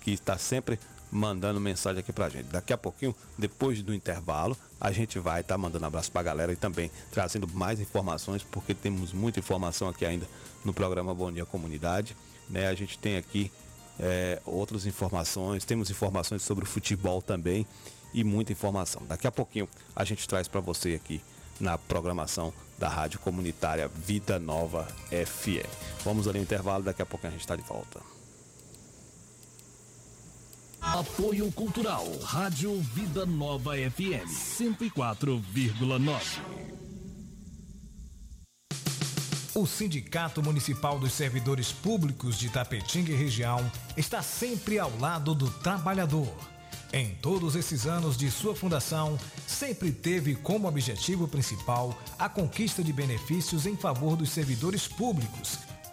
que 0.00 0.12
está 0.12 0.38
sempre 0.38 0.78
mandando 1.16 1.58
mensagem 1.58 2.00
aqui 2.00 2.12
pra 2.12 2.28
gente. 2.28 2.44
Daqui 2.46 2.72
a 2.72 2.78
pouquinho, 2.78 3.14
depois 3.38 3.82
do 3.82 3.94
intervalo, 3.94 4.56
a 4.80 4.92
gente 4.92 5.18
vai 5.18 5.40
estar 5.40 5.56
mandando 5.56 5.86
abraço 5.86 6.12
pra 6.12 6.22
galera 6.22 6.52
e 6.52 6.56
também 6.56 6.90
trazendo 7.10 7.48
mais 7.48 7.80
informações, 7.80 8.42
porque 8.42 8.74
temos 8.74 9.12
muita 9.12 9.40
informação 9.40 9.88
aqui 9.88 10.04
ainda 10.04 10.28
no 10.64 10.74
programa 10.74 11.14
Bom 11.14 11.32
Dia 11.32 11.46
Comunidade. 11.46 12.16
Né? 12.48 12.68
A 12.68 12.74
gente 12.74 12.98
tem 12.98 13.16
aqui 13.16 13.50
é, 13.98 14.40
outras 14.44 14.86
informações, 14.86 15.64
temos 15.64 15.90
informações 15.90 16.42
sobre 16.42 16.64
o 16.64 16.66
futebol 16.66 17.22
também 17.22 17.66
e 18.12 18.22
muita 18.22 18.52
informação. 18.52 19.02
Daqui 19.08 19.26
a 19.26 19.32
pouquinho 19.32 19.68
a 19.94 20.04
gente 20.04 20.28
traz 20.28 20.46
para 20.46 20.60
você 20.60 20.94
aqui 20.94 21.20
na 21.58 21.78
programação 21.78 22.52
da 22.78 22.88
Rádio 22.88 23.18
Comunitária 23.20 23.88
Vida 23.88 24.38
Nova 24.38 24.86
FM. 25.10 25.66
Vamos 26.04 26.28
ali 26.28 26.38
no 26.38 26.44
intervalo, 26.44 26.84
daqui 26.84 27.00
a 27.00 27.06
pouco 27.06 27.26
a 27.26 27.30
gente 27.30 27.40
está 27.40 27.56
de 27.56 27.62
volta. 27.62 28.15
Apoio 30.94 31.50
Cultural, 31.52 32.06
Rádio 32.22 32.80
Vida 32.80 33.26
Nova 33.26 33.72
FM, 33.72 34.24
104,9. 34.26 36.22
O 39.54 39.66
Sindicato 39.66 40.42
Municipal 40.42 40.98
dos 40.98 41.12
Servidores 41.12 41.70
Públicos 41.72 42.38
de 42.38 42.48
Tapetinga 42.48 43.10
e 43.10 43.16
Região 43.16 43.70
está 43.96 44.22
sempre 44.22 44.78
ao 44.78 44.96
lado 44.98 45.34
do 45.34 45.50
trabalhador. 45.50 46.32
Em 46.92 47.14
todos 47.16 47.56
esses 47.56 47.86
anos 47.86 48.16
de 48.16 48.30
sua 48.30 48.54
fundação, 48.54 49.18
sempre 49.46 49.92
teve 49.92 50.34
como 50.36 50.68
objetivo 50.68 51.28
principal 51.28 51.94
a 52.18 52.28
conquista 52.28 52.82
de 52.82 52.92
benefícios 52.92 53.66
em 53.66 53.76
favor 53.76 54.16
dos 54.16 54.30
servidores 54.30 54.88
públicos. 54.88 55.58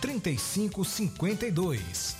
3552. 0.00 2.19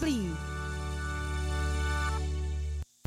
Please. 0.01 0.50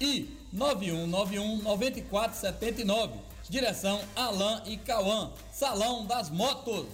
e 0.00 0.36
9191 0.52 1.62
9479. 1.62 3.14
Direção 3.48 4.00
Alain 4.16 4.62
e 4.66 4.76
Cauã. 4.76 5.32
Salão 5.52 6.06
das 6.06 6.30
Motos. 6.30 6.86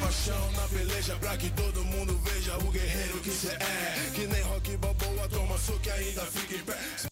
Paixão 0.00 0.52
na 0.52 0.68
peleja 0.68 1.16
pra 1.16 1.36
que 1.36 1.50
todo 1.50 1.84
mundo 1.84 2.18
veja 2.24 2.56
o 2.58 2.70
guerreiro 2.70 3.20
que 3.20 3.30
cê 3.30 3.48
é. 3.52 4.10
Que 4.14 4.26
nem 4.26 4.42
rock 4.42 4.78
toma 5.30 5.58
soco 5.58 5.80
e 5.86 5.90
ainda 5.90 6.22
fica 6.22 6.54
em 6.54 6.64
pé. 6.64 7.11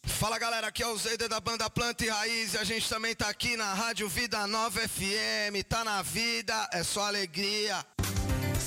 Fala 0.03 0.37
galera, 0.37 0.67
aqui 0.67 0.83
é 0.83 0.87
o 0.87 0.97
Zeida 0.97 1.29
da 1.29 1.39
banda 1.39 1.69
Planta 1.69 2.03
e 2.03 2.09
Raiz 2.09 2.53
e 2.53 2.57
a 2.57 2.65
gente 2.65 2.89
também 2.89 3.15
tá 3.15 3.29
aqui 3.29 3.55
na 3.55 3.73
Rádio 3.73 4.09
Vida 4.09 4.45
Nova 4.47 4.81
FM. 4.81 5.63
Tá 5.67 5.85
na 5.85 6.01
vida, 6.01 6.69
é 6.73 6.83
só 6.83 7.03
alegria. 7.03 7.85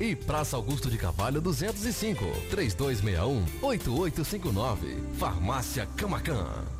E 0.00 0.16
Praça 0.16 0.56
Augusto 0.56 0.90
de 0.90 0.96
Carvalho 0.96 1.42
205, 1.42 2.24
3261-8859. 2.50 5.14
Farmácia 5.18 5.86
Camacan. 5.94 6.79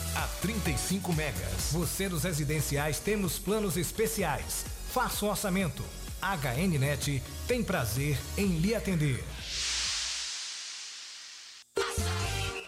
a 0.15 0.27
35 0.41 1.13
megas. 1.13 1.71
Você 1.71 2.09
dos 2.09 2.23
residenciais 2.23 2.99
temos 2.99 3.37
planos 3.39 3.77
especiais. 3.77 4.65
Faça 4.91 5.25
o 5.25 5.29
orçamento. 5.29 5.83
HNnet 6.21 7.23
tem 7.47 7.63
prazer 7.63 8.17
em 8.37 8.59
lhe 8.59 8.75
atender. 8.75 9.23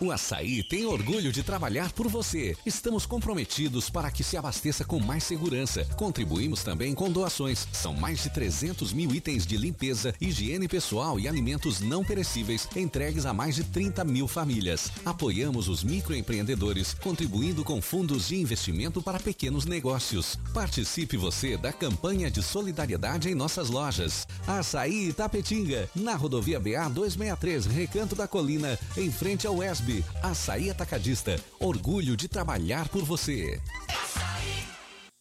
O 0.04 0.12
Açaí 0.12 0.62
tem 0.62 0.86
orgulho 0.86 1.32
de 1.32 1.42
trabalhar 1.44 1.94
por 1.94 2.10
você. 2.10 2.58
Estamos 2.66 3.06
comprometidos 3.06 3.90
para 3.90 4.12
que 4.12 4.22
se 4.22 4.36
abasteça 4.36 4.84
com 4.84 5.00
mais 5.00 5.24
segurança. 5.24 5.86
Contribuímos 5.96 6.62
também 6.62 6.94
com 6.94 7.10
doações. 7.10 7.66
São 7.72 7.94
mais 7.94 8.22
de 8.22 8.30
300 8.30 8.92
mil 8.92 9.16
itens 9.16 9.48
de 9.48 9.56
limpeza, 9.56 10.14
higiene 10.20 10.68
pessoal 10.68 11.18
e 11.18 11.26
alimentos 11.26 11.80
não 11.80 12.04
perecíveis 12.04 12.68
entregues 12.76 13.26
a 13.26 13.34
mais 13.34 13.56
de 13.56 13.64
30 13.64 14.04
mil 14.04 14.28
famílias. 14.28 14.92
Apoiamos 15.06 15.70
os 15.70 15.86
microempreendedores, 15.86 16.94
contribuindo 16.96 17.64
com 17.64 17.82
fundos 17.82 18.28
de 18.28 18.36
investimento 18.36 19.02
para 19.02 19.22
pequenos 19.22 19.64
negócios. 19.64 20.38
Participe 20.54 21.16
você 21.16 21.56
da 21.56 21.72
campanha 21.72 22.30
de 22.30 22.44
solidariedade 22.44 23.30
em 23.30 23.36
nossas 23.36 23.70
lojas. 23.70 24.28
Açaí 24.46 25.08
Itapetinga, 25.08 25.90
na 25.96 26.14
rodovia 26.14 26.60
BA 26.60 26.90
263, 26.90 27.68
Recanto 27.68 28.18
da 28.18 28.28
Colina, 28.28 28.78
em 28.98 29.10
frente 29.10 29.48
ao 29.48 29.64
ESB. 29.64 29.93
Açaí 30.22 30.70
Atacadista, 30.70 31.36
orgulho 31.60 32.16
de 32.16 32.28
trabalhar 32.28 32.88
por 32.88 33.04
você. 33.04 33.60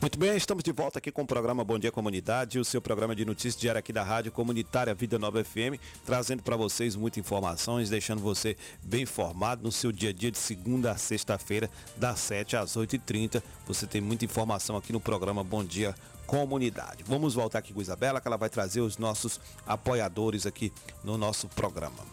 Muito 0.00 0.18
bem, 0.18 0.34
estamos 0.34 0.64
de 0.64 0.72
volta 0.72 0.98
aqui 0.98 1.12
com 1.12 1.20
o 1.20 1.26
programa 1.26 1.62
Bom 1.62 1.78
Dia 1.78 1.92
Comunidade, 1.92 2.58
o 2.58 2.64
seu 2.64 2.80
programa 2.80 3.14
de 3.14 3.22
notícias 3.22 3.54
diário 3.54 3.78
aqui 3.78 3.92
da 3.92 4.02
Rádio 4.02 4.32
Comunitária 4.32 4.94
Vida 4.94 5.18
Nova 5.18 5.44
FM, 5.44 5.76
trazendo 6.06 6.42
para 6.42 6.56
vocês 6.56 6.96
muitas 6.96 7.18
informações, 7.18 7.90
deixando 7.90 8.22
você 8.22 8.56
bem 8.82 9.02
informado 9.02 9.62
no 9.62 9.70
seu 9.70 9.92
dia 9.92 10.08
a 10.08 10.12
dia 10.14 10.30
de 10.30 10.38
segunda 10.38 10.92
a 10.92 10.96
sexta-feira, 10.96 11.68
das 11.98 12.18
7 12.20 12.56
às 12.56 12.78
8h30. 12.78 13.42
Você 13.66 13.86
tem 13.86 14.00
muita 14.00 14.24
informação 14.24 14.74
aqui 14.74 14.90
no 14.90 15.00
programa 15.00 15.44
Bom 15.44 15.62
Dia 15.62 15.94
Comunidade. 16.26 17.04
Vamos 17.06 17.34
voltar 17.34 17.58
aqui 17.58 17.74
com 17.74 17.82
Isabela, 17.82 18.22
que 18.22 18.26
ela 18.26 18.38
vai 18.38 18.48
trazer 18.48 18.80
os 18.80 18.96
nossos 18.96 19.38
apoiadores 19.66 20.46
aqui 20.46 20.72
no 21.04 21.18
nosso 21.18 21.46
programa. 21.48 22.06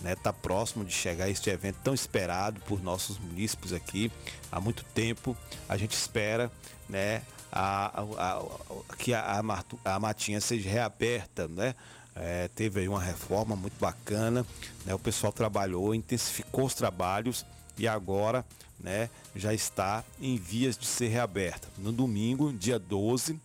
Né, 0.00 0.14
tá 0.14 0.32
próximo 0.32 0.84
de 0.84 0.92
chegar 0.92 1.28
este 1.28 1.50
evento 1.50 1.78
tão 1.82 1.92
esperado 1.92 2.60
por 2.60 2.80
nossos 2.80 3.18
munícipes 3.18 3.72
aqui 3.72 4.12
há 4.52 4.60
muito 4.60 4.84
tempo. 4.84 5.36
A 5.68 5.76
gente 5.76 5.90
espera, 5.92 6.52
né, 6.88 7.20
a, 7.50 8.00
a- 8.02 8.38
a- 8.38 8.94
que 8.96 9.12
a, 9.12 9.40
a 9.40 9.94
a 9.96 9.98
Matinha 9.98 10.40
seja 10.40 10.70
reaberta, 10.70 11.48
né? 11.48 11.74
É, 12.20 12.48
teve 12.48 12.80
aí 12.80 12.88
uma 12.88 13.00
reforma 13.00 13.54
muito 13.54 13.78
bacana, 13.78 14.44
né? 14.84 14.92
O 14.94 14.98
pessoal 14.98 15.32
trabalhou, 15.32 15.94
intensificou 15.94 16.64
os 16.64 16.74
trabalhos 16.74 17.46
e 17.78 17.86
agora, 17.86 18.44
né, 18.80 19.08
já 19.36 19.54
está 19.54 20.02
em 20.20 20.36
vias 20.36 20.76
de 20.76 20.84
ser 20.84 21.08
reaberta. 21.08 21.68
No 21.78 21.92
domingo, 21.92 22.52
dia 22.52 22.76
12, 22.78 23.38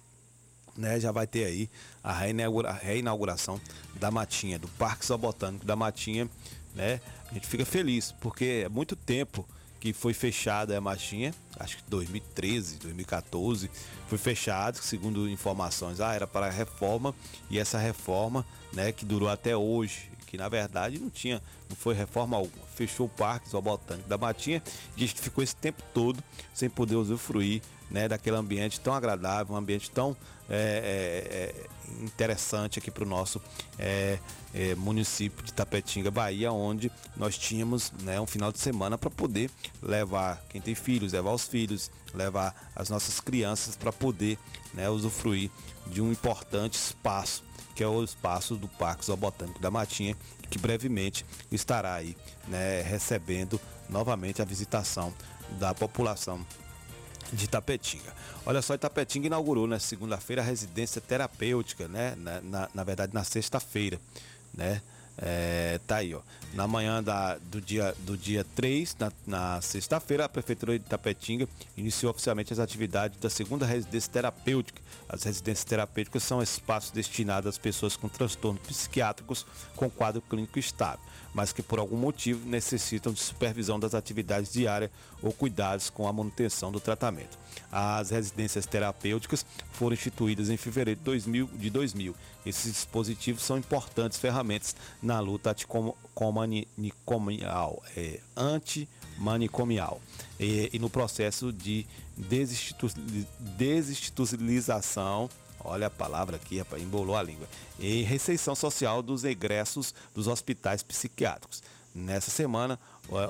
né, 0.76 1.00
já 1.00 1.12
vai 1.12 1.28
ter 1.28 1.46
aí 1.46 1.70
a 2.04 2.12
reinaugura- 2.12 2.72
reinauguração 2.72 3.62
da 3.96 4.10
Matinha, 4.10 4.58
do 4.58 4.68
Parque 4.70 5.06
Zoobotânico 5.06 5.66
da 5.66 5.76
Matinha, 5.76 6.28
né? 6.74 7.00
A 7.30 7.34
gente 7.36 7.46
fica 7.46 7.66
feliz, 7.66 8.12
porque 8.20 8.64
é 8.66 8.70
muito 8.70 8.96
tempo 8.96 9.48
que 9.84 9.92
foi 9.92 10.14
fechada 10.14 10.78
a 10.78 10.80
Matinha, 10.80 11.34
acho 11.60 11.76
que 11.76 11.84
2013, 11.90 12.78
2014, 12.78 13.70
foi 14.08 14.18
fechado, 14.18 14.78
segundo 14.78 15.28
informações, 15.28 16.00
ah, 16.00 16.14
era 16.14 16.26
para 16.26 16.50
reforma, 16.50 17.14
e 17.50 17.60
essa 17.60 17.78
reforma, 17.78 18.46
né, 18.72 18.94
que 18.94 19.04
durou 19.04 19.28
até 19.28 19.58
hoje, 19.58 20.10
que 20.26 20.38
na 20.38 20.48
verdade 20.48 21.00
não 21.00 21.10
tinha, 21.10 21.42
não 21.70 21.76
foi 21.76 21.94
reforma 21.94 22.38
alguma. 22.38 22.66
Fechou 22.74 23.08
o 23.08 23.10
Parque 23.10 23.50
Zoobotânico 23.50 24.08
da 24.08 24.18
Matinha 24.18 24.64
e 24.96 25.04
a 25.04 25.08
gente 25.08 25.20
ficou 25.20 25.44
esse 25.44 25.56
tempo 25.58 25.84
todo 25.94 26.24
sem 26.54 26.70
poder 26.70 26.96
usufruir 26.96 27.62
né, 27.92 28.08
daquele 28.08 28.38
ambiente 28.38 28.80
tão 28.80 28.94
agradável, 28.94 29.54
um 29.54 29.58
ambiente 29.58 29.92
tão 29.92 30.16
é, 30.50 30.56
é, 30.56 31.38
é, 31.38 31.68
interessante 32.02 32.80
aqui 32.80 32.90
para 32.90 33.04
o 33.04 33.08
nosso 33.08 33.42
é, 33.78 34.20
é, 34.54 34.76
município 34.76 35.44
de 35.44 35.54
Tapetinga, 35.54 36.12
Bahia, 36.12 36.52
onde 36.52 36.92
nós 37.16 37.38
tínhamos 37.38 37.92
né, 38.02 38.20
um 38.20 38.28
final 38.28 38.52
de 38.52 38.60
semana 38.60 38.98
para 38.98 39.10
poder 39.10 39.50
levar 39.82 40.44
quem 40.50 40.62
tem 40.62 40.76
filhos, 40.76 41.14
levar 41.14 41.32
os 41.32 41.48
filhos, 41.48 41.92
levar 42.14 42.72
as 42.76 42.90
nossas 42.90 43.20
crianças 43.20 43.76
para 43.76 43.92
poder 43.92 44.38
né, 44.74 44.90
usufruir 44.90 45.50
de 45.88 46.02
um 46.02 46.12
importante 46.12 46.76
espaço 46.76 47.44
que 47.76 47.84
é 47.84 47.88
o 47.88 48.04
espaço 48.04 48.56
do 48.56 48.68
Parque 48.68 49.06
Zoobotânico 49.06 49.60
da 49.60 49.72
Matinha, 49.72 50.16
que 50.50 50.60
brevemente 50.60 51.26
estará 51.52 51.96
aí 51.96 52.16
né, 52.48 52.82
recebendo 52.82 53.60
novamente 53.90 54.42
a 54.42 54.46
visitação 54.46 55.14
da 55.60 55.74
população 55.74 56.46
de 57.32 57.48
Tapetinga. 57.48 58.14
Olha 58.46 58.62
só, 58.62 58.74
Itapetinga 58.74 59.28
inaugurou 59.28 59.66
na 59.68 59.80
segunda-feira 59.80 60.42
a 60.42 60.46
residência 60.46 61.00
terapêutica, 61.00 61.88
né? 61.88 62.14
Na, 62.18 62.42
na, 62.42 62.70
na 62.74 62.84
verdade, 62.84 63.14
na 63.14 63.24
sexta-feira, 63.24 64.00
né? 64.54 64.82
É, 65.18 65.80
tá 65.86 65.98
aí, 65.98 66.14
ó. 66.14 66.22
Na 66.54 66.68
manhã 66.68 67.02
da, 67.02 67.38
do, 67.38 67.62
dia, 67.62 67.96
do 68.00 68.18
dia 68.18 68.46
3, 68.56 68.96
na, 69.00 69.12
na 69.26 69.62
sexta-feira, 69.62 70.26
a 70.26 70.30
Prefeitura 70.30 70.78
de 70.78 70.84
Tapetinga 70.86 71.48
iniciou 71.78 72.12
oficialmente 72.12 72.52
as 72.52 72.60
atividades 72.60 73.18
da 73.20 73.30
segunda 73.30 73.66
residência 73.66 74.12
terapêutica. 74.12 74.82
As 75.08 75.24
residências 75.24 75.64
terapêuticas 75.64 76.24
são 76.24 76.42
espaços 76.42 76.92
destinados 76.92 77.48
às 77.48 77.58
pessoas 77.58 77.96
com 77.96 78.10
transtornos 78.10 78.62
psiquiátricos 78.64 79.46
com 79.76 79.90
quadro 79.90 80.22
clínico 80.22 80.60
estável, 80.60 81.00
mas 81.34 81.52
que 81.52 81.64
por 81.64 81.80
algum 81.80 81.98
motivo 81.98 82.48
necessitam 82.48 83.12
de 83.12 83.20
supervisão 83.20 83.80
das 83.80 83.96
atividades 83.96 84.52
diárias 84.52 84.92
ou 85.22 85.32
cuidados 85.32 85.90
com 85.90 86.06
a 86.08 86.14
manutenção 86.14 86.72
do 86.72 86.80
tratamento. 86.80 87.38
As 87.72 88.12
residências 88.12 88.66
terapêuticas 88.66 89.46
foram 89.72 89.94
instituídas 89.94 90.50
em 90.50 90.58
fevereiro 90.58 91.00
de 91.00 91.06
2000. 91.06 91.50
De 91.54 91.70
2000. 91.70 92.16
Esses 92.46 92.74
dispositivos 92.74 93.44
são 93.44 93.58
importantes 93.58 94.18
ferramentas 94.18 94.76
na 95.02 95.20
luta 95.20 95.52
antimanicomial, 95.52 97.82
é, 97.96 98.20
antimanicomial 98.36 100.02
e, 100.40 100.70
e 100.74 100.80
no 100.80 100.90
processo 100.90 101.54
de 101.54 101.86
desinstitu, 102.18 102.90
desinstitucionalização 103.58 105.30
Olha 105.64 105.88
a 105.88 105.90
palavra 105.90 106.36
aqui, 106.36 106.58
rapaz, 106.60 106.82
embolou 106.82 107.16
a 107.16 107.24
língua. 107.24 107.48
E 107.80 108.02
receição 108.04 108.54
social 108.56 109.02
dos 109.02 109.24
egressos 109.24 109.94
dos 110.14 110.28
hospitais 110.28 110.84
psiquiátricos. 110.84 111.64
Nessa 111.96 112.32
semana, 112.32 112.80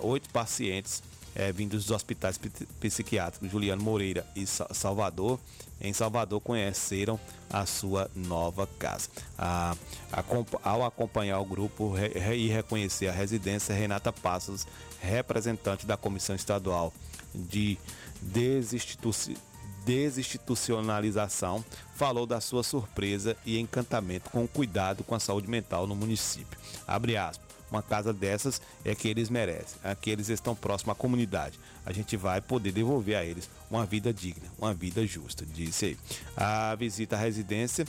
oito 0.02 0.30
pacientes 0.30 1.04
eh, 1.36 1.52
vindos 1.52 1.86
dos 1.86 1.92
hospitais 1.96 2.38
pi- 2.38 2.50
psiquiátricos 2.80 3.50
Juliano 3.52 3.82
Moreira 3.84 4.26
e 4.36 4.46
Sa- 4.46 4.68
Salvador, 4.72 5.40
em 5.82 5.92
Salvador, 5.92 6.40
conheceram 6.40 7.20
a 7.50 7.66
sua 7.66 8.10
nova 8.16 8.68
casa. 8.80 9.10
A- 9.38 9.76
acompa- 10.12 10.60
ao 10.64 10.86
acompanhar 10.86 11.40
o 11.40 11.46
grupo 11.46 11.92
re- 11.92 12.36
e 12.36 12.48
reconhecer 12.50 13.08
a 13.08 13.12
residência, 13.12 13.74
Renata 13.76 14.14
Passos, 14.14 14.66
representante 15.02 15.86
da 15.86 15.98
Comissão 15.98 16.36
Estadual 16.36 16.94
de 17.34 17.78
Desinstituci- 18.22 19.38
Desinstitucionalização, 19.86 21.64
falou 21.96 22.26
da 22.26 22.40
sua 22.40 22.64
surpresa 22.64 23.36
e 23.46 23.60
encantamento 23.60 24.30
com 24.30 24.44
o 24.44 24.48
cuidado 24.48 25.04
com 25.04 25.16
a 25.16 25.20
saúde 25.20 25.50
mental 25.50 25.88
no 25.88 25.96
município. 25.96 26.58
Abre 26.88 27.18
aspas. 27.18 27.54
Uma 27.74 27.82
casa 27.82 28.14
dessas 28.14 28.62
é 28.86 28.94
que 28.94 29.08
eles 29.08 29.32
merecem. 29.32 29.80
Aqui 29.84 30.12
eles 30.12 30.30
estão 30.30 30.56
próximos 30.56 30.94
à 30.94 30.96
comunidade. 30.96 31.60
A 31.84 31.92
gente 31.92 32.16
vai 32.16 32.40
poder 32.40 32.72
devolver 32.72 33.18
a 33.18 33.26
eles 33.26 33.50
uma 33.70 33.84
vida 33.84 34.14
digna, 34.14 34.46
uma 34.60 34.76
vida 34.76 35.04
justa, 35.08 35.44
disse 35.44 35.86
aí. 35.86 35.98
A 36.38 36.76
visita 36.76 37.16
à 37.16 37.20
residência 37.20 37.88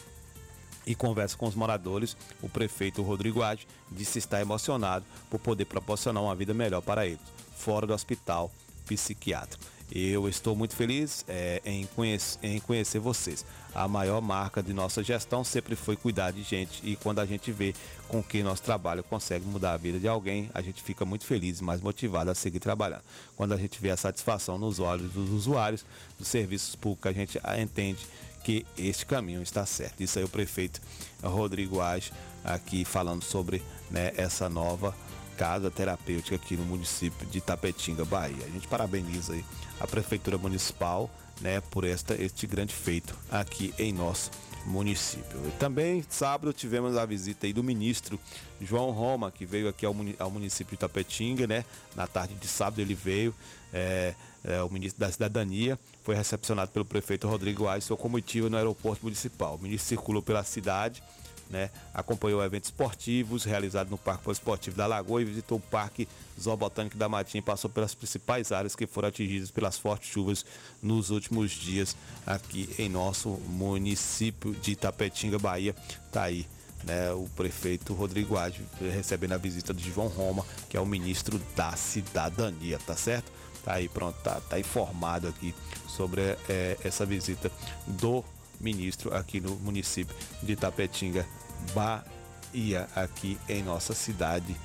e 0.86 0.94
conversa 0.94 1.36
com 1.36 1.46
os 1.46 1.54
moradores, 1.54 2.16
o 2.40 2.48
prefeito 2.48 3.02
Rodrigo 3.02 3.42
Age 3.42 3.66
disse 3.90 4.18
estar 4.18 4.40
emocionado 4.40 5.04
por 5.28 5.38
poder 5.38 5.66
proporcionar 5.66 6.22
uma 6.22 6.34
vida 6.34 6.54
melhor 6.54 6.80
para 6.80 7.06
eles, 7.06 7.20
fora 7.54 7.86
do 7.86 7.92
hospital 7.92 8.50
psiquiátrico. 8.86 9.73
Eu 9.92 10.28
estou 10.28 10.56
muito 10.56 10.74
feliz 10.74 11.24
é, 11.28 11.60
em, 11.64 11.86
conhecer, 11.86 12.38
em 12.42 12.58
conhecer 12.58 12.98
vocês. 12.98 13.44
A 13.74 13.86
maior 13.86 14.20
marca 14.20 14.62
de 14.62 14.72
nossa 14.72 15.02
gestão 15.02 15.44
sempre 15.44 15.76
foi 15.76 15.94
cuidar 15.96 16.30
de 16.32 16.42
gente 16.42 16.80
e 16.82 16.96
quando 16.96 17.20
a 17.20 17.26
gente 17.26 17.52
vê 17.52 17.74
com 18.08 18.22
que 18.22 18.42
nosso 18.42 18.62
trabalho 18.62 19.02
consegue 19.02 19.44
mudar 19.44 19.72
a 19.72 19.76
vida 19.76 19.98
de 19.98 20.08
alguém, 20.08 20.50
a 20.54 20.62
gente 20.62 20.82
fica 20.82 21.04
muito 21.04 21.24
feliz 21.24 21.60
e 21.60 21.64
mais 21.64 21.80
motivado 21.80 22.30
a 22.30 22.34
seguir 22.34 22.60
trabalhando. 22.60 23.02
Quando 23.36 23.52
a 23.52 23.56
gente 23.56 23.80
vê 23.80 23.90
a 23.90 23.96
satisfação 23.96 24.58
nos 24.58 24.78
olhos 24.78 25.12
dos 25.12 25.30
usuários 25.30 25.84
dos 26.18 26.28
serviços 26.28 26.74
públicos, 26.74 27.10
a 27.10 27.12
gente 27.12 27.40
entende 27.60 28.06
que 28.42 28.66
este 28.76 29.06
caminho 29.06 29.42
está 29.42 29.64
certo. 29.64 30.02
Isso 30.02 30.18
aí 30.18 30.24
o 30.24 30.28
prefeito 30.28 30.80
Rodrigo 31.22 31.80
Age 31.80 32.12
aqui 32.44 32.84
falando 32.84 33.24
sobre 33.24 33.62
né, 33.90 34.12
essa 34.16 34.48
nova 34.48 34.94
casa 35.36 35.70
terapêutica 35.70 36.36
aqui 36.36 36.56
no 36.56 36.64
município 36.64 37.26
de 37.26 37.40
Tapetinga, 37.40 38.04
Bahia. 38.04 38.44
A 38.44 38.50
gente 38.50 38.68
parabeniza 38.68 39.36
a 39.80 39.86
prefeitura 39.86 40.38
municipal, 40.38 41.10
né, 41.40 41.60
por 41.60 41.84
esta 41.84 42.14
este 42.14 42.46
grande 42.46 42.72
feito 42.72 43.16
aqui 43.30 43.74
em 43.78 43.92
nosso 43.92 44.30
município. 44.64 45.38
E 45.46 45.50
também 45.52 46.04
sábado 46.08 46.52
tivemos 46.52 46.96
a 46.96 47.04
visita 47.04 47.52
do 47.52 47.62
ministro 47.62 48.18
João 48.60 48.90
Roma, 48.90 49.30
que 49.30 49.44
veio 49.44 49.68
aqui 49.68 49.84
ao, 49.84 49.94
ao 50.18 50.30
município 50.30 50.72
de 50.72 50.80
Tapetinga, 50.80 51.46
né? 51.46 51.64
Na 51.94 52.06
tarde 52.06 52.34
de 52.34 52.48
sábado 52.48 52.80
ele 52.80 52.94
veio, 52.94 53.34
é, 53.72 54.14
é, 54.42 54.62
o 54.62 54.70
ministro 54.70 55.00
da 55.00 55.10
Cidadania 55.10 55.78
foi 56.02 56.14
recepcionado 56.14 56.70
pelo 56.70 56.84
prefeito 56.84 57.28
Rodrigo 57.28 57.66
Aires, 57.66 57.84
sua 57.84 57.96
comitiva 57.96 58.48
no 58.48 58.56
aeroporto 58.56 59.04
municipal. 59.04 59.56
O 59.56 59.58
ministro 59.58 59.88
circulou 59.88 60.22
pela 60.22 60.42
cidade, 60.42 61.02
né? 61.50 61.70
Acompanhou 61.92 62.42
eventos 62.42 62.68
esportivos 62.68 63.44
realizados 63.44 63.90
no 63.90 63.98
Parque 63.98 64.30
Esportivo 64.30 64.76
da 64.76 64.86
Lagoa 64.86 65.22
e 65.22 65.24
visitou 65.24 65.58
o 65.58 65.60
Parque 65.60 66.08
Zoobotânico 66.40 66.96
da 66.96 67.08
Matinha 67.08 67.40
e 67.40 67.42
passou 67.42 67.70
pelas 67.70 67.94
principais 67.94 68.52
áreas 68.52 68.74
que 68.74 68.86
foram 68.86 69.08
atingidas 69.08 69.50
pelas 69.50 69.78
fortes 69.78 70.10
chuvas 70.10 70.44
nos 70.82 71.10
últimos 71.10 71.52
dias 71.52 71.96
aqui 72.26 72.68
em 72.78 72.88
nosso 72.88 73.30
município 73.48 74.52
de 74.54 74.72
Itapetinga, 74.72 75.38
Bahia. 75.38 75.74
Tá 76.10 76.24
aí, 76.24 76.46
né, 76.84 77.12
o 77.12 77.28
prefeito 77.36 77.94
Rodrigo 77.94 78.36
Age 78.36 78.62
recebendo 78.80 79.32
a 79.32 79.38
visita 79.38 79.72
de 79.72 79.90
João 79.90 80.08
Roma, 80.08 80.44
que 80.68 80.76
é 80.76 80.80
o 80.80 80.86
ministro 80.86 81.40
da 81.56 81.72
Cidadania, 81.76 82.78
tá 82.78 82.96
certo? 82.96 83.32
Tá 83.64 83.74
aí, 83.74 83.88
pronto, 83.88 84.16
tá, 84.22 84.40
tá 84.40 84.58
informado 84.60 85.26
aqui 85.26 85.54
sobre 85.88 86.20
eh, 86.48 86.76
essa 86.84 87.06
visita 87.06 87.50
do 87.86 88.22
ministro 88.68 89.14
aqui 89.14 89.40
no 89.40 89.54
município 89.56 90.16
de 90.42 90.52
Itapetinga, 90.54 91.26
Bahia, 91.74 92.88
aqui 92.96 93.38
em 93.48 93.62
nossa 93.62 93.94
cidade 93.94 94.56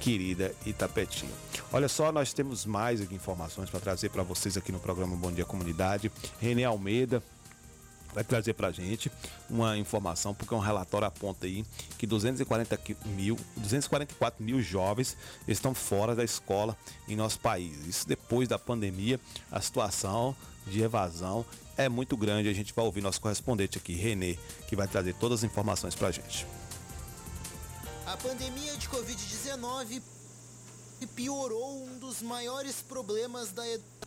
querida 0.00 0.54
Itapetinga. 0.66 1.32
Olha 1.72 1.88
só, 1.88 2.10
nós 2.10 2.32
temos 2.32 2.66
mais 2.66 3.00
aqui 3.00 3.14
informações 3.14 3.70
para 3.70 3.78
trazer 3.80 4.08
para 4.10 4.22
vocês 4.24 4.56
aqui 4.56 4.72
no 4.72 4.80
programa 4.80 5.16
Bom 5.16 5.30
Dia 5.30 5.44
Comunidade. 5.44 6.10
René 6.40 6.64
Almeida 6.64 7.22
vai 8.12 8.24
trazer 8.24 8.54
para 8.54 8.72
gente 8.72 9.08
uma 9.48 9.78
informação, 9.78 10.34
porque 10.34 10.52
um 10.52 10.58
relatório 10.58 11.06
aponta 11.06 11.46
aí 11.46 11.64
que 11.96 12.08
240 12.08 12.76
qui- 12.76 12.96
mil, 13.06 13.38
244 13.56 14.42
mil 14.42 14.60
jovens 14.60 15.16
estão 15.46 15.72
fora 15.74 16.12
da 16.16 16.24
escola 16.24 16.76
em 17.06 17.14
nosso 17.14 17.38
país. 17.38 17.86
Isso 17.86 18.08
depois 18.08 18.48
da 18.48 18.58
pandemia, 18.58 19.20
a 19.52 19.60
situação 19.60 20.34
de 20.70 20.82
evasão 20.82 21.44
é 21.76 21.88
muito 21.88 22.16
grande. 22.16 22.48
A 22.48 22.54
gente 22.54 22.72
vai 22.72 22.84
ouvir 22.84 23.00
nosso 23.00 23.20
correspondente 23.20 23.76
aqui, 23.76 23.94
Renê, 23.94 24.38
que 24.68 24.76
vai 24.76 24.88
trazer 24.88 25.14
todas 25.14 25.40
as 25.40 25.44
informações 25.44 25.94
para 25.94 26.10
gente. 26.10 26.46
A 28.06 28.16
pandemia 28.16 28.76
de 28.76 28.88
Covid-19 28.88 30.00
piorou 31.14 31.84
um 31.84 31.98
dos 31.98 32.22
maiores 32.22 32.76
problemas 32.82 33.52
da 33.52 33.66
educação 33.66 34.00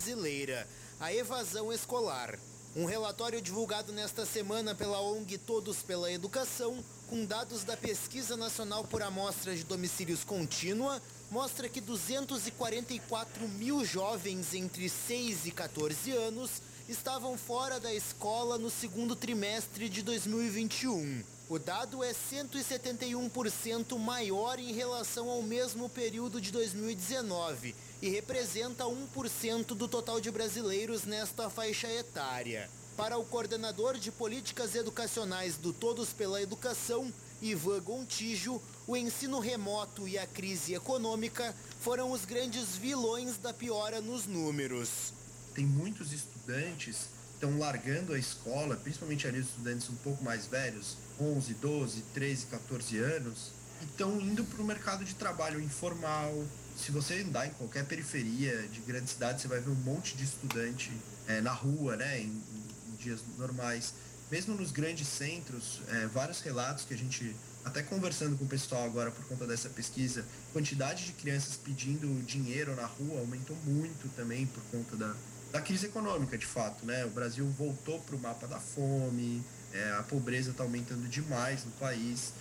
brasileira, 0.00 0.66
a 0.98 1.12
evasão 1.12 1.70
escolar. 1.70 2.38
Um 2.74 2.86
relatório 2.86 3.42
divulgado 3.42 3.92
nesta 3.92 4.24
semana 4.24 4.74
pela 4.74 5.00
ONG 5.00 5.36
Todos 5.36 5.82
pela 5.82 6.10
Educação, 6.10 6.82
com 7.08 7.24
dados 7.26 7.64
da 7.64 7.76
Pesquisa 7.76 8.36
Nacional 8.36 8.84
por 8.84 9.02
Amostra 9.02 9.54
de 9.54 9.64
Domicílios 9.64 10.24
Contínua, 10.24 11.02
mostra 11.30 11.68
que 11.68 11.80
244 11.80 13.48
mil 13.48 13.84
jovens 13.84 14.52
entre 14.52 14.88
6 14.88 15.46
e 15.46 15.50
14 15.50 16.10
anos 16.12 16.50
estavam 16.88 17.38
fora 17.38 17.78
da 17.78 17.94
escola 17.94 18.58
no 18.58 18.68
segundo 18.68 19.14
trimestre 19.14 19.88
de 19.88 20.02
2021. 20.02 21.22
O 21.48 21.58
dado 21.58 22.02
é 22.02 22.12
171% 22.12 23.98
maior 23.98 24.58
em 24.58 24.72
relação 24.72 25.28
ao 25.28 25.42
mesmo 25.42 25.88
período 25.88 26.40
de 26.40 26.50
2019 26.50 27.74
e 28.02 28.08
representa 28.08 28.84
1% 28.84 29.66
do 29.66 29.86
total 29.86 30.20
de 30.20 30.30
brasileiros 30.30 31.04
nesta 31.04 31.48
faixa 31.50 31.90
etária. 31.92 32.68
Para 32.96 33.18
o 33.18 33.24
coordenador 33.24 33.96
de 33.96 34.10
políticas 34.10 34.74
educacionais 34.74 35.56
do 35.56 35.72
Todos 35.72 36.12
pela 36.12 36.42
Educação, 36.42 37.12
Ivan 37.42 37.80
Gontijo, 37.80 38.60
o 38.86 38.96
ensino 38.96 39.40
remoto 39.40 40.06
e 40.06 40.18
a 40.18 40.26
crise 40.26 40.74
econômica 40.74 41.54
foram 41.80 42.12
os 42.12 42.24
grandes 42.24 42.76
vilões 42.76 43.38
da 43.38 43.52
piora 43.52 44.00
nos 44.00 44.26
números. 44.26 45.12
tem 45.54 45.64
muitos 45.64 46.12
estudantes 46.12 46.96
que 46.96 47.46
estão 47.46 47.58
largando 47.58 48.12
a 48.12 48.18
escola, 48.18 48.76
principalmente 48.76 49.26
ali 49.26 49.40
os 49.40 49.46
estudantes 49.46 49.88
um 49.88 49.96
pouco 49.96 50.22
mais 50.22 50.46
velhos, 50.46 50.96
11, 51.20 51.54
12, 51.54 52.02
13, 52.14 52.46
14 52.46 52.98
anos, 52.98 53.50
e 53.80 53.84
estão 53.84 54.20
indo 54.20 54.44
para 54.44 54.60
o 54.60 54.64
mercado 54.64 55.04
de 55.04 55.14
trabalho 55.14 55.60
informal. 55.60 56.44
Se 56.76 56.92
você 56.92 57.22
andar 57.22 57.46
em 57.46 57.50
qualquer 57.50 57.84
periferia 57.86 58.68
de 58.68 58.80
grande 58.80 59.10
cidade, 59.10 59.40
você 59.40 59.48
vai 59.48 59.60
ver 59.60 59.70
um 59.70 59.74
monte 59.74 60.16
de 60.16 60.24
estudante 60.24 60.92
eh, 61.26 61.40
na 61.40 61.52
rua, 61.52 61.96
né, 61.96 62.20
em, 62.20 62.42
em 62.88 62.96
dias 62.98 63.20
normais. 63.38 63.94
Mesmo 64.30 64.54
nos 64.54 64.70
grandes 64.70 65.08
centros, 65.08 65.80
eh, 65.88 66.08
vários 66.12 66.40
relatos 66.40 66.84
que 66.84 66.94
a 66.94 66.96
gente, 66.96 67.34
até 67.64 67.82
conversando 67.82 68.38
com 68.38 68.44
o 68.44 68.48
pessoal 68.48 68.84
agora 68.84 69.10
por 69.10 69.24
conta 69.24 69.44
dessa 69.44 69.68
pesquisa, 69.68 70.24
quantidade 70.52 71.04
de 71.04 71.12
crianças 71.12 71.56
pedindo 71.56 72.06
dinheiro 72.22 72.76
na 72.76 72.86
rua 72.86 73.18
aumentou 73.18 73.56
muito 73.64 74.08
também 74.14 74.46
por 74.46 74.62
conta 74.70 74.96
da, 74.96 75.16
da 75.50 75.60
crise 75.60 75.86
econômica, 75.86 76.38
de 76.38 76.46
fato, 76.46 76.86
né? 76.86 77.04
O 77.04 77.10
Brasil 77.10 77.44
voltou 77.58 77.98
para 78.00 78.14
o 78.14 78.20
mapa 78.20 78.46
da 78.46 78.60
fome, 78.60 79.42
é, 79.72 79.90
a 79.98 80.04
pobreza 80.04 80.52
está 80.52 80.62
aumentando 80.62 81.08
demais 81.08 81.64
no 81.64 81.72
país. 81.72 82.32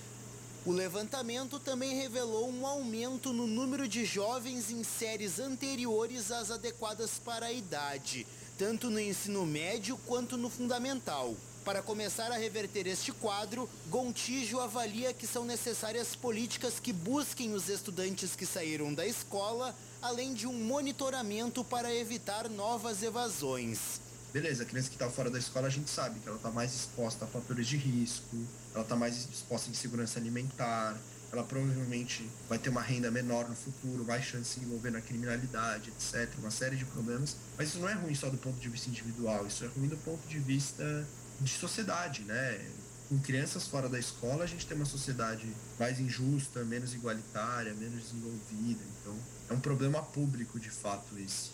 O 0.66 0.72
levantamento 0.72 1.60
também 1.60 1.96
revelou 1.96 2.52
um 2.52 2.68
aumento 2.68 3.34
no 3.34 3.48
número 3.48 3.88
de 3.88 4.06
jovens 4.06 4.70
em 4.70 4.84
séries 4.84 5.40
anteriores 5.40 6.32
às 6.32 6.52
adequadas 6.52 7.18
para 7.18 7.48
a 7.48 7.52
idade, 7.52 8.28
tanto 8.60 8.92
no 8.92 9.00
ensino 9.00 9.44
médio 9.44 9.98
quanto 10.06 10.38
no 10.38 10.52
fundamental. 10.52 11.36
Para 11.70 11.84
começar 11.84 12.32
a 12.32 12.36
reverter 12.36 12.88
este 12.88 13.12
quadro, 13.12 13.70
Gontijo 13.90 14.60
avalia 14.60 15.14
que 15.14 15.28
são 15.28 15.46
necessárias 15.46 16.16
políticas 16.16 16.80
que 16.80 16.92
busquem 16.92 17.54
os 17.54 17.70
estudantes 17.70 18.36
que 18.36 18.44
saíram 18.44 18.92
da 18.92 19.06
escola, 19.06 19.76
além 20.02 20.34
de 20.34 20.48
um 20.48 20.54
monitoramento 20.54 21.64
para 21.64 21.94
evitar 21.94 22.50
novas 22.50 23.04
evasões. 23.04 24.02
Beleza, 24.34 24.64
a 24.64 24.66
criança 24.66 24.90
que 24.90 24.96
está 24.96 25.12
fora 25.12 25.30
da 25.30 25.38
escola, 25.38 25.68
a 25.68 25.70
gente 25.70 25.92
sabe 25.92 26.20
que 26.20 26.28
ela 26.28 26.38
está 26.38 26.50
mais 26.50 26.74
exposta 26.74 27.26
a 27.26 27.28
fatores 27.28 27.68
de 27.68 27.78
risco, 27.78 28.36
ela 28.74 28.84
está 28.84 28.96
mais 28.96 29.30
exposta 29.32 29.70
em 29.70 29.76
segurança 29.76 30.18
alimentar, 30.18 30.98
ela 31.32 31.44
provavelmente 31.44 32.28
vai 32.50 32.58
ter 32.58 32.72
uma 32.72 32.82
renda 32.82 33.12
menor 33.12 33.48
no 33.48 33.56
futuro, 33.56 34.04
mais 34.04 34.26
chance 34.26 34.56
de 34.56 34.60
se 34.60 34.60
envolver 34.62 34.90
na 34.90 35.02
criminalidade, 35.02 35.92
etc. 35.92 36.34
Uma 36.40 36.50
série 36.50 36.78
de 36.78 36.86
problemas. 36.86 37.36
Mas 37.56 37.68
isso 37.68 37.78
não 37.78 37.88
é 37.88 37.94
ruim 37.94 38.16
só 38.16 38.28
do 38.28 38.40
ponto 38.40 38.60
de 38.60 38.70
vista 38.70 38.90
individual, 38.90 39.46
isso 39.46 39.64
é 39.64 39.68
ruim 39.68 39.88
do 39.88 39.98
ponto 39.98 40.28
de 40.28 40.40
vista 40.40 41.08
de 41.40 41.52
sociedade, 41.52 42.22
né? 42.24 42.60
Com 43.08 43.20
crianças 43.20 43.68
fora 43.68 43.90
da 43.90 43.98
escola, 43.98 44.44
a 44.44 44.48
gente 44.48 44.68
tem 44.68 44.78
uma 44.78 44.86
sociedade 44.86 45.48
mais 45.80 46.00
injusta, 46.00 46.64
menos 46.64 46.94
igualitária, 46.94 47.74
menos 47.74 48.04
desenvolvida. 48.04 48.84
Então, 49.02 49.16
é 49.50 49.54
um 49.54 49.60
problema 49.60 50.02
público, 50.04 50.60
de 50.60 50.70
fato, 50.70 51.18
esse. 51.18 51.50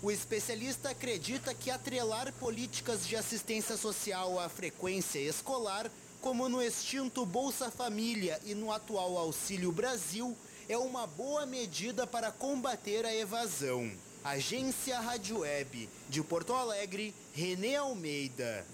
O 0.00 0.10
especialista 0.10 0.90
acredita 0.90 1.54
que 1.54 1.70
atrelar 1.70 2.32
políticas 2.34 3.06
de 3.06 3.16
assistência 3.16 3.76
social 3.76 4.38
à 4.38 4.48
frequência 4.48 5.18
escolar, 5.18 5.90
como 6.20 6.48
no 6.48 6.62
extinto 6.62 7.26
Bolsa 7.26 7.70
Família 7.70 8.40
e 8.44 8.54
no 8.54 8.72
atual 8.72 9.18
Auxílio 9.18 9.72
Brasil, 9.72 10.36
é 10.68 10.78
uma 10.78 11.06
boa 11.06 11.44
medida 11.44 12.06
para 12.06 12.32
combater 12.32 13.04
a 13.04 13.14
evasão. 13.14 13.90
Agência 14.22 14.98
Rádio 15.00 15.40
Web, 15.40 15.88
de 16.08 16.22
Porto 16.22 16.54
Alegre, 16.54 17.14
Renê 17.34 17.76
Almeida. 17.76 18.66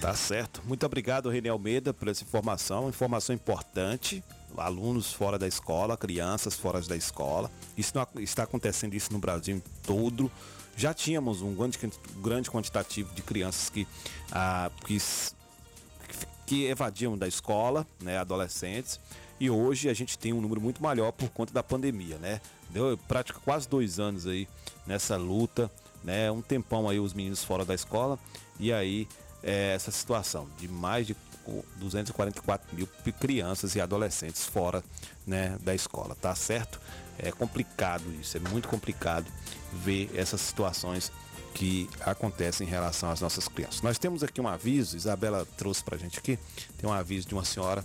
Tá 0.00 0.14
certo. 0.14 0.62
Muito 0.66 0.84
obrigado, 0.84 1.28
René 1.28 1.48
Almeida, 1.48 1.92
por 1.92 2.08
essa 2.08 2.22
informação. 2.22 2.88
Informação 2.88 3.34
importante. 3.34 4.22
Alunos 4.56 5.12
fora 5.12 5.38
da 5.38 5.46
escola, 5.46 5.96
crianças 5.96 6.54
fora 6.54 6.80
da 6.80 6.96
escola. 6.96 7.50
Isso 7.76 7.92
não, 7.94 8.06
está 8.22 8.44
acontecendo 8.44 8.94
isso 8.94 9.12
no 9.12 9.18
Brasil 9.18 9.62
todo. 9.84 10.30
Já 10.76 10.94
tínhamos 10.94 11.42
um 11.42 11.54
grande, 11.54 11.78
grande 12.22 12.50
quantitativo 12.50 13.14
de 13.14 13.22
crianças 13.22 13.70
que, 13.70 13.86
ah, 14.32 14.70
que 14.86 14.98
que 16.46 16.66
evadiam 16.66 17.18
da 17.18 17.26
escola, 17.26 17.84
né, 18.00 18.18
adolescentes, 18.18 19.00
e 19.38 19.50
hoje 19.50 19.88
a 19.88 19.94
gente 19.94 20.16
tem 20.16 20.32
um 20.32 20.40
número 20.40 20.60
muito 20.60 20.82
maior 20.82 21.12
por 21.12 21.28
conta 21.28 21.52
da 21.52 21.62
pandemia, 21.62 22.16
né? 22.18 22.40
Deu 22.70 22.96
prática 22.96 23.38
quase 23.44 23.68
dois 23.68 23.98
anos 23.98 24.26
aí 24.26 24.48
nessa 24.86 25.16
luta, 25.16 25.70
né? 26.02 26.30
Um 26.30 26.40
tempão 26.40 26.88
aí 26.88 26.98
os 26.98 27.12
meninos 27.12 27.44
fora 27.44 27.64
da 27.64 27.74
escola 27.74 28.18
e 28.58 28.72
aí 28.72 29.06
é, 29.46 29.74
essa 29.74 29.92
situação 29.92 30.48
de 30.58 30.66
mais 30.66 31.06
de 31.06 31.16
244 31.76 32.74
mil 32.74 32.88
crianças 33.20 33.76
e 33.76 33.80
adolescentes 33.80 34.44
fora 34.44 34.82
né, 35.24 35.56
da 35.60 35.72
escola, 35.72 36.16
tá 36.16 36.34
certo? 36.34 36.80
É 37.16 37.30
complicado 37.30 38.02
isso, 38.20 38.36
é 38.36 38.40
muito 38.40 38.68
complicado 38.68 39.30
ver 39.72 40.10
essas 40.14 40.40
situações 40.40 41.12
que 41.54 41.88
acontecem 42.00 42.66
em 42.66 42.70
relação 42.70 43.08
às 43.08 43.20
nossas 43.20 43.46
crianças. 43.46 43.80
Nós 43.80 43.96
temos 43.96 44.24
aqui 44.24 44.40
um 44.40 44.48
aviso, 44.48 44.96
Isabela 44.96 45.46
trouxe 45.56 45.82
pra 45.82 45.96
gente 45.96 46.18
aqui, 46.18 46.36
tem 46.76 46.90
um 46.90 46.92
aviso 46.92 47.28
de 47.28 47.34
uma 47.34 47.44
senhora 47.44 47.84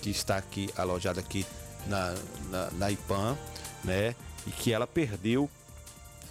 que 0.00 0.08
está 0.08 0.38
aqui 0.38 0.70
alojada 0.74 1.20
aqui 1.20 1.46
na, 1.86 2.14
na, 2.50 2.70
na 2.72 2.90
IPAM, 2.90 3.36
né? 3.84 4.16
E 4.46 4.50
que 4.50 4.72
ela 4.72 4.86
perdeu, 4.86 5.48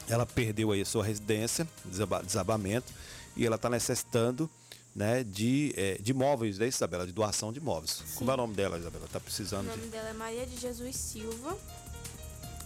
ela 0.09 0.25
perdeu 0.25 0.71
aí 0.71 0.81
a 0.81 0.85
sua 0.85 1.05
residência, 1.05 1.67
desaba, 1.85 2.21
desabamento, 2.21 2.91
e 3.35 3.45
ela 3.45 3.55
está 3.55 3.69
necessitando 3.69 4.49
né, 4.95 5.23
de, 5.23 5.73
é, 5.75 5.97
de 5.99 6.13
móveis, 6.13 6.57
né, 6.59 6.67
Isabela? 6.67 7.05
De 7.05 7.11
doação 7.11 7.51
de 7.51 7.59
móveis. 7.59 8.03
Como 8.15 8.29
é 8.29 8.33
o 8.33 8.37
nome 8.37 8.53
dela, 8.53 8.77
Isabela? 8.77 9.07
Tá 9.11 9.19
precisando 9.19 9.65
O 9.65 9.69
nome 9.69 9.83
de. 9.83 9.87
dela 9.89 10.09
é 10.09 10.13
Maria 10.13 10.45
de 10.45 10.57
Jesus 10.59 10.95
Silva. 10.95 11.57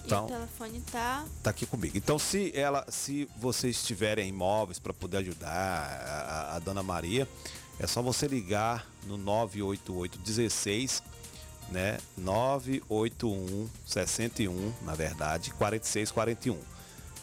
Então- 0.05 0.23
E 0.23 0.31
o 0.31 0.35
telefone 0.35 0.81
tá. 0.91 1.25
Tá 1.43 1.49
aqui 1.49 1.65
comigo. 1.65 1.97
Então, 1.97 2.17
se 2.17 2.51
ela, 2.55 2.85
se 2.89 3.27
vocês 3.37 3.83
tiverem 3.83 4.29
imóveis 4.29 4.79
para 4.79 4.93
poder 4.93 5.17
ajudar 5.17 5.49
a, 5.51 6.55
a- 6.55 6.59
dona 6.59 6.81
Maria, 6.83 7.27
é 7.79 7.85
só 7.87 8.01
você 8.01 8.25
ligar 8.27 8.87
no 9.05 9.17
988 9.17 10.17
16, 10.19 11.03
né? 11.69 11.97
981 12.17 13.69
61, 13.85 14.73
na 14.83 14.95
verdade, 14.95 15.51
46 15.51 16.11
41. 16.11 16.57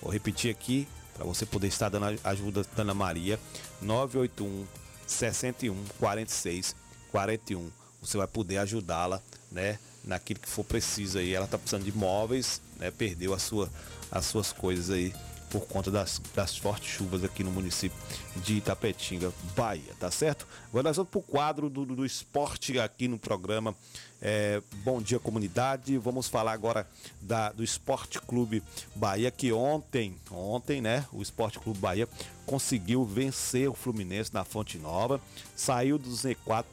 Vou 0.03 0.13
repetir 0.13 0.51
aqui 0.51 0.87
para 1.15 1.25
você 1.25 1.47
poder 1.47 1.69
estar 1.69 1.89
dando 1.89 2.19
ajuda 2.23 2.65
dona 2.77 2.93
Maria, 2.93 3.41
981 3.81 4.67
61 5.07 5.77
46 5.99 6.75
41. 7.11 7.71
Você 8.01 8.17
vai 8.19 8.27
poder 8.27 8.59
ajudá-la, 8.59 9.21
né? 9.51 9.79
Naquilo 10.05 10.41
que 10.41 10.49
for 10.49 10.65
preciso 10.65 11.19
aí. 11.19 11.35
Ela 11.35 11.47
tá 11.47 11.57
precisando 11.57 11.85
de 11.85 11.93
móveis, 11.93 12.61
né? 12.79 12.91
Perdeu 12.91 13.33
a 13.33 13.39
sua, 13.39 13.71
as 14.11 14.27
suas 14.27 14.53
coisas 14.53 14.91
aí 14.91 15.15
por 15.55 15.69
conta 15.69 15.89
das, 15.89 16.21
das 16.35 16.59
fortes 16.59 16.89
chuvas 16.91 17.23
aqui 17.23 17.45
no 17.45 17.51
município 17.53 17.97
de 18.35 18.55
Itapetinga, 18.55 19.33
Bahia, 19.55 19.95
tá 20.01 20.11
certo? 20.11 20.49
Agora 20.69 20.89
nós 20.89 20.97
vamos 20.97 21.13
pro 21.13 21.23
quadro 21.23 21.71
do, 21.71 21.85
do, 21.87 21.95
do 21.95 22.05
esporte 22.05 22.77
aqui 22.81 23.07
no 23.07 23.21
programa 23.21 23.73
é, 24.21 24.61
Bom 24.83 25.01
Dia 25.01 25.21
Comunidade. 25.21 25.97
Vamos 25.97 26.27
falar 26.27 26.51
agora 26.51 26.89
da, 27.21 27.53
do 27.53 27.63
Esporte 27.63 28.21
Clube 28.21 28.65
Bahia, 28.97 29.31
que 29.31 29.53
ontem, 29.53 30.17
ontem, 30.29 30.81
né, 30.81 31.07
o 31.13 31.23
Esporte 31.23 31.61
Clube 31.61 31.79
Bahia 31.79 32.09
conseguiu 32.45 33.05
vencer 33.05 33.69
o 33.69 33.75
Fluminense 33.75 34.35
na 34.35 34.43
Fonte 34.43 34.77
Nova, 34.77 35.21
saiu 35.55 35.99
do 35.99 36.11
Z4 36.11 36.65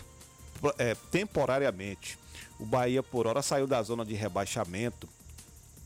é, 0.79 0.95
temporariamente. 1.11 2.17
O 2.59 2.65
Bahia, 2.65 3.03
por 3.03 3.27
hora, 3.27 3.43
saiu 3.43 3.67
da 3.67 3.83
zona 3.83 4.03
de 4.03 4.15
rebaixamento 4.15 5.07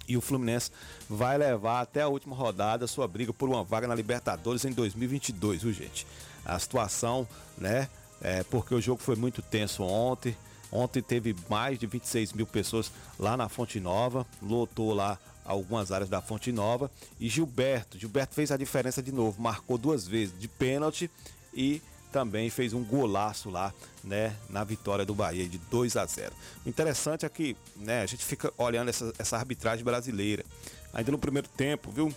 e 0.08 0.18
o 0.18 0.22
Fluminense 0.22 0.72
vai 1.10 1.38
levar 1.38 1.82
até 1.82 2.02
a 2.02 2.08
última 2.08 2.36
rodada 2.36 2.88
sua 2.88 3.08
briga 3.08 3.34
por 3.34 3.50
uma 3.50 3.64
vaga 3.64 3.88
na 3.88 3.96
Libertadores 3.96 4.66
em 4.66 4.72
2022, 4.72 5.64
viu, 5.64 5.74
gente? 5.74 6.06
A 6.46 6.58
situação, 6.60 7.28
né? 7.58 7.90
É, 8.22 8.44
porque 8.44 8.74
o 8.74 8.82
jogo 8.82 9.02
foi 9.02 9.16
muito 9.16 9.42
tenso 9.42 9.84
ontem. 9.84 10.36
Ontem 10.72 11.02
teve 11.02 11.36
mais 11.50 11.80
de 11.80 11.86
26 11.86 12.34
mil 12.34 12.48
pessoas 12.48 12.92
lá 13.20 13.38
na 13.38 13.48
Fonte 13.48 13.80
Nova, 13.80 14.26
lotou 14.42 14.94
lá 14.94 15.18
algumas 15.46 15.92
áreas 15.92 16.10
da 16.10 16.22
Fonte 16.22 16.52
Nova. 16.52 16.92
E 17.20 17.30
Gilberto, 17.30 17.98
Gilberto 17.98 18.34
fez 18.34 18.52
a 18.52 18.58
diferença 18.58 19.02
de 19.02 19.12
novo, 19.12 19.42
marcou 19.42 19.78
duas 19.78 20.08
vezes 20.08 20.38
de 20.38 20.48
pênalti 20.48 21.10
e 21.54 21.82
também 22.16 22.50
fez 22.50 22.72
um 22.72 22.82
golaço 22.82 23.50
lá, 23.50 23.74
né, 24.02 24.34
na 24.50 24.64
vitória 24.64 25.06
do 25.06 25.14
Bahia 25.14 25.46
de 25.50 25.58
2 25.58 25.98
a 25.98 26.06
0. 26.06 26.32
O 26.66 26.70
interessante 26.70 27.26
é 27.26 27.30
que, 27.30 27.58
né, 27.76 28.04
a 28.04 28.06
gente 28.06 28.24
fica 28.24 28.54
olhando 28.58 28.88
essa, 28.88 29.12
essa 29.20 29.36
arbitragem 29.36 29.84
brasileira. 29.84 30.46
Ainda 30.94 31.12
no 31.12 31.18
primeiro 31.18 31.50
tempo, 31.50 31.92
viu? 31.92 32.16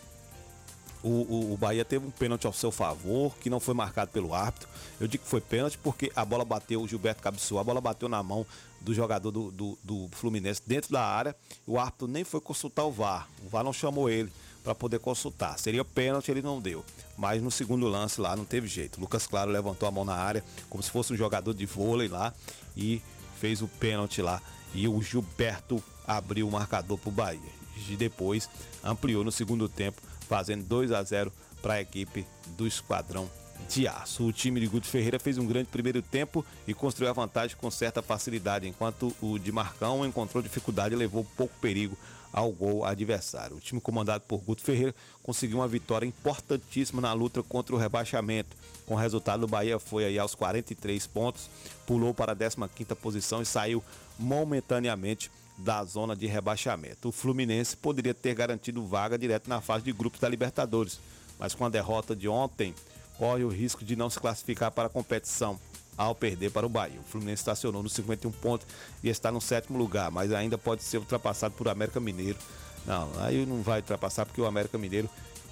O, 1.03 1.09
o, 1.09 1.53
o 1.55 1.57
Bahia 1.57 1.85
teve 1.85 2.07
um 2.07 2.13
pênalti 2.13 2.47
ao 2.47 2.53
seu 2.53 2.71
favor, 2.71 3.37
que 3.39 3.51
não 3.51 3.59
foi 3.59 3.75
marcado 3.75 4.13
pelo 4.13 4.33
árbitro. 4.33 4.69
Eu 5.01 5.09
digo 5.09 5.25
que 5.25 5.29
foi 5.29 5.41
pênalti 5.41 5.77
porque 5.79 6.13
a 6.15 6.25
bola 6.25 6.45
bateu, 6.45 6.81
o 6.81 6.87
Gilberto 6.87 7.21
cabeceou, 7.21 7.59
a 7.59 7.65
bola 7.65 7.81
bateu 7.81 8.09
na 8.09 8.23
mão 8.23 8.47
do 8.81 8.95
jogador 8.95 9.33
do, 9.33 9.51
do, 9.51 9.79
do 9.83 10.09
Fluminense 10.13 10.63
dentro 10.65 10.93
da 10.93 11.03
área. 11.05 11.35
O 11.67 11.77
árbitro 11.77 12.07
nem 12.07 12.23
foi 12.23 12.41
consultar 12.41 12.85
o 12.85 12.93
VAR. 12.93 13.29
O 13.45 13.49
VAR 13.49 13.65
não 13.65 13.73
chamou 13.73 14.09
ele 14.09 14.31
para 14.63 14.75
poder 14.75 14.99
consultar. 14.99 15.59
Seria 15.59 15.85
pênalti, 15.85 16.31
ele 16.31 16.43
não 16.43 16.61
deu. 16.61 16.85
Mas 17.17 17.43
no 17.43 17.51
segundo 17.51 17.89
lance 17.89 18.21
lá 18.21 18.37
não 18.37 18.45
teve 18.45 18.67
jeito. 18.67 19.01
Lucas 19.01 19.27
Claro 19.27 19.51
levantou 19.51 19.89
a 19.89 19.93
mão 19.93 20.05
na 20.05 20.15
área, 20.15 20.45
como 20.69 20.83
se 20.83 20.91
fosse 20.91 21.13
um 21.13 21.17
jogador 21.17 21.55
de 21.55 21.67
vôlei 21.67 22.09
lá, 22.09 22.33
e 22.77 23.03
fez 23.41 23.63
o 23.63 23.69
pênalti 23.69 24.23
lá. 24.23 24.43
E 24.75 24.87
o 24.87 25.01
Gilberto 25.03 25.83
abriu 26.07 26.47
o 26.49 26.53
marcador 26.53 26.99
para 26.99 27.09
o 27.09 27.13
Bahia. 27.13 27.59
E 27.89 27.97
depois 27.97 28.49
ampliou 28.83 29.25
no 29.25 29.33
segundo 29.33 29.69
tempo, 29.69 30.03
fazendo 30.29 30.65
2 30.65 30.93
a 30.93 31.03
0 31.03 31.33
para 31.63 31.75
a 31.75 31.81
equipe 31.81 32.27
do 32.57 32.67
Esquadrão 32.67 33.31
de 33.69 33.89
Aço. 33.89 34.25
O 34.25 34.33
time 34.33 34.61
de 34.61 34.67
Guto 34.67 34.87
Ferreira 34.87 35.19
fez 35.19 35.39
um 35.39 35.47
grande 35.47 35.69
primeiro 35.69 36.03
tempo 36.03 36.45
e 36.67 36.75
construiu 36.75 37.11
a 37.11 37.15
vantagem 37.15 37.57
com 37.57 37.71
certa 37.71 38.03
facilidade, 38.03 38.69
enquanto 38.69 39.15
o 39.21 39.39
de 39.39 39.51
Marcão 39.51 40.05
encontrou 40.07 40.43
dificuldade 40.43 40.95
e 40.95 40.99
levou 40.99 41.27
pouco 41.37 41.55
perigo 41.61 41.97
ao 42.39 42.53
gol 42.53 42.85
adversário. 42.85 43.57
O 43.57 43.61
time 43.61 43.81
comandado 43.81 44.25
por 44.27 44.39
Guto 44.41 44.63
Ferreira 44.63 44.95
conseguiu 45.23 45.59
uma 45.59 45.67
vitória 45.67 46.07
importantíssima 46.07 47.03
na 47.03 47.13
luta 47.13 47.43
contra 47.43 47.75
o 47.75 47.79
rebaixamento. 47.79 48.57
Com 48.87 48.95
o 48.95 48.97
resultado, 48.97 49.43
o 49.43 49.49
Bahia 49.49 49.79
foi 49.79 50.05
aí 50.05 50.19
aos 50.19 50.35
43 50.35 51.07
pontos, 51.09 51.51
pulou 51.87 52.15
para 52.15 52.33
a 52.33 52.37
15ª 52.37 52.95
posição 52.95 53.43
e 53.43 53.47
saiu 53.47 53.83
momentaneamente 54.19 55.31
da 55.59 55.83
zona 55.83 56.15
de 56.15 56.27
rebaixamento. 56.27 57.09
O 57.09 57.13
Fluminense 57.13 57.77
poderia 57.77 58.15
ter 58.15 58.35
garantido 58.35 58.87
vaga 58.87 59.19
direto 59.19 59.49
na 59.49 59.61
fase 59.61 59.85
de 59.85 59.93
grupos 59.93 60.21
da 60.21 60.29
Libertadores, 60.29 61.01
mas 61.39 61.55
com 61.55 61.65
a 61.65 61.69
derrota 61.69 62.15
de 62.15 62.29
ontem, 62.29 62.73
corre 63.19 63.43
o 63.43 63.49
risco 63.49 63.85
de 63.85 63.97
não 63.97 64.09
se 64.09 64.21
classificar 64.21 64.71
para 64.71 64.87
a 64.87 64.91
competição 64.91 65.59
ao 65.99 66.15
perder 66.15 66.53
para 66.53 66.65
o 66.65 66.69
Bahia. 66.69 67.01
O 67.01 67.03
Fluminense 67.03 67.41
estacionou 67.41 67.83
nos 67.83 67.93
51 67.93 68.31
pontos 68.31 68.67
e 69.03 69.09
está 69.09 69.33
no 69.33 69.41
sétimo 69.41 69.77
lugar, 69.77 70.11
mas 70.13 70.33
ainda 70.33 70.57
pode 70.57 70.85
ser 70.85 70.99
ultrapassado 70.99 71.55
por 71.55 71.69
América 71.69 71.99
Mineiro. 71.99 72.39
Não, 72.87 73.11
aí 73.19 73.45
não 73.45 73.61
vai 73.61 73.81
ultrapassar 73.81 74.25
porque 74.25 74.41
o 74.41 74.47
América 74.47 74.79
Mineiro 74.79 75.11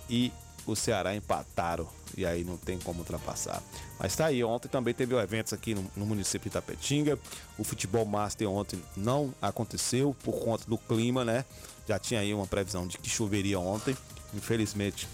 e 0.08 0.32
o 0.64 0.74
Ceará 0.74 1.14
empataram 1.14 1.88
e 2.16 2.24
aí 2.24 2.44
não 2.44 2.56
tem 2.56 2.78
como 2.78 3.00
ultrapassar. 3.00 3.62
Mas 3.98 4.14
tá 4.14 4.26
aí, 4.26 4.42
ontem 4.42 4.68
também 4.68 4.94
teve 4.94 5.14
eventos 5.16 5.52
aqui 5.52 5.74
no, 5.74 5.84
no 5.96 6.06
município 6.06 6.50
de 6.50 6.56
Itapetinga. 6.56 7.18
O 7.58 7.64
futebol 7.64 8.04
master 8.04 8.48
ontem 8.48 8.82
não 8.96 9.34
aconteceu 9.42 10.14
por 10.22 10.38
conta 10.40 10.64
do 10.66 10.78
clima, 10.78 11.24
né? 11.24 11.44
Já 11.88 11.98
tinha 11.98 12.20
aí 12.20 12.32
uma 12.32 12.46
previsão 12.46 12.86
de 12.86 12.98
que 12.98 13.08
choveria 13.08 13.58
ontem. 13.58 13.96
Infelizmente, 14.34 15.08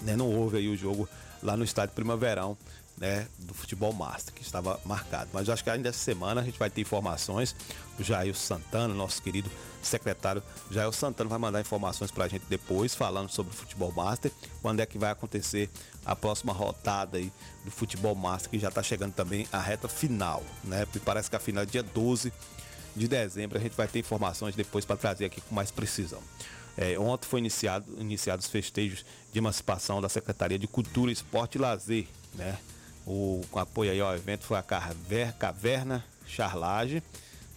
né, 0.00 0.16
não 0.16 0.30
houve 0.30 0.58
aí 0.58 0.68
o 0.68 0.76
jogo 0.76 1.08
lá 1.42 1.56
no 1.56 1.64
estádio 1.64 1.94
Primaverão, 1.94 2.56
né, 2.96 3.26
do 3.38 3.54
futebol 3.54 3.92
master, 3.92 4.32
que 4.32 4.42
estava 4.42 4.80
marcado. 4.84 5.30
Mas 5.32 5.48
acho 5.48 5.64
que 5.64 5.70
ainda 5.70 5.88
essa 5.88 5.98
semana 5.98 6.40
a 6.40 6.44
gente 6.44 6.58
vai 6.58 6.70
ter 6.70 6.80
informações. 6.80 7.54
O 7.98 8.02
Jair 8.02 8.34
Santana, 8.34 8.94
nosso 8.94 9.22
querido 9.22 9.50
secretário 9.82 10.42
Jair 10.70 10.92
Santana, 10.92 11.28
vai 11.28 11.38
mandar 11.38 11.60
informações 11.60 12.10
pra 12.10 12.28
gente 12.28 12.44
depois, 12.48 12.94
falando 12.94 13.28
sobre 13.30 13.52
o 13.52 13.56
futebol 13.56 13.92
master, 13.92 14.30
quando 14.60 14.80
é 14.80 14.86
que 14.86 14.98
vai 14.98 15.10
acontecer 15.10 15.68
a 16.04 16.14
próxima 16.14 16.52
rodada 16.52 17.18
aí 17.18 17.32
do 17.64 17.70
futebol 17.70 18.14
master, 18.14 18.50
que 18.50 18.58
já 18.58 18.70
tá 18.70 18.82
chegando 18.82 19.12
também 19.12 19.46
a 19.52 19.58
reta 19.58 19.88
final, 19.88 20.42
né? 20.64 20.86
Parece 21.04 21.28
que 21.28 21.36
a 21.36 21.40
final 21.40 21.62
é 21.62 21.66
dia 21.66 21.82
12 21.82 22.32
de 22.94 23.08
dezembro. 23.08 23.58
A 23.58 23.60
gente 23.60 23.76
vai 23.76 23.88
ter 23.88 23.98
informações 23.98 24.54
depois 24.54 24.84
para 24.84 24.96
trazer 24.96 25.26
aqui 25.26 25.40
com 25.40 25.54
mais 25.54 25.70
precisão. 25.70 26.22
É, 26.76 26.98
ontem 26.98 27.26
foi 27.26 27.40
iniciado, 27.40 27.84
iniciado 27.98 28.40
os 28.40 28.48
festejos 28.48 29.04
de 29.32 29.38
emancipação 29.38 30.00
da 30.00 30.08
Secretaria 30.08 30.58
de 30.58 30.66
Cultura, 30.66 31.12
Esporte 31.12 31.58
e 31.58 31.60
Lazer, 31.60 32.06
né? 32.34 32.58
O 33.06 33.40
com 33.50 33.58
apoio 33.58 33.90
aí 33.90 34.00
ao 34.00 34.14
evento 34.14 34.44
foi 34.44 34.56
a 34.56 34.62
Caver, 34.62 35.34
Caverna 35.34 36.04
Charlage, 36.26 37.02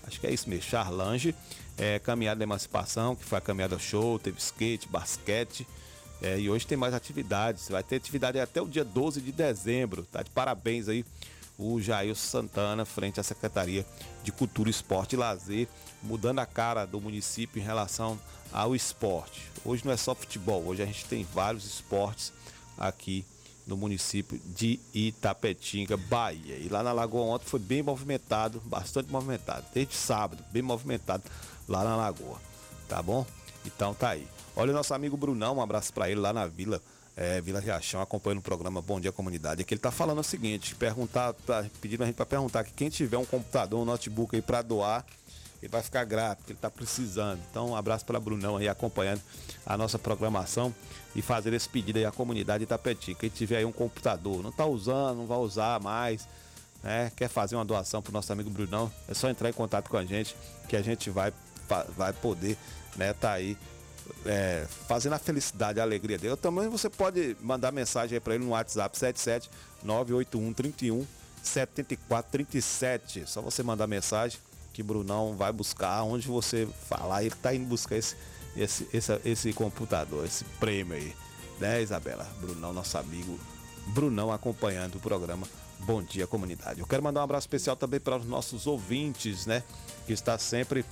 acho 0.06 0.20
que 0.20 0.28
é 0.28 0.34
isso 0.34 0.50
mesmo, 0.50 0.64
Charlange, 0.64 1.36
é, 1.78 2.00
caminhada 2.00 2.40
da 2.40 2.44
emancipação, 2.44 3.16
que 3.16 3.24
foi 3.24 3.38
a 3.38 3.42
caminhada 3.42 3.78
show, 3.78 4.18
teve 4.18 4.40
skate, 4.40 4.88
basquete, 4.88 5.68
é, 6.22 6.40
e 6.40 6.50
hoje 6.50 6.66
tem 6.66 6.78
mais 6.78 6.94
atividades. 6.94 7.70
Vai 7.70 7.84
ter 7.84 7.98
atividade 7.98 8.40
até 8.40 8.62
o 8.62 8.68
dia 8.68 8.86
12 8.86 9.22
de 9.22 9.32
dezembro. 9.32 10.04
Tá 10.04 10.24
de 10.24 10.30
parabéns 10.30 10.88
aí 10.88 11.06
o 11.58 11.80
Jair 11.80 12.16
Santana, 12.16 12.84
frente 12.84 13.20
à 13.20 13.24
Secretaria 13.24 13.86
de 14.24 14.32
Cultura, 14.32 14.70
Esporte 14.70 15.14
e 15.14 15.18
Lazer, 15.18 15.68
mudando 16.04 16.40
a 16.40 16.46
cara 16.46 16.86
do 16.86 17.00
município 17.00 17.62
em 17.62 17.66
relação 17.66 18.20
ao 18.52 18.76
esporte. 18.76 19.50
Hoje 19.64 19.86
não 19.86 19.92
é 19.92 19.98
só 19.98 20.14
futebol, 20.14 20.66
hoje 20.66 20.84
a 20.84 20.86
gente 20.86 21.06
tem 21.06 21.24
vários 21.24 21.66
esportes 21.66 22.34
aqui 22.78 23.26
no 23.68 23.76
município 23.76 24.40
de 24.46 24.80
Itapetinga, 24.94 25.98
Bahia. 25.98 26.58
E 26.58 26.70
lá 26.70 26.84
na 26.84 26.92
Lagoa 26.92 27.36
ontem 27.36 27.46
foi 27.46 27.60
bem 27.60 27.82
movimentado, 27.82 28.62
bastante 28.66 29.12
movimentado, 29.12 29.66
desde 29.74 29.96
sábado, 29.96 30.44
bem 30.52 30.62
movimentado 30.62 31.24
lá 31.68 31.84
na 31.84 31.96
Lagoa, 31.96 32.40
tá 32.88 33.02
bom? 33.02 33.26
Então 33.66 33.94
tá 33.94 34.10
aí. 34.10 34.28
Olha 34.56 34.72
o 34.72 34.76
nosso 34.76 34.94
amigo 34.94 35.18
Brunão, 35.18 35.58
um 35.58 35.62
abraço 35.62 35.92
para 35.92 36.10
ele 36.10 36.20
lá 36.20 36.32
na 36.32 36.46
Vila, 36.46 36.82
é, 37.18 37.42
Vila 37.42 37.60
Riachão, 37.60 38.02
acompanhando 38.02 38.40
o 38.40 38.44
programa 38.44 38.82
Bom 38.82 39.00
Dia 39.00 39.12
Comunidade. 39.12 39.62
Aqui 39.62 39.74
ele 39.74 39.82
tá 39.82 39.92
falando 39.92 40.20
o 40.20 40.24
seguinte, 40.24 40.76
perguntar, 40.76 41.34
tá, 41.34 41.66
pedindo 41.82 42.04
a 42.04 42.06
gente 42.06 42.16
para 42.16 42.26
perguntar 42.26 42.64
que 42.64 42.72
quem 42.72 42.90
tiver 42.90 43.18
um 43.18 43.26
computador, 43.26 43.82
um 43.82 43.86
notebook 43.86 44.36
aí 44.36 44.42
para 44.42 44.62
doar, 44.62 45.06
ele 45.62 45.72
vai 45.72 45.82
ficar 45.82 46.04
grato, 46.06 46.40
porque 46.40 46.52
ele 46.52 46.58
está 46.58 46.70
precisando. 46.70 47.42
Então, 47.50 47.70
um 47.70 47.76
abraço 47.76 48.06
para 48.06 48.20
Brunão 48.20 48.58
aí 48.58 48.70
acompanhando 48.70 49.22
a 49.66 49.76
nossa 49.76 49.98
programação 49.98 50.74
e 51.16 51.22
fazer 51.22 51.54
esse 51.54 51.68
pedido 51.68 51.98
aí 51.98 52.06
à 52.06 52.12
comunidade 52.12 52.60
de 52.60 52.64
Itapeti. 52.66 53.16
Quem 53.16 53.30
tiver 53.30 53.58
aí 53.58 53.66
um 53.66 53.72
computador, 53.72 54.44
não 54.44 54.50
está 54.50 54.66
usando, 54.66 55.18
não 55.18 55.26
vai 55.26 55.38
usar 55.38 55.80
mais, 55.80 56.28
né? 56.84 57.12
Quer 57.16 57.30
fazer 57.30 57.56
uma 57.56 57.66
doação 57.66 58.02
para 58.02 58.10
o 58.12 58.14
nosso 58.14 58.32
amigo 58.34 58.50
Brunão, 58.50 58.92
é 59.08 59.14
só 59.14 59.30
entrar 59.30 59.50
em 59.50 59.54
contato 59.54 59.90
com 59.90 59.98
a 59.98 60.06
gente 60.06 60.36
que 60.68 60.76
a 60.76 60.82
gente 60.82 61.10
vai, 61.10 61.32
vai 61.96 62.14
poder, 62.14 62.58
né, 62.96 63.14
tá 63.14 63.32
aí 63.32 63.58
é, 64.26 64.68
fazendo 64.88 65.14
a 65.14 65.20
felicidade, 65.20 65.80
a 65.80 65.84
alegria 65.84 66.18
dele. 66.18 66.36
Também 66.36 66.68
você 66.68 66.90
pode 66.90 67.36
mandar 67.42 67.72
mensagem 67.72 68.20
para 68.20 68.36
ele 68.36 68.44
no 68.44 68.52
WhatsApp 68.52 68.98
77 68.98 69.50
981 69.84 70.54
31 70.54 71.08
74 71.42 72.32
37. 72.32 73.24
Só 73.28 73.42
você 73.42 73.64
mandar 73.64 73.88
mensagem 73.88 74.40
que 74.74 74.84
Brunão 74.84 75.36
vai 75.36 75.52
buscar 75.52 76.04
onde 76.04 76.28
você 76.28 76.68
falar. 76.88 77.24
Ele 77.24 77.36
tá 77.36 77.54
indo 77.54 77.66
buscar 77.66 77.96
esse, 77.96 78.16
esse, 78.56 78.88
esse, 78.94 79.20
esse 79.26 79.54
computador, 79.54 80.26
esse 80.26 80.44
prêmio 80.60 80.96
aí. 80.96 81.14
Né, 81.60 81.82
Isabela? 81.82 82.28
Brunão, 82.40 82.74
nosso 82.74 82.98
amigo. 82.98 83.40
Brunão 83.88 84.32
acompanhando 84.32 84.96
o 84.96 85.00
programa 85.00 85.48
Bom 85.80 86.02
Dia 86.02 86.28
Comunidade. 86.28 86.80
Eu 86.80 86.88
quero 86.88 87.04
mandar 87.04 87.22
um 87.22 87.24
abraço 87.24 87.46
especial 87.46 87.76
também 87.76 88.00
para 88.00 88.18
os 88.18 88.26
nossos 88.26 88.68
ouvintes, 88.68 89.46
né? 89.46 89.64
Que 90.06 90.14
está 90.14 90.38
sempre 90.38 90.84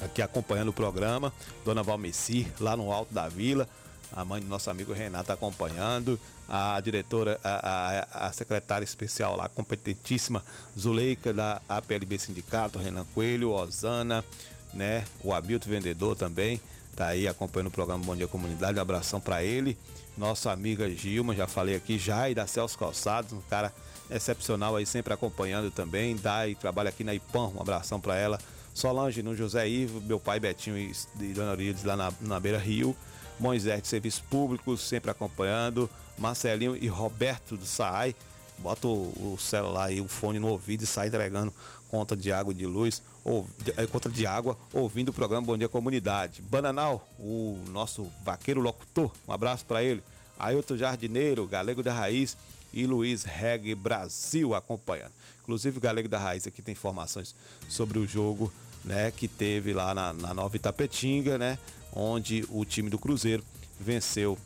aqui 0.00 0.22
acompanhando 0.22 0.68
o 0.68 0.72
programa. 0.72 1.32
Dona 1.64 1.82
Valmeci, 1.82 2.50
lá 2.60 2.76
no 2.76 2.92
Alto 2.92 3.12
da 3.12 3.28
Vila. 3.28 3.68
A 4.10 4.24
mãe 4.24 4.40
do 4.40 4.48
nosso 4.48 4.70
amigo 4.70 4.92
Renato 4.92 5.32
acompanhando. 5.32 6.18
A 6.48 6.80
diretora, 6.80 7.38
a, 7.44 8.06
a, 8.22 8.28
a 8.28 8.32
secretária 8.32 8.84
especial 8.84 9.36
lá, 9.36 9.50
competentíssima, 9.50 10.42
Zuleika, 10.78 11.30
da 11.30 11.60
APLB 11.68 12.18
Sindicato, 12.18 12.78
Renan 12.78 13.04
Coelho, 13.14 13.50
Osana, 13.50 14.24
né? 14.72 15.04
O 15.22 15.32
Abilto 15.32 15.68
Vendedor 15.68 16.16
também. 16.16 16.60
Tá 16.96 17.08
aí 17.08 17.28
acompanhando 17.28 17.68
o 17.68 17.70
programa 17.70 18.04
Bom 18.04 18.16
Dia 18.16 18.26
Comunidade. 18.26 18.78
Um 18.78 18.82
abração 18.82 19.20
para 19.20 19.44
ele. 19.44 19.78
Nossa 20.16 20.50
amiga 20.50 20.90
Gilma, 20.90 21.34
já 21.34 21.46
falei 21.46 21.76
aqui, 21.76 22.00
e 22.28 22.34
da 22.34 22.44
Celso 22.44 22.76
Calçados, 22.76 23.32
um 23.32 23.40
cara 23.42 23.72
excepcional 24.10 24.74
aí, 24.74 24.84
sempre 24.84 25.14
acompanhando 25.14 25.70
também. 25.70 26.16
Dai, 26.16 26.56
trabalha 26.56 26.88
aqui 26.88 27.04
na 27.04 27.14
IPAM, 27.14 27.52
um 27.54 27.60
abração 27.60 28.00
para 28.00 28.16
ela. 28.16 28.38
Solange 28.74 29.22
no 29.22 29.36
José 29.36 29.68
Ivo, 29.68 30.00
meu 30.00 30.18
pai 30.18 30.40
Betinho 30.40 30.76
e 30.76 30.92
Dona 31.32 31.52
Orides 31.52 31.84
lá 31.84 31.96
na, 31.96 32.12
na 32.20 32.40
Beira 32.40 32.58
Rio. 32.58 32.96
Moisés 33.38 33.80
de 33.80 33.88
Serviços 33.88 34.20
Públicos, 34.20 34.80
sempre 34.80 35.10
acompanhando. 35.10 35.88
Marcelinho 36.18 36.76
e 36.76 36.88
Roberto 36.88 37.56
do 37.56 37.64
SAAI. 37.64 38.14
Bota 38.58 38.88
o, 38.88 39.34
o 39.34 39.38
celular 39.38 39.92
e 39.92 40.00
o 40.00 40.08
fone 40.08 40.40
no 40.40 40.48
ouvido 40.48 40.82
e 40.82 40.86
sai 40.86 41.06
entregando 41.06 41.54
conta 41.88 42.16
de 42.16 42.32
água 42.32 42.52
e 42.52 42.56
de 42.56 42.66
luz, 42.66 43.02
ou, 43.24 43.46
é, 43.76 43.86
conta 43.86 44.08
de 44.08 44.26
água, 44.26 44.56
ouvindo 44.72 45.08
o 45.08 45.12
programa 45.12 45.46
Bom 45.46 45.56
Dia 45.56 45.68
Comunidade. 45.68 46.42
Bananal, 46.42 47.08
o 47.18 47.58
nosso 47.70 48.10
vaqueiro 48.22 48.60
locutor, 48.60 49.10
um 49.26 49.32
abraço 49.32 49.64
para 49.64 49.82
ele. 49.82 50.02
Ailton 50.38 50.76
Jardineiro, 50.76 51.46
Galego 51.46 51.82
da 51.82 51.92
Raiz 51.92 52.36
e 52.72 52.86
Luiz 52.86 53.24
Reg 53.24 53.74
Brasil 53.74 54.54
acompanhando. 54.54 55.12
Inclusive 55.42 55.78
o 55.78 55.80
Galego 55.80 56.08
da 56.08 56.18
Raiz 56.18 56.46
aqui 56.46 56.62
tem 56.62 56.72
informações 56.72 57.34
sobre 57.68 57.98
o 57.98 58.06
jogo 58.06 58.52
né, 58.84 59.10
que 59.10 59.26
teve 59.26 59.72
lá 59.72 59.94
na, 59.94 60.12
na 60.12 60.34
Nova 60.34 60.54
Itapetinga, 60.54 61.38
né, 61.38 61.58
onde 61.92 62.44
o 62.50 62.64
time 62.64 62.88
do 62.88 62.98
Cruzeiro 62.98 63.42
venceu 63.80 64.38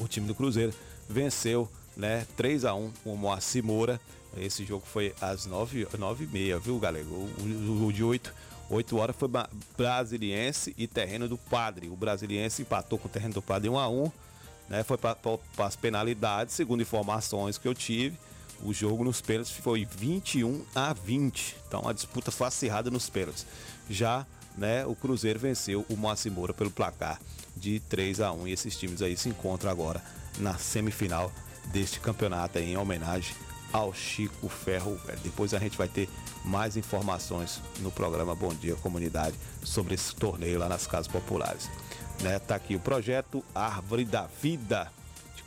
o 0.00 0.08
time 0.08 0.26
do 0.26 0.34
Cruzeiro 0.34 0.72
venceu, 1.08 1.68
né, 1.96 2.26
3 2.36 2.64
a 2.64 2.74
1 2.74 2.92
com 3.02 3.14
o 3.14 3.16
Moacir 3.16 3.64
Moura. 3.64 4.00
Esse 4.36 4.64
jogo 4.64 4.84
foi 4.86 5.14
às 5.20 5.46
9, 5.46 5.88
9 5.98 6.24
e 6.24 6.26
meia, 6.26 6.58
viu, 6.58 6.78
galera? 6.78 7.06
O, 7.06 7.28
o, 7.40 7.86
o 7.86 7.92
de 7.92 8.04
8, 8.04 8.32
8 8.70 8.96
horas 8.96 9.16
foi 9.16 9.28
Brasiliense 9.76 10.74
e 10.76 10.86
Terreno 10.86 11.28
do 11.28 11.38
Padre. 11.38 11.88
O 11.88 11.96
Brasiliense 11.96 12.62
empatou 12.62 12.98
com 12.98 13.08
o 13.08 13.10
Terreno 13.10 13.34
do 13.34 13.42
Padre 13.42 13.68
1 13.68 13.78
a 13.78 13.88
1 13.88 14.10
né? 14.68 14.82
Foi 14.82 14.98
para 14.98 15.16
as 15.58 15.76
penalidades, 15.76 16.54
segundo 16.54 16.82
informações 16.82 17.58
que 17.58 17.66
eu 17.66 17.74
tive. 17.74 18.16
O 18.62 18.72
jogo 18.72 19.04
nos 19.04 19.20
pênaltis 19.20 19.52
foi 19.52 19.84
21 19.84 20.64
a 20.74 20.92
20. 20.92 21.56
Então 21.66 21.88
a 21.88 21.92
disputa 21.92 22.30
foi 22.30 22.48
acirrada 22.48 22.90
nos 22.90 23.08
pênaltis. 23.08 23.46
Já 23.88 24.26
né, 24.56 24.84
o 24.84 24.94
Cruzeiro 24.94 25.38
venceu 25.38 25.86
o 25.88 25.96
Moacir 25.96 26.32
Moura 26.32 26.52
pelo 26.52 26.70
placar 26.70 27.20
de 27.56 27.80
3 27.80 28.20
a 28.20 28.32
1 28.32 28.48
e 28.48 28.52
esses 28.52 28.76
times 28.76 29.00
aí 29.00 29.16
se 29.16 29.28
encontram 29.28 29.70
agora 29.70 30.02
na 30.38 30.58
semifinal 30.58 31.32
deste 31.66 32.00
campeonato 32.00 32.58
aí, 32.58 32.72
em 32.72 32.76
homenagem 32.76 33.34
ao 33.72 33.92
Chico 33.92 34.48
Ferro. 34.48 34.98
Depois 35.22 35.54
a 35.54 35.58
gente 35.58 35.76
vai 35.76 35.88
ter 35.88 36.08
mais 36.44 36.76
informações 36.76 37.60
no 37.80 37.90
programa 37.90 38.34
Bom 38.34 38.54
Dia 38.54 38.76
Comunidade 38.76 39.36
sobre 39.62 39.94
esse 39.94 40.14
torneio 40.14 40.58
lá 40.58 40.68
nas 40.68 40.86
casas 40.86 41.08
populares. 41.08 41.70
Né, 42.22 42.38
tá 42.38 42.56
aqui 42.56 42.74
o 42.74 42.80
projeto 42.80 43.44
Árvore 43.54 44.04
da 44.04 44.26
Vida. 44.42 44.90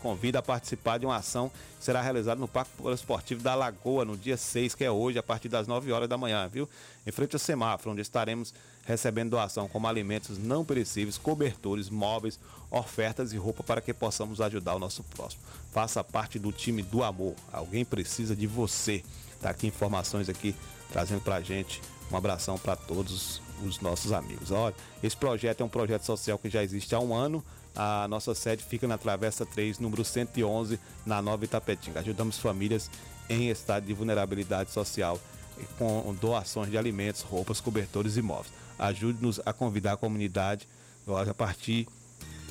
Convida 0.01 0.39
a 0.39 0.41
participar 0.41 0.97
de 0.97 1.05
uma 1.05 1.15
ação 1.15 1.49
que 1.77 1.85
será 1.85 2.01
realizada 2.01 2.39
no 2.39 2.47
Parque 2.47 2.71
Esportivo 2.91 3.43
da 3.43 3.53
Lagoa 3.53 4.03
no 4.03 4.17
dia 4.17 4.35
6, 4.35 4.73
que 4.73 4.83
é 4.83 4.89
hoje, 4.89 5.19
a 5.19 5.23
partir 5.23 5.47
das 5.47 5.67
9 5.67 5.91
horas 5.91 6.09
da 6.09 6.17
manhã, 6.17 6.47
viu? 6.47 6.67
Em 7.05 7.11
frente 7.11 7.35
ao 7.35 7.39
semáforo, 7.39 7.91
onde 7.91 8.01
estaremos 8.01 8.53
recebendo 8.83 9.29
doação 9.29 9.67
como 9.67 9.87
alimentos 9.87 10.37
não 10.39 10.65
perecíveis, 10.65 11.17
cobertores, 11.17 11.89
móveis, 11.89 12.39
ofertas 12.71 13.31
e 13.31 13.37
roupa 13.37 13.63
para 13.63 13.79
que 13.79 13.93
possamos 13.93 14.41
ajudar 14.41 14.75
o 14.75 14.79
nosso 14.79 15.03
próximo. 15.03 15.41
Faça 15.71 16.03
parte 16.03 16.39
do 16.39 16.51
time 16.51 16.81
do 16.81 17.03
amor. 17.03 17.35
Alguém 17.53 17.85
precisa 17.85 18.35
de 18.35 18.47
você. 18.47 19.03
Tá 19.39 19.51
aqui 19.51 19.67
informações 19.67 20.29
aqui 20.29 20.55
trazendo 20.91 21.21
pra 21.21 21.41
gente. 21.41 21.81
Um 22.11 22.17
abração 22.17 22.57
para 22.57 22.75
todos 22.75 23.41
os 23.63 23.79
nossos 23.79 24.11
amigos. 24.11 24.51
Olha, 24.51 24.75
esse 25.01 25.15
projeto 25.15 25.61
é 25.61 25.63
um 25.63 25.69
projeto 25.69 26.03
social 26.03 26.37
que 26.37 26.49
já 26.49 26.63
existe 26.63 26.93
há 26.95 26.99
um 26.99 27.13
ano. 27.13 27.43
A 27.75 28.07
nossa 28.07 28.35
sede 28.35 28.63
fica 28.63 28.87
na 28.87 28.97
Travessa 28.97 29.45
3, 29.45 29.79
número 29.79 30.03
111, 30.03 30.79
na 31.05 31.21
Nova 31.21 31.45
Itapetinga. 31.45 31.99
Ajudamos 31.99 32.37
famílias 32.37 32.89
em 33.29 33.49
estado 33.49 33.85
de 33.85 33.93
vulnerabilidade 33.93 34.71
social 34.71 35.19
com 35.77 36.15
doações 36.19 36.69
de 36.69 36.77
alimentos, 36.77 37.21
roupas, 37.21 37.61
cobertores 37.61 38.17
e 38.17 38.21
móveis. 38.21 38.53
Ajude-nos 38.77 39.39
a 39.45 39.53
convidar 39.53 39.93
a 39.93 39.97
comunidade 39.97 40.67
a 41.29 41.33
partir 41.33 41.87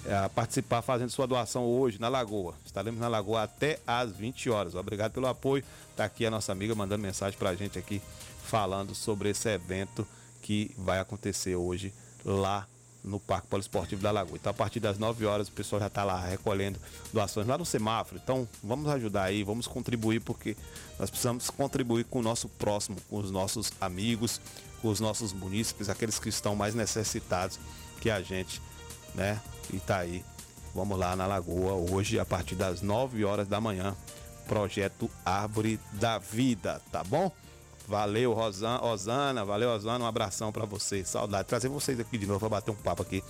a 0.09 0.29
participar 0.31 0.81
fazendo 0.81 1.11
sua 1.11 1.27
doação 1.27 1.65
hoje 1.65 2.01
na 2.01 2.09
Lagoa. 2.09 2.55
Estaremos 2.65 2.99
na 2.99 3.09
Lagoa 3.09 3.43
até 3.43 3.79
às 3.87 4.11
20 4.13 4.49
horas. 4.49 4.75
Obrigado 4.75 5.13
pelo 5.13 5.27
apoio. 5.27 5.63
Está 5.91 6.05
aqui 6.05 6.25
a 6.25 6.31
nossa 6.31 6.53
amiga 6.53 6.75
mandando 6.75 7.03
mensagem 7.03 7.39
para 7.39 7.51
a 7.51 7.55
gente 7.55 7.79
aqui 7.79 8.01
falando 8.45 8.95
sobre 8.95 9.29
esse 9.29 9.49
evento 9.49 10.07
que 10.41 10.75
vai 10.79 10.99
acontecer 10.99 11.55
hoje 11.55 11.93
lá 12.25 12.67
no 13.03 13.19
Parque 13.19 13.49
Poliesportivo 13.49 14.03
da 14.03 14.11
Lagoa. 14.11 14.37
Então, 14.37 14.51
a 14.51 14.55
partir 14.55 14.81
das 14.81 14.99
9 14.99 15.25
horas, 15.27 15.49
o 15.49 15.53
pessoal 15.53 15.81
já 15.81 15.87
está 15.87 16.05
lá 16.05 16.21
recolhendo 16.21 16.79
doações 17.13 17.47
lá 17.47 17.57
no 17.57 17.65
semáforo. 17.65 18.21
Então, 18.23 18.49
vamos 18.63 18.89
ajudar 18.89 19.25
aí, 19.25 19.43
vamos 19.43 19.67
contribuir, 19.67 20.21
porque 20.21 20.57
nós 20.99 21.11
precisamos 21.11 21.51
contribuir 21.51 22.05
com 22.05 22.21
o 22.21 22.23
nosso 22.23 22.49
próximo, 22.49 22.97
com 23.09 23.19
os 23.19 23.31
nossos 23.31 23.73
amigos, 23.81 24.41
com 24.83 24.89
os 24.89 25.01
nossos 25.01 25.33
munícipes, 25.33 25.89
aqueles 25.89 26.19
que 26.19 26.29
estão 26.29 26.55
mais 26.55 26.75
necessitados 26.75 27.59
que 28.01 28.11
a 28.11 28.23
gente, 28.23 28.61
né? 29.15 29.41
E 29.73 29.79
tá 29.79 29.99
aí. 29.99 30.25
Vamos 30.75 30.99
lá 30.99 31.17
na 31.17 31.27
Lagoa 31.27 31.73
hoje, 31.91 32.19
a 32.19 32.25
partir 32.25 32.55
das 32.55 32.81
9 32.81 33.25
horas 33.25 33.49
da 33.49 33.61
manhã. 33.61 33.97
Projeto 34.47 35.09
Árvore 35.25 35.79
da 35.93 36.19
Vida, 36.19 36.81
tá 36.91 37.05
bom? 37.05 37.31
Valeu, 37.87 38.33
Rosan, 38.33 38.77
Rosana. 38.77 39.45
Valeu, 39.45 39.71
Rosana. 39.71 40.05
Um 40.05 40.07
abração 40.07 40.53
para 40.53 40.65
vocês. 40.65 41.09
Saudade. 41.09 41.49
Trazer 41.49 41.69
vocês 41.69 41.99
aqui 41.99 42.17
de 42.17 42.27
novo 42.27 42.41
para 42.41 42.49
bater 42.49 42.71
um 42.71 42.77
papo 42.77 43.03
aqui 43.03 43.23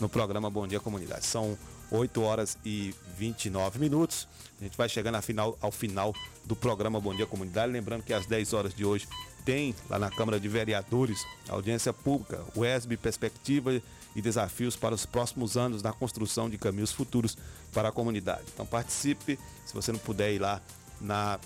no 0.00 0.08
programa 0.08 0.48
Bom 0.50 0.66
Dia 0.66 0.80
Comunidade. 0.80 1.24
São 1.24 1.58
8 1.90 2.22
horas 2.22 2.58
e 2.64 2.94
29 3.16 3.78
minutos. 3.78 4.28
A 4.60 4.64
gente 4.64 4.76
vai 4.76 4.88
chegando 4.88 5.16
ao 5.16 5.22
final, 5.22 5.58
ao 5.60 5.70
final 5.70 6.14
do 6.44 6.56
programa 6.56 7.00
Bom 7.00 7.14
Dia 7.14 7.26
Comunidade. 7.26 7.72
Lembrando 7.72 8.02
que 8.02 8.12
às 8.12 8.26
10 8.26 8.52
horas 8.52 8.74
de 8.74 8.84
hoje 8.84 9.08
tem 9.44 9.74
lá 9.90 9.98
na 9.98 10.10
Câmara 10.10 10.40
de 10.40 10.48
Vereadores 10.48 11.24
audiência 11.48 11.92
pública, 11.92 12.40
o 12.54 12.62
Perspectiva 12.96 13.80
e 14.16 14.22
Desafios 14.22 14.74
para 14.74 14.94
os 14.94 15.04
próximos 15.04 15.56
anos 15.56 15.82
na 15.82 15.92
construção 15.92 16.48
de 16.48 16.56
caminhos 16.56 16.92
futuros 16.92 17.36
para 17.72 17.88
a 17.88 17.92
comunidade. 17.92 18.44
Então 18.52 18.64
participe, 18.64 19.38
se 19.66 19.74
você 19.74 19.92
não 19.92 19.98
puder 19.98 20.32
ir 20.32 20.38
lá 20.38 20.62
na, 21.00 21.38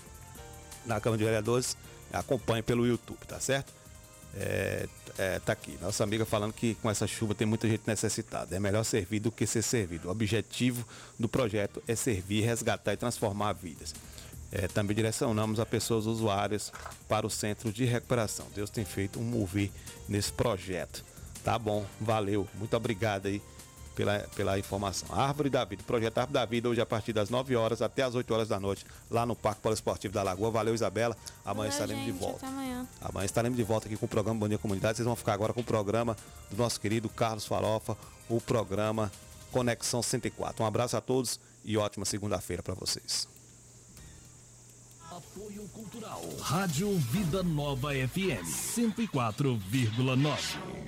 na 0.86 1.00
Câmara 1.00 1.18
de 1.18 1.24
Vereadores, 1.24 1.76
acompanhe 2.12 2.62
pelo 2.62 2.86
YouTube, 2.86 3.18
tá 3.26 3.40
certo? 3.40 3.72
É, 4.34 4.86
é, 5.16 5.38
tá 5.40 5.52
aqui, 5.52 5.76
nossa 5.80 6.04
amiga 6.04 6.24
falando 6.24 6.52
que 6.52 6.74
com 6.76 6.90
essa 6.90 7.06
chuva 7.06 7.34
tem 7.34 7.46
muita 7.46 7.68
gente 7.68 7.82
necessitada. 7.86 8.54
É 8.54 8.60
melhor 8.60 8.84
servir 8.84 9.20
do 9.20 9.32
que 9.32 9.46
ser 9.46 9.62
servido. 9.62 10.08
O 10.08 10.10
objetivo 10.10 10.86
do 11.18 11.28
projeto 11.28 11.82
é 11.88 11.94
servir, 11.94 12.42
resgatar 12.42 12.92
e 12.92 12.96
transformar 12.96 13.52
vidas. 13.52 13.94
É, 14.50 14.66
também 14.68 14.96
direcionamos 14.96 15.60
a 15.60 15.66
pessoas 15.66 16.06
usuárias 16.06 16.72
para 17.08 17.26
o 17.26 17.30
centro 17.30 17.72
de 17.72 17.84
recuperação. 17.84 18.46
Deus 18.54 18.70
tem 18.70 18.84
feito 18.84 19.18
um 19.18 19.24
mover 19.24 19.70
nesse 20.08 20.32
projeto. 20.32 21.04
Tá 21.42 21.58
bom, 21.58 21.84
valeu. 22.00 22.48
Muito 22.54 22.76
obrigado 22.76 23.26
aí 23.26 23.42
pela, 23.98 24.20
pela 24.36 24.56
informação. 24.56 25.08
Árvore 25.10 25.50
da 25.50 25.64
Vida, 25.64 25.82
projeto 25.84 26.18
Árvore 26.18 26.34
da 26.34 26.44
Vida, 26.44 26.68
hoje 26.68 26.80
a 26.80 26.86
partir 26.86 27.12
das 27.12 27.30
9 27.30 27.56
horas 27.56 27.82
até 27.82 28.04
as 28.04 28.14
8 28.14 28.32
horas 28.32 28.48
da 28.48 28.60
noite, 28.60 28.86
lá 29.10 29.26
no 29.26 29.34
Parque 29.34 29.60
Poliesportivo 29.60 30.14
da 30.14 30.22
Lagoa. 30.22 30.52
Valeu, 30.52 30.72
Isabela. 30.72 31.16
Amanhã 31.44 31.68
Valeu, 31.68 31.72
estaremos 31.72 32.04
gente, 32.04 32.14
de 32.14 32.20
volta. 32.20 32.36
Até 32.36 32.46
amanhã. 32.46 32.86
Amanhã 33.00 33.26
estaremos 33.26 33.56
de 33.56 33.64
volta 33.64 33.88
aqui 33.88 33.96
com 33.96 34.06
o 34.06 34.08
programa 34.08 34.38
Bom 34.38 34.48
Dia 34.48 34.56
Comunidade. 34.56 34.98
Vocês 34.98 35.06
vão 35.06 35.16
ficar 35.16 35.32
agora 35.32 35.52
com 35.52 35.62
o 35.62 35.64
programa 35.64 36.16
do 36.48 36.56
nosso 36.56 36.80
querido 36.80 37.08
Carlos 37.08 37.44
Farofa, 37.44 37.96
o 38.28 38.40
programa 38.40 39.10
Conexão 39.50 40.00
104. 40.00 40.62
Um 40.62 40.66
abraço 40.66 40.96
a 40.96 41.00
todos 41.00 41.40
e 41.64 41.76
ótima 41.76 42.04
segunda-feira 42.04 42.62
para 42.62 42.74
vocês. 42.74 43.26
Apoio 45.10 45.68
Cultural. 45.70 46.22
Rádio 46.40 46.96
Vida 46.98 47.42
Nova 47.42 47.88
FM 47.90 48.46
104,9. 48.46 50.87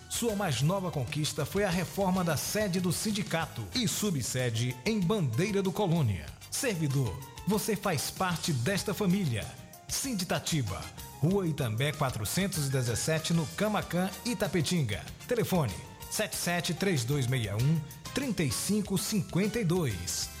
Sua 0.11 0.35
mais 0.35 0.61
nova 0.61 0.91
conquista 0.91 1.45
foi 1.45 1.63
a 1.63 1.69
reforma 1.69 2.21
da 2.21 2.35
sede 2.35 2.81
do 2.81 2.91
sindicato 2.91 3.65
e 3.73 3.87
subsede 3.87 4.75
em 4.85 4.99
Bandeira 4.99 5.63
do 5.63 5.71
Colônia. 5.71 6.25
Servidor, 6.51 7.17
você 7.47 7.77
faz 7.77 8.11
parte 8.11 8.51
desta 8.51 8.93
família. 8.93 9.45
Sinditatiba, 9.87 10.81
Rua 11.21 11.47
Itambé 11.47 11.93
417 11.93 13.33
no 13.33 13.47
Camacan, 13.55 14.09
Itapetinga. 14.25 15.01
Telefone 15.29 15.73
77 16.11 16.73
3261 16.73 17.79
3552. 18.13 20.40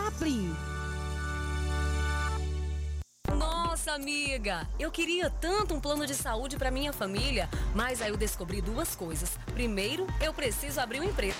Chaplin. 0.00 0.56
Nossa, 3.36 3.92
amiga, 3.92 4.66
eu 4.78 4.90
queria 4.90 5.28
tanto 5.28 5.74
um 5.74 5.80
plano 5.80 6.06
de 6.06 6.14
saúde 6.14 6.56
para 6.56 6.70
minha 6.70 6.90
família, 6.90 7.50
mas 7.74 8.00
aí 8.00 8.08
eu 8.08 8.16
descobri 8.16 8.62
duas 8.62 8.96
coisas. 8.96 9.38
Primeiro, 9.52 10.06
eu 10.22 10.32
preciso 10.32 10.80
abrir 10.80 11.00
uma 11.00 11.10
empresa. 11.10 11.36